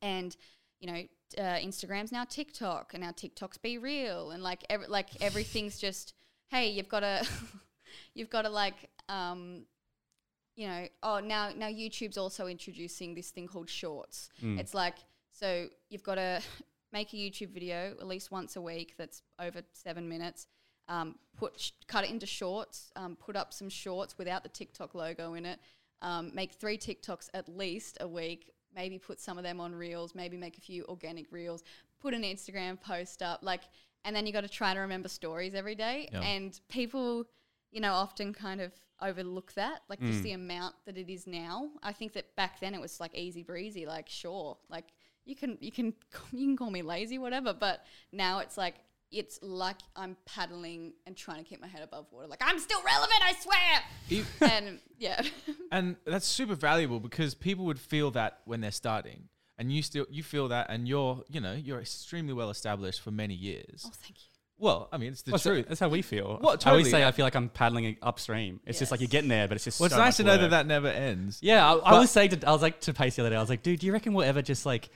and 0.03 0.35
you 0.81 0.93
know, 0.93 1.03
uh, 1.39 1.59
Instagram's 1.59 2.13
now 2.13 2.25
TikTok, 2.25 2.95
and 2.95 3.03
now 3.03 3.13
TikTok's 3.13 3.59
BeReal, 3.59 4.33
and 4.33 4.43
like 4.43 4.65
every 4.69 4.87
like 4.87 5.11
everything's 5.21 5.79
just 5.79 6.15
hey, 6.49 6.71
you've 6.71 6.89
got 6.89 7.01
to, 7.01 7.27
you've 8.15 8.31
got 8.31 8.43
to 8.43 8.49
like 8.49 8.91
um, 9.09 9.65
you 10.57 10.69
know, 10.69 10.87
oh 11.03 11.21
now 11.21 11.51
now 11.57 11.69
YouTube's 11.69 12.17
also 12.17 12.47
introducing 12.47 13.15
this 13.15 13.31
thing 13.31 13.47
called 13.47 13.69
Shorts. 13.69 14.29
Mm. 14.43 14.59
It's 14.59 14.75
like 14.75 14.97
so 15.33 15.69
you've 15.91 16.05
got 16.05 16.17
to 16.17 16.41
make 16.93 17.13
a 17.13 17.17
YouTube 17.17 17.51
video 17.51 17.95
at 17.99 18.07
least 18.07 18.31
once 18.31 18.57
a 18.57 18.61
week 18.63 18.95
that's 18.97 19.23
over 19.41 19.63
seven 19.73 20.09
minutes. 20.09 20.47
Um, 20.87 21.17
put 21.37 21.59
sh- 21.59 21.73
cut 21.89 22.05
it 22.05 22.11
into 22.11 22.27
shorts. 22.27 22.93
Um, 22.95 23.17
put 23.17 23.37
up 23.37 23.53
some 23.53 23.69
shorts 23.69 24.17
without 24.19 24.43
the 24.43 24.49
TikTok 24.49 24.95
logo 24.95 25.35
in 25.35 25.47
it. 25.47 25.59
Um, 26.03 26.31
make 26.35 26.53
three 26.53 26.77
TikToks 26.77 27.31
at 27.35 27.49
least 27.49 27.99
a 28.01 28.07
week. 28.07 28.53
Maybe 28.75 28.99
put 28.99 29.21
some 29.21 29.39
of 29.39 29.45
them 29.45 29.61
on 29.61 29.75
reels. 29.75 30.15
Maybe 30.15 30.37
make 30.37 30.59
a 30.59 30.61
few 30.61 30.85
organic 30.89 31.31
reels. 31.31 31.63
Put 32.01 32.15
an 32.15 32.23
Instagram 32.23 32.81
post 32.81 33.23
up. 33.23 33.41
Like, 33.43 33.63
and 34.05 34.15
then 34.15 34.27
you 34.27 34.33
got 34.33 34.43
to 34.43 34.49
try 34.49 34.75
to 34.75 34.81
remember 34.81 35.09
stories 35.09 35.55
every 35.55 35.75
day. 35.75 36.09
Yeah. 36.13 36.21
And 36.21 36.59
people, 36.69 37.25
you 37.71 37.81
know, 37.81 37.93
often 37.93 38.33
kind 38.33 38.61
of 38.61 38.73
overlook 39.01 39.53
that, 39.55 39.81
like 39.89 40.01
just 40.01 40.21
Mm. 40.21 40.23
the 40.23 40.33
amount 40.33 40.75
that 40.87 40.97
it 40.97 41.11
is 41.13 41.27
now. 41.27 41.71
I 41.83 41.93
think 41.93 42.13
that 42.13 42.35
back 42.37 42.61
then 42.61 42.75
it 42.75 42.81
was 42.81 43.01
like 43.01 43.15
easy 43.15 43.43
breezy, 43.43 43.87
like 43.87 44.09
sure, 44.09 44.57
like 44.69 44.93
you 45.25 45.35
can 45.35 45.59
you 45.61 45.73
can 45.73 45.95
you 46.33 46.47
can 46.47 46.57
call 46.57 46.71
me 46.71 46.83
lazy, 46.83 47.19
whatever. 47.19 47.53
But 47.53 47.85
now 48.13 48.39
it's 48.39 48.57
like 48.57 48.77
it's 49.15 49.39
like 49.43 49.77
I'm 49.97 50.17
paddling 50.27 50.93
and 51.07 51.17
trying 51.17 51.43
to 51.43 51.49
keep 51.49 51.61
my 51.61 51.67
head 51.69 51.83
above 51.83 52.07
water. 52.11 52.27
Like 52.27 52.43
I'm 52.45 52.59
still 52.59 52.83
relevant, 52.85 53.21
I 53.23 53.33
swear. 53.41 53.81
You- 54.09 54.25
and 54.51 54.81
yeah, 54.99 55.23
and 55.73 55.97
that's 56.05 56.27
super 56.27 56.55
valuable 56.55 57.01
because 57.01 57.35
people 57.35 57.65
would 57.67 57.79
feel 57.81 58.11
that 58.13 58.41
when 58.45 58.61
they're 58.61 58.71
starting 58.71 59.29
and 59.59 59.71
you 59.73 59.83
still 59.83 60.07
you 60.11 60.23
feel 60.23 60.49
that 60.49 60.67
and 60.69 60.89
you're 60.89 61.23
you 61.31 61.41
know 61.41 61.53
you're 61.53 61.81
extremely 61.81 62.33
well 62.33 62.51
established 62.51 63.01
for 63.01 63.13
many 63.13 63.35
years 63.35 63.85
oh 63.87 63.91
thank 64.03 64.17
you. 64.17 64.29
well 64.59 64.89
i 64.93 64.97
mean 64.99 65.13
it's 65.13 65.23
the 65.23 65.31
That's, 65.31 65.45
truth 65.45 65.67
that's 65.69 65.79
how 65.79 65.89
we 65.89 66.03
feel. 66.03 66.41
Well, 66.43 66.57
I 66.65 66.71
always 66.71 66.91
say. 66.91 67.05
I 67.05 67.13
feel 67.13 67.25
like 67.25 67.37
I'm 67.37 67.49
paddling 67.51 67.97
upstream. 68.03 68.59
It's 68.67 68.81
just 68.81 68.91
like 68.91 69.01
you're 69.01 69.07
getting 69.07 69.29
there, 69.31 69.47
but 69.47 69.55
it's 69.55 69.65
just. 69.65 69.79
well 69.79 69.87
it's 69.87 69.95
so 69.95 70.01
nice 70.01 70.09
much 70.09 70.17
to 70.17 70.23
know 70.25 70.33
that 70.39 70.43
work. 70.43 70.51
that 70.51 70.67
never 70.67 70.89
ends 70.89 71.39
Yeah, 71.41 71.65
I, 71.65 71.77
I 71.77 71.91
But- 71.93 72.01
was 72.01 72.11
saying 72.11 72.31
to 72.31 72.49
I 72.49 72.51
was 72.53 72.63
like 72.63 72.81
to 72.81 72.93
Pace 72.93 73.15
the 73.15 73.23
other 73.23 73.31
day. 73.31 73.37
I 73.37 73.41
was 73.41 73.49
like, 73.49 73.63
dude, 73.63 73.79
do 73.79 73.87
you 73.87 73.93
reckon 73.93 74.13
we'll 74.13 74.27
ever 74.27 74.43
just 74.43 74.67
like 74.67 74.91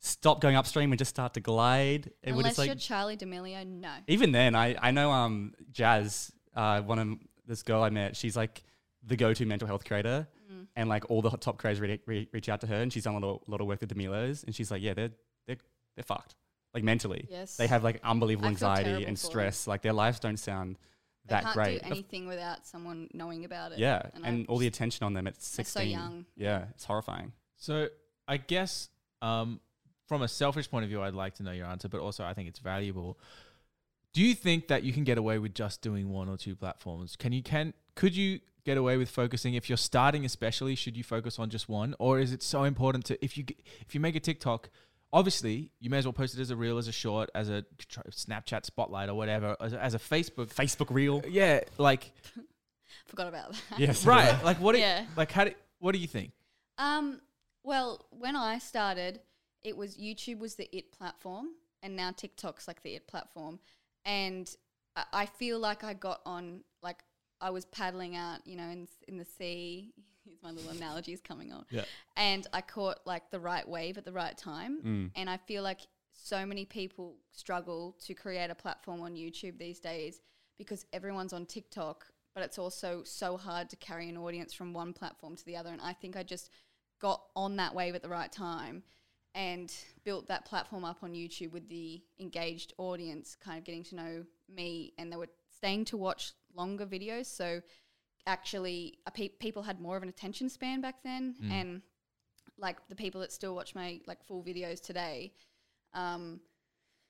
stop 0.00 0.40
going 0.40 0.56
upstream 0.56 0.90
and 0.92 0.98
just 0.98 1.10
start 1.10 1.34
to 1.34 1.40
glide? 1.40 2.10
And 2.24 2.34
we're 2.34 2.40
Unless 2.40 2.56
just 2.56 2.58
like, 2.58 2.66
you're 2.68 2.76
Charli 2.76 3.16
D'Amelio, 3.18 3.64
no. 3.66 3.90
even 4.08 4.32
then, 4.32 4.54
I 4.54 4.76
I 4.80 4.90
know 4.90 5.10
um 5.12 5.54
Jazz, 5.70 6.32
uh, 6.54 6.80
one 6.82 6.98
of 6.98 7.08
this 7.46 7.62
girl 7.62 7.82
I 7.82 7.90
met, 7.90 8.16
she's 8.16 8.36
like 8.36 8.62
the 9.06 9.16
go-to 9.16 9.46
mental 9.46 9.66
health 9.68 9.84
creator, 9.84 10.26
Mm. 10.52 10.66
and 10.74 10.88
like 10.88 11.08
all 11.10 11.22
the 11.22 11.30
top 11.30 11.58
creators 11.58 11.80
re- 11.80 12.00
re- 12.06 12.28
reach 12.32 12.48
out 12.48 12.60
to 12.62 12.66
her, 12.66 12.74
and 12.76 12.92
she's 12.92 13.04
done 13.04 13.14
a 13.14 13.24
lot, 13.24 13.48
lot 13.48 13.60
of 13.60 13.66
work 13.68 13.80
with 13.80 13.88
D'Amelios, 13.94 14.42
and 14.44 14.52
she's 14.54 14.70
like, 14.70 14.82
yeah, 14.82 14.94
they're 14.94 15.10
they're 15.46 15.56
they're 15.94 16.02
fucked, 16.04 16.34
like 16.74 16.82
mentally. 16.84 17.26
Yes. 17.30 17.56
They 17.56 17.66
have 17.68 17.84
like 17.84 18.00
unbelievable 18.02 18.46
I 18.48 18.50
anxiety 18.50 18.90
and 19.04 19.18
for 19.18 19.22
them. 19.26 19.30
stress. 19.30 19.66
Like 19.66 19.82
their 19.82 19.92
lives 19.92 20.18
don't 20.20 20.38
sound 20.38 20.76
They 21.26 21.34
that 21.34 21.42
can't 21.44 21.54
great. 21.54 21.82
do 21.82 21.86
anything 21.90 22.26
without 22.26 22.66
someone 22.66 23.08
knowing 23.14 23.44
about 23.44 23.72
it. 23.72 23.78
yeah, 23.78 24.02
and 24.14 24.24
and, 24.26 24.46
all 24.48 24.58
the 24.58 24.66
attention 24.66 25.04
on 25.06 25.12
them 25.14 25.26
at 25.28 25.34
They're 25.34 25.40
so 25.40 25.62
16. 25.62 25.88
young. 25.90 26.26
Yeah, 26.36 26.64
it's 26.74 26.84
horrifying. 26.84 27.32
so 27.56 27.88
i 28.28 28.36
guess 28.36 28.88
um, 29.22 29.60
from 30.10 30.22
a 30.22 30.28
selfish 30.28 30.68
point 30.68 30.82
of 30.82 30.88
view 30.88 31.00
i'd 31.02 31.14
like 31.14 31.34
to 31.34 31.42
know 31.44 31.52
your 31.52 31.66
answer 31.66 31.88
but 31.88 32.00
also 32.00 32.24
i 32.24 32.34
think 32.34 32.48
it's 32.48 32.58
valuable 32.58 33.16
do 34.12 34.20
you 34.20 34.34
think 34.34 34.66
that 34.66 34.82
you 34.82 34.92
can 34.92 35.04
get 35.04 35.16
away 35.18 35.38
with 35.38 35.54
just 35.54 35.80
doing 35.82 36.10
one 36.10 36.28
or 36.28 36.36
two 36.36 36.56
platforms 36.56 37.14
can 37.16 37.30
you 37.32 37.42
can 37.44 37.72
could 37.94 38.14
you 38.16 38.40
get 38.64 38.76
away 38.76 38.96
with 38.96 39.08
focusing 39.08 39.54
if 39.54 39.70
you're 39.70 39.76
starting 39.92 40.24
especially 40.24 40.74
should 40.74 40.96
you 40.96 41.04
focus 41.04 41.38
on 41.38 41.48
just 41.48 41.68
one 41.68 41.94
or 42.00 42.18
is 42.18 42.32
it 42.32 42.42
so 42.42 42.64
important 42.64 43.04
to 43.04 43.24
if 43.24 43.38
you 43.38 43.44
if 43.86 43.94
you 43.94 44.00
make 44.00 44.16
a 44.16 44.20
tiktok 44.20 44.68
obviously 45.12 45.70
you 45.78 45.88
may 45.88 45.98
as 45.98 46.06
well 46.06 46.12
post 46.12 46.36
it 46.36 46.40
as 46.40 46.50
a 46.50 46.56
reel 46.56 46.76
as 46.76 46.88
a 46.88 46.92
short 46.92 47.30
as 47.36 47.48
a 47.48 47.64
snapchat 48.10 48.64
spotlight 48.64 49.08
or 49.08 49.14
whatever 49.14 49.56
as 49.60 49.72
a, 49.72 49.80
as 49.82 49.94
a 49.94 49.98
facebook 49.98 50.52
Facebook 50.52 50.88
reel. 50.90 51.22
yeah 51.28 51.60
like 51.78 52.12
Forgot 53.06 53.28
about 53.28 53.52
that. 53.70 53.78
Yes. 53.78 54.04
right 54.14 54.42
like 54.44 54.58
what 54.60 54.74
do, 54.74 54.80
Yeah. 54.80 55.04
like 55.16 55.30
how 55.30 55.44
do, 55.44 55.52
what 55.78 55.92
do 55.92 55.98
you 56.00 56.08
think 56.08 56.32
Um, 56.78 57.20
well, 57.62 58.06
when 58.10 58.36
I 58.36 58.58
started, 58.58 59.20
it 59.62 59.76
was 59.76 59.96
YouTube 59.96 60.38
was 60.38 60.54
the 60.54 60.74
it 60.76 60.92
platform, 60.92 61.48
and 61.82 61.96
now 61.96 62.12
TikTok's 62.12 62.68
like 62.68 62.82
the 62.82 62.94
it 62.94 63.06
platform. 63.06 63.58
And 64.04 64.52
I, 64.96 65.04
I 65.12 65.26
feel 65.26 65.58
like 65.58 65.84
I 65.84 65.94
got 65.94 66.20
on 66.24 66.60
like 66.82 67.02
I 67.40 67.50
was 67.50 67.64
paddling 67.66 68.16
out, 68.16 68.46
you 68.46 68.56
know, 68.56 68.68
in 68.68 68.88
in 69.08 69.16
the 69.16 69.24
sea. 69.24 69.92
Here's 70.24 70.42
my 70.42 70.50
little 70.50 70.70
analogies 70.70 71.20
coming 71.20 71.50
on. 71.50 71.64
Yeah. 71.70 71.84
And 72.14 72.46
I 72.52 72.60
caught 72.60 73.00
like 73.06 73.30
the 73.30 73.40
right 73.40 73.66
wave 73.66 73.96
at 73.96 74.04
the 74.04 74.12
right 74.12 74.36
time. 74.36 74.80
Mm. 74.84 75.10
And 75.16 75.30
I 75.30 75.38
feel 75.38 75.62
like 75.62 75.80
so 76.12 76.44
many 76.44 76.66
people 76.66 77.16
struggle 77.32 77.96
to 78.04 78.14
create 78.14 78.50
a 78.50 78.54
platform 78.54 79.00
on 79.00 79.14
YouTube 79.14 79.58
these 79.58 79.80
days 79.80 80.20
because 80.58 80.84
everyone's 80.92 81.32
on 81.32 81.46
TikTok, 81.46 82.06
but 82.34 82.44
it's 82.44 82.58
also 82.58 83.02
so 83.02 83.38
hard 83.38 83.70
to 83.70 83.76
carry 83.76 84.10
an 84.10 84.18
audience 84.18 84.52
from 84.52 84.74
one 84.74 84.92
platform 84.92 85.36
to 85.36 85.44
the 85.46 85.56
other. 85.56 85.70
And 85.70 85.80
I 85.80 85.94
think 85.94 86.16
I 86.16 86.22
just 86.22 86.50
got 87.00 87.22
on 87.34 87.56
that 87.56 87.74
wave 87.74 87.94
at 87.94 88.02
the 88.02 88.08
right 88.10 88.30
time 88.30 88.82
and 89.34 89.72
built 90.04 90.28
that 90.28 90.44
platform 90.44 90.84
up 90.84 90.98
on 91.02 91.12
YouTube 91.12 91.52
with 91.52 91.68
the 91.68 92.02
engaged 92.18 92.74
audience, 92.78 93.36
kind 93.36 93.58
of 93.58 93.64
getting 93.64 93.84
to 93.84 93.94
know 93.94 94.24
me, 94.48 94.92
and 94.98 95.12
they 95.12 95.16
were 95.16 95.28
staying 95.56 95.84
to 95.86 95.96
watch 95.96 96.32
longer 96.54 96.86
videos. 96.86 97.26
So 97.26 97.60
actually, 98.26 98.98
pe- 99.14 99.28
people 99.28 99.62
had 99.62 99.80
more 99.80 99.96
of 99.96 100.02
an 100.02 100.08
attention 100.08 100.48
span 100.48 100.80
back 100.80 101.02
then, 101.02 101.34
Mm. 101.40 101.50
and 101.50 101.82
like 102.58 102.76
the 102.88 102.96
people 102.96 103.20
that 103.20 103.32
still 103.32 103.54
watch 103.54 103.74
my 103.74 104.00
like 104.06 104.22
full 104.24 104.42
videos 104.42 104.80
today, 104.80 105.32
um, 105.94 106.40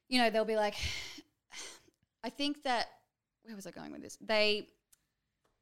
you 0.09 0.19
know, 0.19 0.31
they'll 0.31 0.45
be 0.45 0.57
like, 0.57 0.75
I 2.25 2.31
think 2.31 2.63
that 2.65 2.89
where 3.45 3.57
was 3.57 3.67
I 3.67 3.71
going 3.71 3.93
with 3.93 4.03
this? 4.03 4.19
They, 4.21 4.69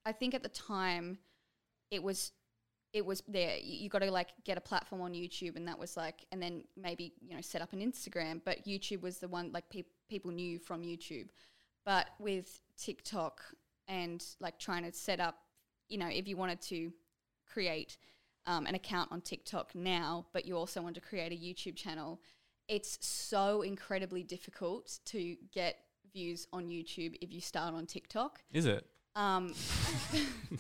I 0.04 0.12
think 0.12 0.34
at 0.34 0.42
the 0.42 0.48
time, 0.48 1.18
it 1.90 2.02
was, 2.02 2.32
it 2.98 3.06
was 3.06 3.22
there. 3.28 3.56
You, 3.62 3.88
got 3.88 4.00
to 4.00 4.10
like 4.10 4.28
get 4.44 4.58
a 4.58 4.60
platform 4.60 5.00
on 5.02 5.12
YouTube, 5.12 5.56
and 5.56 5.66
that 5.68 5.78
was 5.78 5.96
like, 5.96 6.26
and 6.32 6.42
then 6.42 6.64
maybe 6.76 7.12
you 7.20 7.34
know 7.34 7.40
set 7.40 7.62
up 7.62 7.72
an 7.72 7.80
Instagram. 7.80 8.40
But 8.44 8.66
YouTube 8.66 9.00
was 9.00 9.18
the 9.18 9.28
one 9.28 9.50
like 9.52 9.70
peop 9.70 9.86
people 10.10 10.30
knew 10.30 10.58
from 10.58 10.82
YouTube. 10.82 11.28
But 11.86 12.08
with 12.18 12.60
TikTok 12.76 13.40
and 13.86 14.22
like 14.40 14.58
trying 14.58 14.82
to 14.82 14.92
set 14.92 15.20
up, 15.20 15.36
you 15.88 15.96
know, 15.96 16.08
if 16.08 16.28
you 16.28 16.36
wanted 16.36 16.60
to 16.62 16.92
create 17.50 17.96
um, 18.46 18.66
an 18.66 18.74
account 18.74 19.10
on 19.12 19.20
TikTok 19.20 19.74
now, 19.74 20.26
but 20.32 20.44
you 20.44 20.56
also 20.56 20.82
want 20.82 20.96
to 20.96 21.00
create 21.00 21.32
a 21.32 21.36
YouTube 21.36 21.76
channel, 21.76 22.20
it's 22.66 22.98
so 23.00 23.62
incredibly 23.62 24.22
difficult 24.22 24.98
to 25.06 25.36
get 25.52 25.76
views 26.12 26.46
on 26.52 26.68
YouTube 26.68 27.16
if 27.22 27.32
you 27.32 27.40
start 27.40 27.74
on 27.74 27.86
TikTok. 27.86 28.40
Is 28.52 28.66
it? 28.66 28.84
Um, 29.18 29.52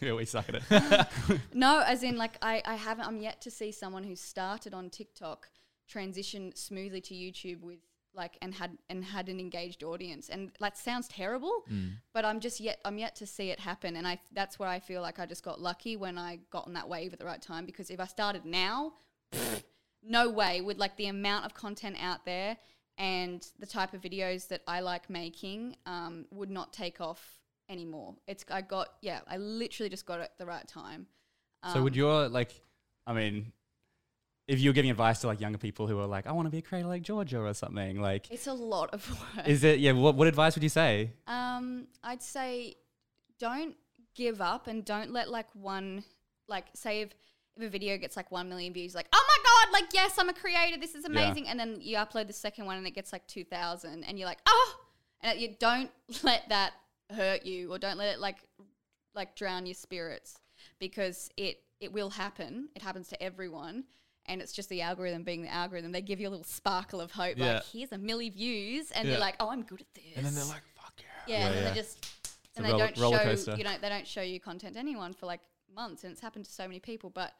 yeah, 0.00 0.14
we 0.14 0.24
suck 0.24 0.46
at 0.48 0.56
it. 0.68 1.40
no, 1.54 1.80
as 1.86 2.02
in 2.02 2.16
like 2.16 2.36
I, 2.42 2.60
I 2.64 2.74
haven't. 2.74 3.06
I'm 3.06 3.20
yet 3.20 3.40
to 3.42 3.52
see 3.52 3.70
someone 3.70 4.02
who 4.02 4.16
started 4.16 4.74
on 4.74 4.90
TikTok 4.90 5.48
transition 5.88 6.52
smoothly 6.54 7.00
to 7.02 7.14
YouTube 7.14 7.60
with 7.60 7.78
like 8.14 8.36
and 8.42 8.52
had 8.52 8.76
and 8.90 9.04
had 9.04 9.28
an 9.28 9.38
engaged 9.38 9.84
audience. 9.84 10.28
And 10.28 10.50
that 10.58 10.76
sounds 10.76 11.06
terrible, 11.06 11.64
but 12.12 12.24
I'm 12.24 12.40
just 12.40 12.58
yet 12.58 12.80
I'm 12.84 12.98
yet 12.98 13.14
to 13.16 13.26
see 13.26 13.50
it 13.50 13.60
happen. 13.60 13.94
And 13.94 14.08
I 14.08 14.18
that's 14.32 14.58
where 14.58 14.68
I 14.68 14.80
feel 14.80 15.02
like 15.02 15.20
I 15.20 15.26
just 15.26 15.44
got 15.44 15.60
lucky 15.60 15.96
when 15.96 16.18
I 16.18 16.40
got 16.50 16.66
on 16.66 16.72
that 16.72 16.88
wave 16.88 17.12
at 17.12 17.20
the 17.20 17.26
right 17.26 17.40
time. 17.40 17.64
Because 17.64 17.90
if 17.90 18.00
I 18.00 18.06
started 18.06 18.44
now, 18.44 18.94
no 20.02 20.30
way 20.30 20.62
with 20.62 20.78
like 20.78 20.96
the 20.96 21.06
amount 21.06 21.46
of 21.46 21.54
content 21.54 21.96
out 22.02 22.24
there 22.24 22.56
and 22.98 23.46
the 23.60 23.66
type 23.66 23.94
of 23.94 24.00
videos 24.00 24.48
that 24.48 24.62
I 24.66 24.80
like 24.80 25.08
making 25.08 25.76
um, 25.86 26.26
would 26.32 26.50
not 26.50 26.72
take 26.72 27.00
off 27.00 27.37
anymore. 27.68 28.14
It's 28.26 28.44
I 28.50 28.60
got 28.62 28.88
yeah, 29.02 29.20
I 29.26 29.36
literally 29.36 29.90
just 29.90 30.06
got 30.06 30.20
it 30.20 30.24
at 30.24 30.38
the 30.38 30.46
right 30.46 30.66
time. 30.66 31.06
so 31.72 31.82
would 31.82 31.92
Um, 31.94 31.98
your 31.98 32.28
like, 32.28 32.60
I 33.06 33.12
mean, 33.12 33.52
if 34.46 34.60
you're 34.60 34.72
giving 34.72 34.90
advice 34.90 35.20
to 35.20 35.26
like 35.26 35.40
younger 35.40 35.58
people 35.58 35.86
who 35.86 35.98
are 36.00 36.06
like, 36.06 36.26
I 36.26 36.32
want 36.32 36.46
to 36.46 36.50
be 36.50 36.58
a 36.58 36.62
creator 36.62 36.88
like 36.88 37.02
Georgia 37.02 37.40
or 37.40 37.52
something, 37.54 38.00
like, 38.00 38.30
It's 38.30 38.46
a 38.46 38.52
lot 38.54 38.90
of 38.94 39.08
work. 39.36 39.46
is 39.48 39.64
it? 39.64 39.78
Yeah. 39.78 39.92
What 39.92 40.14
what 40.14 40.26
advice 40.28 40.54
would 40.54 40.62
you 40.62 40.68
say? 40.68 41.12
Um, 41.26 41.86
I'd 42.02 42.22
say 42.22 42.76
don't 43.38 43.76
give 44.14 44.40
up 44.40 44.66
and 44.66 44.84
don't 44.84 45.12
let 45.12 45.30
like 45.30 45.46
one 45.54 46.02
like 46.48 46.64
say 46.74 47.02
if 47.02 47.10
if 47.56 47.64
a 47.64 47.68
video 47.68 47.96
gets 47.98 48.16
like 48.16 48.30
one 48.30 48.48
million 48.48 48.72
views, 48.72 48.94
like 48.94 49.08
oh 49.12 49.24
my 49.28 49.36
god, 49.44 49.72
like 49.80 49.90
yes, 49.92 50.16
I'm 50.18 50.28
a 50.28 50.32
creator, 50.34 50.78
this 50.78 50.94
is 50.94 51.04
amazing, 51.04 51.48
and 51.48 51.58
then 51.58 51.78
you 51.80 51.96
upload 51.96 52.26
the 52.28 52.32
second 52.32 52.66
one 52.66 52.76
and 52.78 52.86
it 52.86 52.92
gets 52.94 53.12
like 53.12 53.26
two 53.26 53.44
thousand, 53.44 54.04
and 54.04 54.18
you're 54.18 54.28
like 54.28 54.38
oh, 54.46 54.74
and 55.22 55.38
you 55.38 55.54
don't 55.58 55.90
let 56.22 56.48
that 56.48 56.72
hurt 57.10 57.44
you 57.46 57.72
or 57.72 57.78
don't 57.78 57.96
let 57.98 58.08
it 58.14 58.20
like 58.20 58.36
like 59.14 59.34
drown 59.34 59.66
your 59.66 59.74
spirits 59.74 60.38
because 60.78 61.30
it 61.36 61.60
it 61.80 61.92
will 61.92 62.10
happen. 62.10 62.68
It 62.74 62.82
happens 62.82 63.08
to 63.08 63.22
everyone. 63.22 63.84
And 64.26 64.42
it's 64.42 64.52
just 64.52 64.68
the 64.68 64.82
algorithm 64.82 65.22
being 65.22 65.40
the 65.40 65.50
algorithm. 65.52 65.90
They 65.92 66.02
give 66.02 66.20
you 66.20 66.28
a 66.28 66.30
little 66.30 66.44
sparkle 66.44 67.00
of 67.00 67.12
hope, 67.12 67.38
Yeah. 67.38 67.54
like 67.54 67.64
here's 67.72 67.92
a 67.92 67.96
milli 67.96 68.30
views, 68.30 68.90
and 68.90 69.06
Yeah. 69.06 69.12
you're 69.12 69.20
like, 69.20 69.36
oh, 69.40 69.48
I'm 69.48 69.62
good 69.62 69.80
at 69.80 69.94
this. 69.94 70.04
And 70.16 70.26
then 70.26 70.34
they're 70.34 70.44
like, 70.44 70.64
fuck 70.76 70.92
yeah. 70.98 71.04
Yeah, 71.26 71.38
Yeah, 71.38 71.46
and 71.46 71.54
yeah. 71.54 71.68
they 71.70 71.74
just 71.80 72.06
and 72.56 72.66
they 72.66 72.70
roller- 72.72 72.86
don't 72.88 72.98
roller 72.98 73.18
show 73.18 73.24
coaster. 73.24 73.56
you 73.56 73.64
know 73.64 73.78
they 73.80 73.88
don't 73.88 74.06
show 74.06 74.20
you 74.20 74.38
content 74.38 74.74
to 74.74 74.80
anyone 74.80 75.14
for 75.14 75.24
like 75.24 75.40
months, 75.74 76.04
and 76.04 76.12
it's 76.12 76.20
happened 76.20 76.44
to 76.44 76.52
so 76.52 76.64
many 76.64 76.78
people. 76.78 77.08
But 77.08 77.32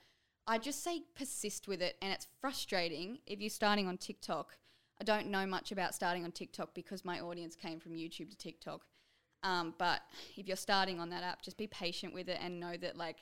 I 0.47 0.57
just 0.57 0.83
say 0.83 1.03
persist 1.15 1.69
with 1.69 1.83
it, 1.83 1.97
and 2.01 2.11
it's 2.11 2.27
frustrating 2.41 3.19
if 3.27 3.39
you're 3.41 3.51
starting 3.51 3.87
on 3.87 3.99
TikTok. 3.99 4.57
I 4.99 5.05
don't 5.05 5.27
know 5.27 5.45
much 5.47 5.71
about 5.73 5.95
starting 5.95 6.25
on 6.25 6.33
TikTok 6.33 6.73
because 6.75 7.05
my 7.05 7.21
audience 7.21 7.55
came 7.55 7.81
from 7.81 7.93
YouTube 7.93 8.31
to 8.31 8.37
TikTok. 8.37 8.87
Um, 9.43 9.75
but 9.79 10.01
if 10.37 10.49
you're 10.49 10.57
starting 10.57 11.01
on 11.01 11.11
that 11.11 11.23
app, 11.23 11.43
just 11.43 11.57
be 11.57 11.67
patient 11.67 12.13
with 12.13 12.29
it 12.29 12.39
and 12.43 12.59
know 12.59 12.77
that 12.77 12.97
like 12.97 13.19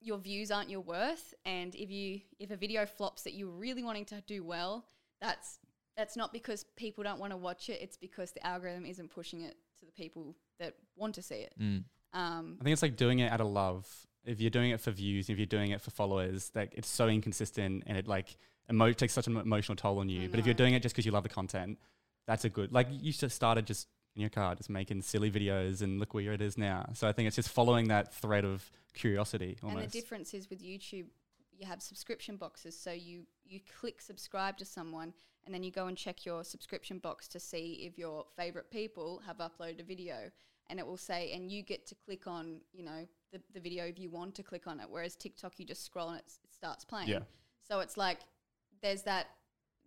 your 0.00 0.18
views 0.18 0.50
aren't 0.50 0.70
your 0.70 0.80
worth. 0.80 1.34
And 1.44 1.74
if 1.74 1.90
you 1.90 2.20
if 2.38 2.50
a 2.50 2.56
video 2.56 2.86
flops 2.86 3.22
that 3.22 3.34
you're 3.34 3.48
really 3.50 3.82
wanting 3.82 4.04
to 4.06 4.22
do 4.26 4.44
well, 4.44 4.86
that's 5.20 5.58
that's 5.96 6.16
not 6.16 6.32
because 6.32 6.64
people 6.76 7.04
don't 7.04 7.18
want 7.18 7.32
to 7.32 7.36
watch 7.36 7.68
it. 7.68 7.80
It's 7.80 7.96
because 7.96 8.32
the 8.32 8.46
algorithm 8.46 8.84
isn't 8.86 9.10
pushing 9.10 9.42
it 9.42 9.56
to 9.80 9.86
the 9.86 9.92
people 9.92 10.34
that 10.58 10.74
want 10.96 11.14
to 11.16 11.22
see 11.22 11.36
it. 11.36 11.54
Mm. 11.60 11.84
Um, 12.12 12.58
I 12.60 12.64
think 12.64 12.72
it's 12.72 12.82
like 12.82 12.96
doing 12.96 13.20
it 13.20 13.30
out 13.30 13.40
of 13.40 13.48
love. 13.48 13.88
If 14.24 14.40
you're 14.40 14.50
doing 14.50 14.70
it 14.70 14.80
for 14.80 14.90
views, 14.90 15.28
if 15.28 15.36
you're 15.36 15.46
doing 15.46 15.72
it 15.72 15.80
for 15.80 15.90
followers, 15.90 16.50
like 16.54 16.72
it's 16.74 16.88
so 16.88 17.08
inconsistent 17.08 17.82
and 17.86 17.98
it 17.98 18.08
like 18.08 18.36
emo- 18.70 18.92
takes 18.92 19.12
such 19.12 19.26
an 19.26 19.36
emotional 19.36 19.76
toll 19.76 19.98
on 19.98 20.08
you. 20.08 20.28
But 20.28 20.40
if 20.40 20.46
you're 20.46 20.54
doing 20.54 20.74
it 20.74 20.82
just 20.82 20.94
because 20.94 21.04
you 21.04 21.12
love 21.12 21.24
the 21.24 21.28
content, 21.28 21.78
that's 22.26 22.44
a 22.44 22.48
good. 22.48 22.72
Like 22.72 22.88
you 22.90 23.12
just 23.12 23.36
started 23.36 23.66
just 23.66 23.88
in 24.14 24.20
your 24.20 24.30
car, 24.30 24.54
just 24.54 24.70
making 24.70 25.02
silly 25.02 25.30
videos, 25.30 25.82
and 25.82 25.98
look 25.98 26.14
where 26.14 26.32
it 26.32 26.40
is 26.40 26.56
now. 26.56 26.88
So 26.94 27.08
I 27.08 27.12
think 27.12 27.26
it's 27.26 27.36
just 27.36 27.48
following 27.48 27.88
that 27.88 28.14
thread 28.14 28.44
of 28.44 28.70
curiosity 28.94 29.58
almost. 29.62 29.82
And 29.82 29.92
the 29.92 30.00
difference 30.00 30.34
is 30.34 30.48
with 30.48 30.62
YouTube, 30.62 31.06
you 31.52 31.66
have 31.66 31.82
subscription 31.82 32.36
boxes. 32.36 32.78
So 32.78 32.92
you 32.92 33.26
you 33.44 33.60
click 33.80 34.00
subscribe 34.00 34.56
to 34.58 34.64
someone, 34.64 35.12
and 35.44 35.54
then 35.54 35.62
you 35.62 35.70
go 35.70 35.86
and 35.86 35.96
check 35.96 36.24
your 36.24 36.44
subscription 36.44 36.98
box 36.98 37.28
to 37.28 37.40
see 37.40 37.84
if 37.86 37.98
your 37.98 38.24
favorite 38.36 38.70
people 38.70 39.20
have 39.26 39.38
uploaded 39.38 39.80
a 39.80 39.84
video, 39.84 40.30
and 40.70 40.78
it 40.78 40.86
will 40.86 40.96
say, 40.96 41.32
and 41.32 41.50
you 41.50 41.62
get 41.62 41.86
to 41.88 41.94
click 41.94 42.26
on, 42.26 42.60
you 42.72 42.84
know, 42.84 43.06
the, 43.32 43.40
the 43.52 43.60
video 43.60 43.84
if 43.84 43.98
you 43.98 44.10
want 44.10 44.34
to 44.36 44.42
click 44.42 44.66
on 44.66 44.80
it. 44.80 44.86
Whereas 44.88 45.16
TikTok, 45.16 45.58
you 45.58 45.64
just 45.64 45.84
scroll 45.84 46.10
and 46.10 46.18
it, 46.18 46.32
it 46.44 46.54
starts 46.54 46.84
playing. 46.84 47.08
Yeah. 47.08 47.20
So 47.68 47.80
it's 47.80 47.96
like 47.96 48.20
there's 48.80 49.02
that. 49.02 49.26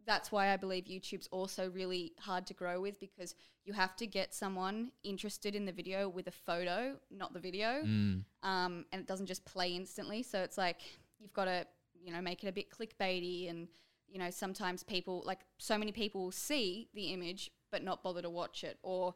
That's 0.08 0.32
why 0.32 0.54
I 0.54 0.58
believe 0.58 0.86
YouTube's 0.86 1.28
also 1.28 1.70
really 1.70 2.14
hard 2.18 2.48
to 2.48 2.54
grow 2.54 2.80
with 2.82 3.00
because 3.00 3.36
you 3.66 3.74
have 3.74 3.96
to 3.98 4.08
get 4.08 4.34
someone 4.34 4.92
interested 5.04 5.54
in 5.54 5.66
the 5.66 5.74
video 5.74 6.08
with 6.08 6.28
a 6.28 6.32
photo, 6.32 6.96
not 7.12 7.34
the 7.34 7.40
video 7.40 7.84
Mm. 7.84 8.24
um, 8.42 8.86
and 8.92 9.02
it 9.02 9.08
doesn't 9.08 9.28
just 9.28 9.44
play 9.46 9.76
instantly. 9.76 10.24
So 10.24 10.42
it's 10.42 10.58
like 10.58 10.80
you've 11.20 11.34
got 11.34 11.46
to, 11.46 11.68
you 12.02 12.14
know, 12.14 12.22
make 12.22 12.44
it 12.44 12.48
a 12.48 12.54
bit 12.54 12.72
clickbaity, 12.72 13.50
and 13.50 13.68
you 14.08 14.18
know, 14.18 14.30
sometimes 14.30 14.84
people 14.84 15.22
like 15.26 15.42
so 15.58 15.78
many 15.78 15.92
people 15.92 16.24
will 16.24 16.32
see 16.32 16.88
the 16.94 17.12
image 17.12 17.52
but 17.70 17.84
not 17.84 18.02
bother 18.02 18.22
to 18.22 18.30
watch 18.30 18.64
it, 18.64 18.78
or 18.84 19.14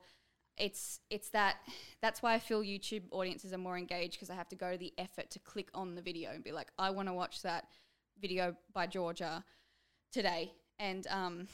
it's 0.58 1.00
it's 1.10 1.30
that 1.30 1.56
that's 2.02 2.22
why 2.22 2.34
I 2.34 2.40
feel 2.40 2.62
YouTube 2.62 3.04
audiences 3.12 3.54
are 3.54 3.58
more 3.58 3.78
engaged 3.78 4.14
because 4.14 4.30
I 4.30 4.36
have 4.36 4.50
to 4.50 4.58
go 4.58 4.74
to 4.74 4.78
the 4.78 4.94
effort 4.98 5.32
to 5.32 5.40
click 5.40 5.70
on 5.74 5.96
the 5.96 6.02
video 6.02 6.32
and 6.32 6.44
be 6.44 6.52
like, 6.52 6.72
I 6.78 6.90
want 6.90 7.08
to 7.08 7.14
watch 7.14 7.42
that 7.44 7.68
video 8.20 8.58
by 8.74 8.88
Georgia 8.88 9.46
today, 10.12 10.52
and 10.82 11.08
um. 11.10 11.48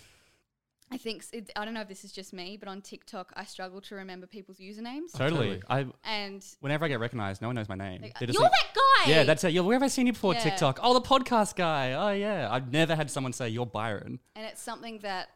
I 0.89 0.95
think 0.97 1.25
it, 1.33 1.51
I 1.57 1.65
don't 1.65 1.73
know 1.73 1.81
if 1.81 1.89
this 1.89 2.05
is 2.05 2.13
just 2.13 2.31
me, 2.31 2.55
but 2.55 2.69
on 2.69 2.79
TikTok 2.81 3.33
I 3.35 3.43
struggle 3.43 3.81
to 3.81 3.95
remember 3.95 4.25
people's 4.25 4.57
usernames. 4.57 5.11
totally. 5.17 5.59
Totally. 5.59 5.61
I 5.69 5.85
And 6.05 6.41
whenever 6.61 6.85
I 6.85 6.87
get 6.87 7.01
recognized, 7.01 7.41
no 7.41 7.49
one 7.49 7.55
knows 7.55 7.67
my 7.67 7.75
name. 7.75 8.03
like, 8.03 8.17
They 8.17 8.25
you're 8.25 8.27
just 8.27 8.39
think- 8.39 8.51
that 8.53 8.73
guy. 9.05 9.11
Yeah, 9.11 9.23
that's 9.25 9.43
it. 9.43 9.51
Yo, 9.51 9.63
where 9.63 9.75
have 9.75 9.83
I 9.83 9.89
seen 9.89 10.07
you 10.07 10.13
before? 10.13 10.33
Yeah. 10.33 10.43
TikTok. 10.43 10.79
Oh, 10.81 10.93
the 10.93 11.01
podcast 11.01 11.57
guy. 11.57 11.91
Oh, 11.91 12.11
yeah. 12.11 12.47
I've 12.49 12.71
never 12.71 12.95
had 12.95 13.11
someone 13.11 13.33
say 13.33 13.49
you're 13.49 13.65
Byron. 13.65 14.19
and 14.33 14.45
it's 14.45 14.61
something 14.61 14.99
that 14.99 15.27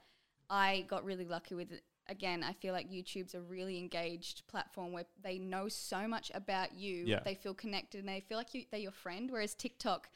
I 0.49 0.85
got 0.87 1.03
really 1.03 1.25
lucky 1.25 1.55
with. 1.55 1.67
Again, 2.07 2.45
I 2.45 2.53
feel 2.53 2.71
like 2.73 2.89
YouTube's 2.89 3.35
a 3.35 3.41
really 3.41 3.77
engaged 3.77 4.43
platform 4.47 4.93
where 4.93 5.05
they 5.21 5.37
know 5.37 5.67
so 5.67 6.07
much 6.07 6.31
about 6.33 6.75
you. 6.75 7.03
Yeah. 7.05 7.19
They 7.25 7.35
feel 7.35 7.53
connected 7.53 7.99
and 7.99 8.07
they 8.07 8.21
feel 8.21 8.37
like 8.37 8.53
you, 8.53 8.63
they're 8.71 8.79
your 8.79 8.91
friend. 8.93 9.29
Whereas 9.29 9.53
TikTok, 9.53 10.07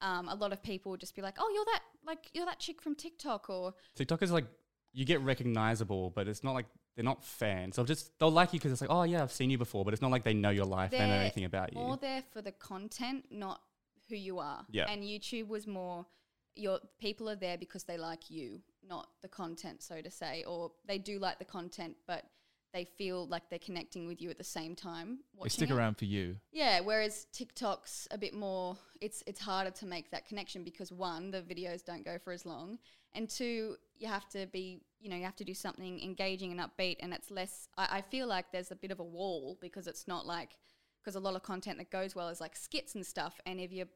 um, 0.00 0.28
a 0.28 0.34
lot 0.34 0.52
of 0.52 0.62
people 0.62 0.90
would 0.90 1.00
just 1.00 1.14
be 1.16 1.22
like, 1.22 1.36
"Oh, 1.38 1.50
you're 1.54 1.64
that 1.66 1.82
like 2.06 2.30
you're 2.32 2.46
that 2.46 2.58
chick 2.58 2.80
from 2.80 2.94
TikTok," 2.94 3.50
or 3.50 3.74
TikTok 3.94 4.22
is 4.22 4.30
like 4.30 4.46
you 4.92 5.04
get 5.04 5.20
recognizable, 5.20 6.10
but 6.10 6.28
it's 6.28 6.42
not 6.42 6.54
like 6.54 6.66
they're 6.96 7.04
not 7.04 7.24
fans. 7.24 7.76
They'll 7.76 7.84
just 7.84 8.18
they'll 8.18 8.30
like 8.30 8.52
you 8.52 8.58
because 8.58 8.72
it's 8.72 8.80
like, 8.80 8.90
oh 8.90 9.04
yeah, 9.04 9.22
I've 9.22 9.32
seen 9.32 9.50
you 9.50 9.58
before, 9.58 9.84
but 9.84 9.92
it's 9.94 10.02
not 10.02 10.10
like 10.10 10.24
they 10.24 10.34
know 10.34 10.50
your 10.50 10.64
life, 10.64 10.90
they 10.90 10.98
know 10.98 11.08
They're 11.08 11.20
anything 11.20 11.44
about 11.44 11.72
you. 11.72 11.80
more 11.80 11.96
there 11.96 12.22
for 12.32 12.42
the 12.42 12.52
content, 12.52 13.26
not 13.30 13.60
who 14.08 14.16
you 14.16 14.38
are. 14.38 14.64
Yeah. 14.70 14.90
And 14.90 15.02
YouTube 15.02 15.48
was 15.48 15.66
more 15.66 16.06
your 16.56 16.80
people 17.00 17.30
are 17.30 17.36
there 17.36 17.56
because 17.56 17.84
they 17.84 17.96
like 17.96 18.30
you, 18.30 18.60
not 18.86 19.08
the 19.22 19.28
content, 19.28 19.82
so 19.82 20.00
to 20.02 20.10
say, 20.10 20.42
or 20.44 20.72
they 20.86 20.98
do 20.98 21.18
like 21.18 21.38
the 21.38 21.44
content, 21.44 21.94
but 22.06 22.24
they 22.72 22.84
feel 22.84 23.26
like 23.26 23.48
they're 23.48 23.58
connecting 23.58 24.06
with 24.06 24.20
you 24.20 24.30
at 24.30 24.38
the 24.38 24.44
same 24.44 24.74
time. 24.76 25.20
They 25.42 25.48
stick 25.48 25.70
it. 25.70 25.74
around 25.74 25.96
for 25.96 26.04
you. 26.04 26.36
Yeah, 26.52 26.80
whereas 26.80 27.26
TikTok's 27.32 28.08
a 28.10 28.18
bit 28.18 28.34
more 28.34 28.76
it's 29.00 29.22
it's 29.26 29.40
harder 29.40 29.70
to 29.70 29.86
make 29.86 30.10
that 30.10 30.26
connection 30.26 30.64
because 30.64 30.92
one, 30.92 31.30
the 31.30 31.42
videos 31.42 31.84
don't 31.84 32.04
go 32.04 32.18
for 32.18 32.32
as 32.32 32.44
long, 32.44 32.78
and 33.14 33.28
two, 33.28 33.76
you 33.96 34.08
have 34.08 34.28
to 34.30 34.46
be 34.46 34.80
you 35.00 35.08
know, 35.08 35.16
you 35.16 35.24
have 35.24 35.36
to 35.36 35.44
do 35.44 35.54
something 35.54 36.00
engaging 36.02 36.50
and 36.50 36.60
upbeat 36.60 36.96
and 37.00 37.14
it's 37.14 37.30
less 37.30 37.68
I, 37.76 37.98
I 37.98 38.00
feel 38.00 38.26
like 38.26 38.46
there's 38.52 38.70
a 38.70 38.76
bit 38.76 38.90
of 38.90 39.00
a 39.00 39.04
wall 39.04 39.56
because 39.60 39.86
it's 39.86 40.08
not 40.08 40.26
like 40.26 40.56
because 41.00 41.14
a 41.14 41.20
lot 41.20 41.36
of 41.36 41.42
content 41.42 41.78
that 41.78 41.90
goes 41.90 42.16
well 42.16 42.28
is 42.28 42.40
like 42.40 42.56
skits 42.56 42.94
and 42.94 43.06
stuff 43.06 43.40
and 43.46 43.60
if 43.60 43.72
you're 43.72 43.86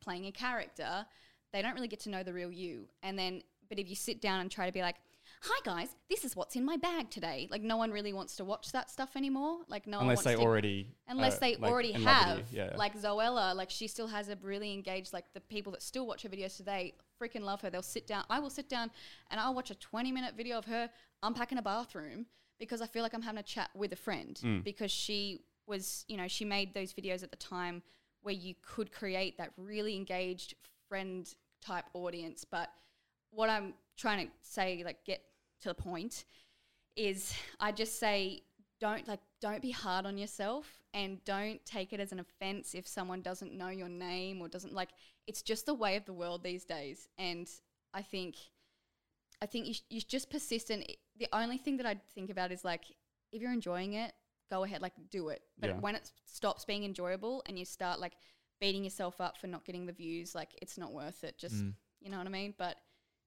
playing 0.00 0.26
a 0.26 0.32
character, 0.32 1.04
they 1.52 1.60
don't 1.60 1.74
really 1.74 1.88
get 1.88 2.00
to 2.00 2.10
know 2.10 2.22
the 2.22 2.32
real 2.32 2.52
you. 2.52 2.86
And 3.02 3.18
then 3.18 3.42
but 3.68 3.78
if 3.78 3.88
you 3.88 3.96
sit 3.96 4.20
down 4.20 4.40
and 4.40 4.50
try 4.50 4.66
to 4.66 4.72
be 4.72 4.82
like 4.82 4.96
Hi 5.44 5.60
guys, 5.64 5.88
this 6.08 6.24
is 6.24 6.36
what's 6.36 6.54
in 6.54 6.64
my 6.64 6.76
bag 6.76 7.10
today. 7.10 7.48
Like 7.50 7.62
no 7.62 7.76
one 7.76 7.90
really 7.90 8.12
wants 8.12 8.36
to 8.36 8.44
watch 8.44 8.70
that 8.72 8.90
stuff 8.92 9.16
anymore. 9.16 9.58
Like 9.66 9.88
no 9.88 9.96
one 9.98 10.04
Unless 10.04 10.18
wants 10.18 10.24
they 10.24 10.34
to 10.36 10.40
already 10.40 10.88
unless 11.08 11.36
uh, 11.36 11.40
they 11.40 11.56
like, 11.56 11.70
already 11.72 11.92
in 11.94 12.04
love 12.04 12.36
with 12.36 12.44
have. 12.52 12.52
Yeah. 12.52 12.76
like 12.76 12.96
zoella 12.96 13.54
like 13.56 13.68
she 13.70 13.88
still 13.88 14.06
has 14.06 14.28
a 14.28 14.38
really 14.40 14.72
engaged 14.72 15.12
like 15.12 15.24
the 15.34 15.40
people 15.40 15.72
that 15.72 15.82
still 15.82 16.06
watch 16.06 16.22
her 16.22 16.28
videos 16.28 16.56
today 16.56 16.94
freaking 17.20 17.40
love 17.42 17.60
her 17.62 17.70
they'll 17.70 17.82
sit 17.82 18.06
down 18.06 18.24
i 18.30 18.38
will 18.38 18.50
sit 18.50 18.68
down 18.68 18.90
and 19.30 19.40
i'll 19.40 19.54
watch 19.54 19.70
a 19.70 19.74
20 19.74 20.12
minute 20.12 20.34
video 20.36 20.58
of 20.58 20.64
her 20.66 20.88
unpacking 21.22 21.58
a 21.58 21.62
bathroom 21.62 22.26
because 22.62 22.80
I 22.80 22.86
feel 22.86 23.02
like 23.02 23.12
I'm 23.12 23.22
having 23.22 23.40
a 23.40 23.42
chat 23.42 23.70
with 23.74 23.92
a 23.92 23.96
friend 23.96 24.38
Mm. 24.40 24.62
because 24.62 24.92
she 24.92 25.40
was, 25.66 26.04
you 26.06 26.16
know, 26.16 26.28
she 26.28 26.44
made 26.44 26.74
those 26.74 26.92
videos 26.92 27.24
at 27.24 27.32
the 27.32 27.36
time 27.36 27.82
where 28.22 28.34
you 28.34 28.54
could 28.62 28.92
create 28.92 29.36
that 29.38 29.50
really 29.56 29.96
engaged 29.96 30.54
friend 30.88 31.28
type 31.60 31.86
audience. 31.92 32.44
But 32.48 32.70
what 33.32 33.50
I'm 33.50 33.74
trying 33.96 34.26
to 34.28 34.32
say, 34.42 34.82
like, 34.84 35.04
get 35.04 35.22
to 35.62 35.68
the 35.68 35.74
point, 35.74 36.24
is 36.96 37.34
I 37.60 37.72
just 37.72 37.98
say 37.98 38.42
don't 38.80 39.06
like 39.08 39.20
don't 39.40 39.62
be 39.62 39.70
hard 39.70 40.06
on 40.06 40.18
yourself 40.18 40.66
and 40.92 41.24
don't 41.24 41.64
take 41.64 41.92
it 41.92 42.00
as 42.00 42.12
an 42.12 42.18
offense 42.20 42.74
if 42.74 42.86
someone 42.86 43.22
doesn't 43.22 43.52
know 43.56 43.68
your 43.68 43.88
name 43.88 44.40
or 44.40 44.48
doesn't 44.48 44.74
like 44.74 44.90
it's 45.26 45.40
just 45.42 45.66
the 45.66 45.74
way 45.74 45.96
of 45.96 46.04
the 46.04 46.12
world 46.12 46.42
these 46.42 46.64
days. 46.64 47.08
And 47.16 47.48
I 47.94 48.02
think 48.02 48.34
I 49.40 49.46
think 49.46 49.66
you, 49.66 49.74
sh- 49.74 49.82
you 49.88 50.00
just 50.00 50.30
persistent. 50.30 50.84
The 51.18 51.28
only 51.32 51.58
thing 51.58 51.76
that 51.78 51.86
I 51.86 51.96
think 52.14 52.30
about 52.30 52.52
is 52.52 52.64
like 52.64 52.84
if 53.32 53.40
you're 53.40 53.52
enjoying 53.52 53.94
it 53.94 54.12
go 54.50 54.64
ahead 54.64 54.82
like 54.82 54.92
do 55.10 55.28
it. 55.28 55.42
But 55.58 55.70
Yeah. 55.70 55.78
when 55.78 55.94
it 55.94 56.10
stops 56.26 56.64
being 56.64 56.84
enjoyable 56.84 57.42
and 57.46 57.58
you 57.58 57.64
start 57.64 58.00
like 58.00 58.12
beating 58.60 58.84
yourself 58.84 59.20
up 59.20 59.38
for 59.38 59.46
not 59.46 59.64
getting 59.64 59.86
the 59.86 59.92
views 59.92 60.34
like 60.34 60.50
it's 60.60 60.76
not 60.76 60.92
worth 60.92 61.24
it. 61.24 61.38
Just 61.38 61.54
Mm. 61.64 61.74
you 62.00 62.10
know 62.10 62.18
what 62.18 62.26
I 62.26 62.30
mean? 62.30 62.54
But 62.58 62.76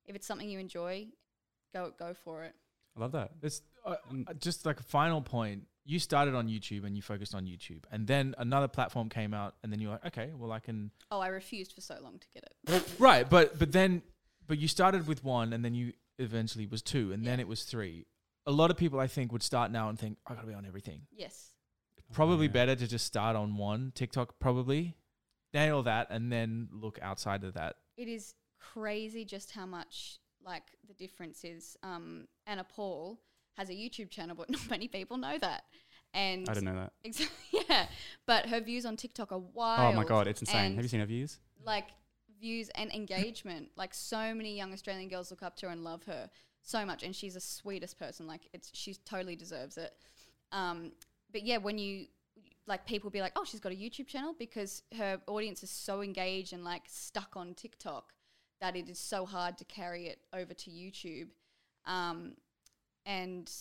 if 0.05 0.15
it's 0.15 0.27
something 0.27 0.49
you 0.49 0.59
enjoy 0.59 1.07
go 1.75 1.91
go 1.99 2.13
for 2.13 2.43
it 2.43 2.55
I 2.95 3.01
love 3.01 3.11
that. 3.11 3.31
It's 3.41 3.61
uh, 3.85 3.95
uh, 4.27 4.33
just 4.39 4.65
like 4.65 4.79
a 4.79 4.83
final 4.83 5.21
point. 5.21 5.63
You 5.83 5.99
started 5.99 6.33
on 6.33 6.47
YouTube 6.47 6.85
and 6.85 6.95
you 6.95 7.01
focused 7.01 7.35
on 7.35 7.45
YouTube, 7.45 7.83
and 7.91 8.07
then 8.07 8.33
another 8.37 8.67
platform 8.67 9.09
came 9.09 9.33
out, 9.33 9.55
and 9.63 9.71
then 9.71 9.79
you're 9.79 9.91
like, 9.91 10.05
okay, 10.07 10.31
well, 10.35 10.51
I 10.51 10.59
can. 10.59 10.91
oh 11.11 11.19
I 11.19 11.27
refused 11.27 11.73
for 11.73 11.81
so 11.81 11.97
long 12.01 12.19
to 12.19 12.27
get 12.33 12.43
it 12.43 12.95
Right, 12.99 13.29
but 13.29 13.59
but 13.59 13.71
then, 13.71 14.01
but 14.47 14.57
you 14.57 14.67
started 14.67 15.07
with 15.07 15.23
one, 15.23 15.53
and 15.53 15.63
then 15.63 15.75
you 15.75 15.93
eventually 16.17 16.65
was 16.65 16.81
two, 16.81 17.11
and 17.11 17.25
then 17.25 17.39
it 17.39 17.47
was 17.47 17.63
three. 17.63 18.05
A 18.47 18.51
lot 18.51 18.71
of 18.71 18.77
people, 18.77 18.99
I 18.99 19.07
think, 19.07 19.31
would 19.31 19.43
start 19.43 19.71
now 19.71 19.89
and 19.89 19.99
think, 19.99 20.17
I 20.25 20.33
gotta 20.35 20.47
be 20.47 20.53
on 20.53 20.65
everything. 20.65 21.01
yes 21.11 21.49
Probably 22.13 22.45
yeah. 22.45 22.53
better 22.53 22.75
to 22.75 22.87
just 22.87 23.05
start 23.05 23.35
on 23.35 23.57
one 23.57 23.91
TikTok, 23.93 24.39
probably 24.39 24.95
nail 25.53 25.83
that, 25.83 26.07
and 26.09 26.31
then 26.31 26.69
look 26.71 26.97
outside 27.01 27.43
of 27.43 27.53
that. 27.55 27.75
it 27.97 28.07
is 28.07 28.33
crazy 28.59 29.25
just 29.25 29.51
how 29.51 29.65
much 29.65 30.19
like 30.45 30.63
the 30.87 30.93
difference 30.93 31.43
is. 31.43 31.77
Um, 31.83 32.27
Anna 32.45 32.63
Paul 32.63 33.19
has 33.57 33.69
a 33.69 33.73
YouTube 33.73 34.09
channel, 34.09 34.35
but 34.35 34.49
not 34.49 34.69
many 34.69 34.87
people 34.87 35.17
know 35.17 35.37
that. 35.39 35.63
And 36.13 36.47
I 36.49 36.53
didn't 36.53 36.73
know 36.73 36.79
that. 36.79 36.93
exactly, 37.03 37.61
yeah. 37.69 37.87
But 38.25 38.47
her 38.47 38.61
views 38.61 38.85
on 38.85 38.95
TikTok 38.95 39.31
are 39.31 39.39
wild. 39.39 39.93
Oh 39.93 39.97
my 39.97 40.05
god, 40.05 40.27
it's 40.27 40.41
insane. 40.41 40.65
and, 40.65 40.75
Have 40.75 40.85
you 40.85 40.89
seen 40.89 41.01
her 41.01 41.05
views? 41.05 41.39
like 41.65 41.87
views 42.39 42.69
and 42.75 42.93
engagement? 42.93 43.69
like 43.75 43.93
so 43.93 44.33
many 44.33 44.55
young 44.55 44.71
Australian 44.71 45.09
girls 45.09 45.31
look 45.31 45.41
up 45.43 45.55
to 45.57 45.65
her 45.65 45.71
and 45.71 45.83
love 45.83 46.03
her 46.03 46.29
so 46.61 46.85
much, 46.85 47.03
and 47.03 47.15
she's 47.15 47.33
the 47.33 47.41
sweetest 47.41 47.99
person. 47.99 48.27
Like 48.27 48.47
it's 48.53 48.71
she 48.73 48.95
totally 49.05 49.35
deserves 49.35 49.77
it. 49.77 49.93
Um, 50.51 50.93
but 51.31 51.43
yeah, 51.43 51.57
when 51.57 51.77
you 51.77 52.05
like 52.67 52.85
people 52.85 53.09
be 53.09 53.21
like, 53.21 53.33
oh, 53.35 53.43
she's 53.43 53.59
got 53.59 53.71
a 53.71 53.75
YouTube 53.75 54.07
channel 54.07 54.33
because 54.37 54.83
her 54.97 55.19
audience 55.27 55.63
is 55.63 55.69
so 55.69 56.01
engaged 56.01 56.53
and 56.53 56.63
like 56.63 56.83
stuck 56.87 57.35
on 57.35 57.53
TikTok 57.53 58.13
that 58.61 58.75
it 58.75 58.89
is 58.89 58.99
so 58.99 59.25
hard 59.25 59.57
to 59.57 59.65
carry 59.65 60.07
it 60.07 60.19
over 60.33 60.53
to 60.53 60.69
YouTube. 60.69 61.27
Um, 61.85 62.33
and 63.05 63.51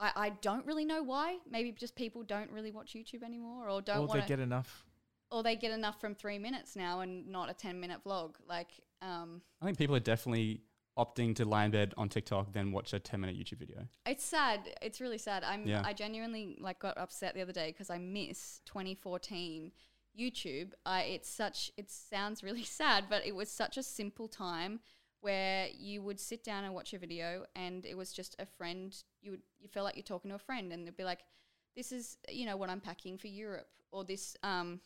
I, 0.00 0.10
I 0.14 0.28
don't 0.42 0.66
really 0.66 0.84
know 0.84 1.02
why. 1.02 1.38
Maybe 1.50 1.72
just 1.72 1.96
people 1.96 2.22
don't 2.22 2.50
really 2.50 2.70
watch 2.70 2.94
YouTube 2.94 3.22
anymore 3.22 3.68
or 3.68 3.80
don't 3.80 3.98
or 3.98 4.06
want 4.06 4.22
to 4.22 4.28
get 4.28 4.40
enough. 4.40 4.84
or 5.30 5.42
they 5.42 5.56
get 5.56 5.72
enough 5.72 6.00
from 6.00 6.14
three 6.14 6.38
minutes 6.38 6.76
now 6.76 7.00
and 7.00 7.26
not 7.28 7.50
a 7.50 7.54
10 7.54 7.80
minute 7.80 8.00
vlog. 8.04 8.34
Like, 8.48 8.70
um, 9.02 9.42
I 9.60 9.64
think 9.64 9.78
people 9.78 9.96
are 9.96 10.00
definitely 10.00 10.62
opting 10.98 11.34
to 11.36 11.44
lie 11.44 11.64
in 11.64 11.70
bed 11.70 11.94
on 11.96 12.08
TikTok 12.08 12.52
than 12.52 12.72
watch 12.72 12.92
a 12.92 12.98
10 12.98 13.20
minute 13.20 13.36
YouTube 13.36 13.58
video. 13.58 13.86
it's 14.06 14.24
sad. 14.24 14.60
It's 14.82 15.00
really 15.00 15.18
sad. 15.18 15.44
I'm, 15.44 15.66
Yeah. 15.66 15.82
I 15.84 15.92
genuinely 15.92 16.58
like 16.60 16.80
got 16.80 16.98
upset 16.98 17.34
the 17.34 17.42
other 17.42 17.52
day 17.52 17.70
because 17.70 17.88
I 17.88 17.98
miss 17.98 18.60
2014 18.66 19.70
YouTube. 20.18 20.72
I, 20.84 21.02
it's 21.02 21.30
such, 21.30 21.70
it 21.76 21.90
sounds 21.90 22.42
really 22.42 22.64
sad, 22.80 23.04
but 23.08 23.26
it 23.26 23.34
was 23.34 23.50
such 23.50 23.76
a 23.76 23.82
simple 23.82 24.28
time 24.28 24.80
where 25.20 25.68
you 25.76 26.02
would 26.02 26.20
sit 26.20 26.44
down 26.44 26.64
and 26.64 26.74
watch 26.74 26.94
a 26.94 26.98
video 26.98 27.44
and 27.56 27.84
it 27.84 27.96
was 27.96 28.12
just 28.12 28.36
a 28.38 28.46
friend. 28.46 28.96
You 29.20 29.32
would, 29.32 29.42
you 29.58 29.68
feel 29.68 29.82
like 29.82 29.96
you're 29.96 30.02
talking 30.02 30.30
to 30.30 30.36
a 30.36 30.40
friend 30.40 30.72
and 30.72 30.86
they'd 30.86 30.96
be 30.96 31.04
like, 31.04 31.20
this 31.76 31.92
is, 31.92 32.18
you 32.28 32.46
know, 32.46 32.56
what 32.56 32.70
I'm 32.70 32.80
packing 32.80 33.18
for 33.18 33.26
Europe 33.28 33.68
or 33.90 34.04
this, 34.04 34.36
um, 34.42 34.80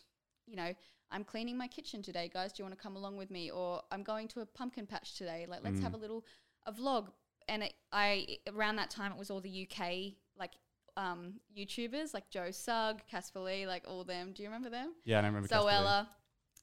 you 0.46 0.56
know, 0.56 0.72
I'm 1.10 1.24
cleaning 1.24 1.58
my 1.58 1.68
kitchen 1.68 2.02
today, 2.02 2.30
guys. 2.32 2.52
Do 2.52 2.62
you 2.62 2.64
want 2.64 2.76
to 2.76 2.82
come 2.82 2.96
along 2.96 3.16
with 3.18 3.30
me? 3.30 3.50
Or 3.50 3.82
I'm 3.90 4.02
going 4.02 4.28
to 4.28 4.40
a 4.40 4.46
pumpkin 4.46 4.86
patch 4.86 5.16
today. 5.16 5.46
Like, 5.48 5.60
let's 5.62 5.80
have 5.80 5.92
a 5.94 5.98
little 5.98 6.24
a 6.66 6.72
vlog. 6.72 7.08
And 7.48 7.64
it, 7.64 7.74
I 7.92 8.38
around 8.52 8.76
that 8.76 8.90
time, 8.90 9.12
it 9.12 9.18
was 9.18 9.30
all 9.30 9.40
the 9.40 9.68
UK 9.68 10.14
like 10.38 10.52
um, 10.96 11.34
YouTubers 11.56 12.14
like 12.14 12.30
Joe 12.30 12.50
Sugg, 12.50 13.02
Casper 13.10 13.40
Lee, 13.40 13.66
like 13.66 13.84
all 13.86 14.04
them. 14.04 14.32
Do 14.32 14.42
you 14.42 14.48
remember 14.48 14.70
them? 14.70 14.92
Yeah, 15.04 15.20
I 15.20 15.26
remember. 15.26 15.48
Zoella. 15.48 16.08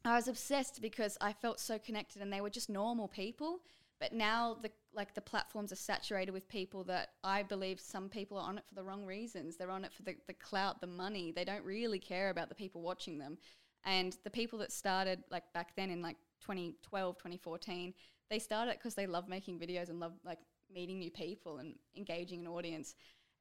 I 0.06 0.16
was 0.16 0.28
obsessed 0.28 0.82
because 0.82 1.18
I 1.20 1.34
felt 1.34 1.60
so 1.60 1.78
connected, 1.78 2.22
and 2.22 2.32
they 2.32 2.42
were 2.42 2.50
just 2.50 2.70
normal 2.70 3.08
people. 3.08 3.60
But 4.00 4.14
now 4.14 4.58
the 4.62 4.72
like 4.94 5.14
the 5.14 5.22
platforms 5.22 5.72
are 5.72 5.78
saturated 5.78 6.32
with 6.32 6.48
people 6.48 6.84
that 6.86 7.10
I 7.24 7.44
believe 7.44 7.80
some 7.80 8.10
people 8.10 8.38
are 8.38 8.48
on 8.48 8.58
it 8.58 8.66
for 8.68 8.76
the 8.76 8.84
wrong 8.84 9.06
reasons. 9.06 9.58
They're 9.58 9.70
on 9.70 9.84
it 9.84 9.94
for 9.94 10.04
the, 10.04 10.16
the 10.28 10.34
clout, 10.34 10.82
the 10.82 10.88
money. 10.88 11.32
They 11.32 11.44
don't 11.44 11.64
really 11.66 12.00
care 12.00 12.30
about 12.30 12.50
the 12.50 12.56
people 12.56 12.82
watching 12.82 13.18
them. 13.18 13.38
And 13.86 14.16
the 14.24 14.30
people 14.30 14.60
that 14.60 14.72
started 14.72 15.24
like 15.30 15.44
back 15.54 15.76
then 15.76 15.90
in 15.90 16.02
like 16.02 16.18
2012, 16.42 17.18
2014, 17.18 17.94
they 18.30 18.40
started 18.40 18.76
because 18.76 18.96
they 18.96 19.06
love 19.06 19.28
making 19.28 19.60
videos 19.60 19.90
and 19.90 20.00
love 20.00 20.14
like 20.26 20.40
meeting 20.74 21.00
new 21.00 21.12
people 21.12 21.58
and 21.58 21.76
engaging 21.96 22.42
an 22.42 22.48
audience. 22.48 22.96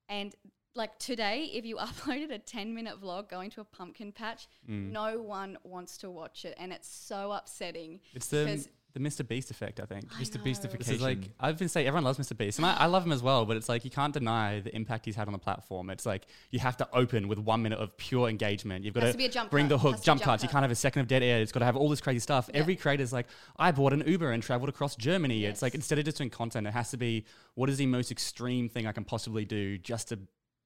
And 0.09 0.34
like 0.79 0.99
today, 0.99 1.51
if 1.53 1.66
you 1.66 1.76
uploaded 1.89 2.33
a 2.33 2.39
10 2.39 2.74
minute 2.74 3.01
vlog 3.03 3.29
going 3.29 3.51
to 3.51 3.61
a 3.61 3.64
pumpkin 3.64 4.12
patch, 4.12 4.47
Mm. 4.68 4.91
no 4.93 5.20
one 5.20 5.59
wants 5.64 5.99
to 5.99 6.11
watch 6.11 6.45
it. 6.45 6.55
And 6.59 6.72
it's 6.72 6.89
so 6.89 7.33
upsetting. 7.33 8.01
It's 8.14 8.26
the, 8.29 8.64
the 8.95 9.01
Mr. 9.01 9.26
Beast 9.26 9.51
effect, 9.51 9.81
I 9.81 9.85
think. 9.85 10.05
I 10.18 10.22
Mr. 10.22 10.37
know. 10.37 10.45
Beastification. 10.45 10.79
This 10.79 10.89
is 10.91 11.01
like 11.03 11.18
I've 11.39 11.59
been 11.59 11.68
saying 11.68 11.87
everyone 11.87 12.05
loves 12.05 12.18
Mr. 12.18 12.37
Beast, 12.37 12.59
and 12.59 12.66
I, 12.66 12.74
I 12.74 12.87
love 12.87 13.05
him 13.05 13.12
as 13.12 13.22
well. 13.22 13.45
But 13.45 13.57
it's 13.59 13.68
like 13.68 13.85
you 13.85 13.91
can't 13.91 14.12
deny 14.14 14.61
the 14.61 14.74
impact 14.74 15.05
he's 15.05 15.14
had 15.16 15.26
on 15.29 15.33
the 15.33 15.39
platform. 15.39 15.91
It's 15.91 16.05
like 16.07 16.26
you 16.51 16.59
have 16.61 16.76
to 16.79 16.89
open 16.95 17.29
with 17.29 17.39
one 17.39 17.62
minute 17.62 17.79
of 17.79 17.97
pure 17.99 18.29
engagement. 18.29 18.85
You've 18.85 18.95
got 18.95 19.01
to, 19.03 19.12
to 19.12 19.18
be 19.18 19.26
a 19.26 19.29
jump 19.31 19.51
bring 19.51 19.66
cut. 19.66 19.68
the 19.68 19.79
Has 19.79 19.83
hook, 19.83 19.97
to 19.97 20.01
be 20.01 20.03
a 20.03 20.05
jump 20.07 20.20
jump 20.20 20.22
cuts. 20.31 20.43
You 20.43 20.49
can't 20.49 20.62
have 20.62 20.70
a 20.70 20.74
second 20.74 21.01
of 21.03 21.09
dead 21.09 21.22
air. 21.22 21.41
It's 21.41 21.53
got 21.53 21.61
to 21.61 21.66
have 21.66 21.76
all 21.76 21.89
this 21.89 22.01
crazy 22.01 22.18
stuff. 22.20 22.49
Yeah. 22.53 22.61
Every 22.61 22.76
creator's 22.76 23.12
like, 23.12 23.26
I 23.59 23.72
bought 23.72 23.93
an 23.93 24.03
Uber 24.07 24.33
and 24.33 24.43
traveled 24.43 24.68
across 24.70 24.97
Germany. 24.97 25.45
It's 25.45 25.62
like 25.62 25.74
instead 25.74 25.99
of 25.99 26.05
just 26.07 26.16
doing 26.18 26.31
content, 26.31 26.66
it 26.66 26.72
has 26.72 26.91
to 26.91 26.97
be 26.97 27.24
what 27.55 27.68
is 27.70 27.76
the 27.79 27.87
most 27.87 28.11
extreme 28.11 28.68
thing 28.68 28.87
I 28.87 28.93
can 28.93 29.05
possibly 29.05 29.45
do 29.45 29.79
just 29.79 30.09
to 30.09 30.18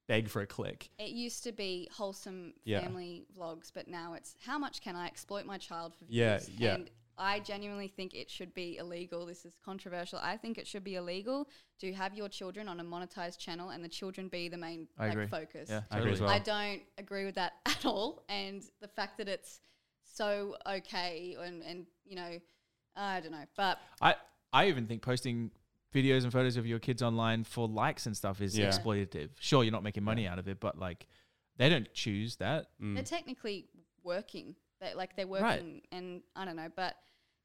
beg 0.07 0.29
for 0.29 0.41
a 0.41 0.47
click. 0.47 0.89
It 0.97 1.09
used 1.09 1.43
to 1.43 1.51
be 1.51 1.89
wholesome 1.91 2.53
Yeah. 2.63 2.81
family 2.81 3.25
vlogs, 3.37 3.71
but 3.73 3.87
now 3.87 4.13
it's 4.13 4.35
how 4.45 4.57
much 4.57 4.81
can 4.81 4.95
I 4.95 5.07
exploit 5.07 5.45
my 5.45 5.57
child 5.57 5.95
for 5.95 6.05
views? 6.05 6.15
Yeah, 6.17 6.39
yeah. 6.57 6.75
And 6.75 6.89
I 7.17 7.39
genuinely 7.39 7.87
think 7.87 8.15
it 8.15 8.29
should 8.29 8.53
be 8.53 8.77
illegal. 8.77 9.25
This 9.25 9.45
is 9.45 9.57
controversial. 9.63 10.19
I 10.19 10.35
think 10.35 10.57
it 10.57 10.65
should 10.65 10.83
be 10.83 10.95
illegal 10.95 11.47
to 11.79 11.93
have 11.93 12.15
your 12.15 12.27
children 12.27 12.67
on 12.67 12.79
a 12.79 12.83
monetized 12.83 13.37
channel 13.37 13.69
and 13.69 13.83
the 13.83 13.89
children 13.89 14.29
be 14.29 14.49
the 14.49 14.57
main 14.57 14.87
I 14.97 15.03
like, 15.05 15.11
agree. 15.13 15.27
focus. 15.27 15.69
Yeah, 15.69 15.81
I 15.91 15.99
agree 15.99 16.13
as 16.13 16.21
well. 16.21 16.29
I 16.31 16.39
don't 16.39 16.81
agree 16.97 17.25
with 17.25 17.35
that 17.35 17.53
at 17.65 17.85
all. 17.85 18.23
And 18.29 18.63
the 18.81 18.87
fact 18.87 19.17
that 19.19 19.27
it's 19.27 19.59
so 20.03 20.55
okay 20.67 21.37
and, 21.39 21.61
and 21.63 21.85
you 22.05 22.15
know, 22.15 22.39
I 22.95 23.19
don't 23.19 23.31
know. 23.31 23.45
But 23.55 23.79
I 24.01 24.15
I 24.51 24.67
even 24.67 24.87
think 24.87 25.01
posting 25.01 25.51
videos 25.93 26.23
and 26.23 26.31
photos 26.31 26.57
of 26.57 26.65
your 26.65 26.79
kids 26.79 27.01
online 27.01 27.43
for 27.43 27.67
likes 27.67 28.05
and 28.05 28.15
stuff 28.17 28.41
is 28.41 28.57
Yeah. 28.57 28.69
exploitative. 28.69 29.29
Sure, 29.39 29.63
you're 29.63 29.71
not 29.71 29.83
making 29.83 30.03
money 30.03 30.27
out 30.27 30.39
of 30.39 30.47
it, 30.47 30.59
but 30.59 30.77
like 30.77 31.07
they 31.57 31.69
don't 31.69 31.91
choose 31.93 32.37
that. 32.37 32.71
Mm. 32.81 32.95
they're 32.95 33.03
technically 33.03 33.67
working. 34.03 34.55
They 34.81 34.93
like 34.95 35.15
they're 35.15 35.27
Right. 35.27 35.61
working, 35.61 35.81
and 35.91 36.23
I 36.35 36.45
don't 36.45 36.55
know, 36.55 36.69
but 36.75 36.95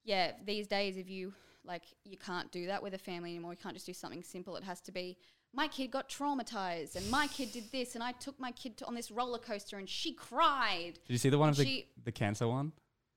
yeah, 0.04 0.32
these 0.44 0.66
days 0.66 0.96
if 0.96 1.08
you 1.08 1.34
like, 1.64 1.82
you 2.04 2.16
can't 2.16 2.50
do 2.50 2.66
that 2.66 2.82
with 2.82 2.94
a 2.94 2.98
family 2.98 3.30
anymore. 3.30 3.52
You 3.52 3.58
can't 3.58 3.74
just 3.74 3.84
do 3.84 3.92
something 3.92 4.22
simple. 4.22 4.56
It 4.56 4.64
has 4.64 4.80
to 4.82 4.92
be. 4.92 5.18
My 5.52 5.68
kid 5.68 5.90
got 5.90 6.08
traumatized, 6.08 6.96
and 6.96 7.10
my 7.10 7.26
kid 7.26 7.52
did 7.52 7.70
this, 7.72 7.94
and 7.94 8.02
I 8.02 8.12
took 8.12 8.38
my 8.40 8.52
kid 8.52 8.76
to, 8.78 8.86
on 8.86 8.94
this 8.94 9.10
roller 9.10 9.38
coaster, 9.38 9.76
and 9.78 9.88
she 9.88 10.12
cried. 10.14 10.94
Did 11.06 11.12
you 11.12 11.18
see 11.18 11.28
the 11.30 11.38
one 11.38 11.48
of 11.50 11.56
the, 11.56 11.86
the 12.04 12.12
cancer 12.12 12.48
one? 12.48 12.72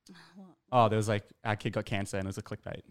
What? 0.35 0.47
Oh, 0.71 0.89
there 0.89 0.97
was 0.97 1.07
like 1.07 1.23
our 1.45 1.55
kid 1.55 1.73
got 1.73 1.85
cancer 1.85 2.17
and 2.17 2.25
it 2.25 2.29
was 2.29 2.37
a 2.37 2.41
clickbait. 2.41 2.81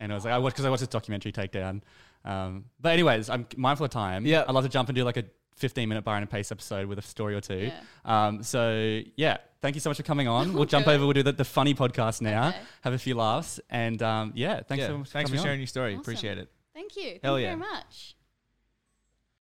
And 0.00 0.12
I 0.12 0.14
was 0.14 0.24
like, 0.24 0.34
I 0.34 0.38
watched 0.38 0.56
because 0.56 0.66
I 0.66 0.70
watched 0.70 0.80
this 0.80 0.88
documentary 0.88 1.32
takedown. 1.32 1.82
Um, 2.24 2.66
but 2.80 2.92
anyways, 2.92 3.30
I'm 3.30 3.46
mindful 3.56 3.86
of 3.86 3.92
time. 3.92 4.26
Yeah. 4.26 4.44
I'd 4.46 4.52
love 4.52 4.64
to 4.64 4.70
jump 4.70 4.88
and 4.88 4.96
do 4.96 5.04
like 5.04 5.16
a 5.16 5.24
15 5.56 5.88
minute 5.88 6.04
Byron 6.04 6.22
and 6.22 6.30
Pace 6.30 6.52
episode 6.52 6.86
with 6.86 6.98
a 6.98 7.02
story 7.02 7.34
or 7.34 7.40
two. 7.40 7.70
Yeah. 7.70 7.80
Um, 8.04 8.42
so 8.42 9.00
yeah, 9.16 9.38
thank 9.62 9.74
you 9.74 9.80
so 9.80 9.90
much 9.90 9.96
for 9.96 10.02
coming 10.02 10.28
on. 10.28 10.52
We'll 10.52 10.64
jump 10.66 10.86
over. 10.86 11.04
We'll 11.04 11.14
do 11.14 11.22
the, 11.22 11.32
the 11.32 11.44
funny 11.44 11.74
podcast 11.74 12.20
now. 12.20 12.48
Okay. 12.48 12.58
Have 12.82 12.92
a 12.92 12.98
few 12.98 13.14
laughs 13.14 13.60
and 13.70 14.02
um, 14.02 14.32
yeah, 14.34 14.60
thanks 14.62 14.82
yeah, 14.82 14.88
so 14.88 14.98
much. 14.98 15.10
thanks 15.10 15.30
for 15.30 15.36
coming 15.36 15.40
on. 15.40 15.44
sharing 15.44 15.60
your 15.60 15.66
story. 15.66 15.92
Awesome. 15.92 16.00
Appreciate 16.00 16.38
it. 16.38 16.50
Thank 16.74 16.96
you. 16.96 17.02
Thank 17.02 17.22
Hell 17.22 17.38
you 17.38 17.46
very 17.46 17.56
much. 17.56 18.15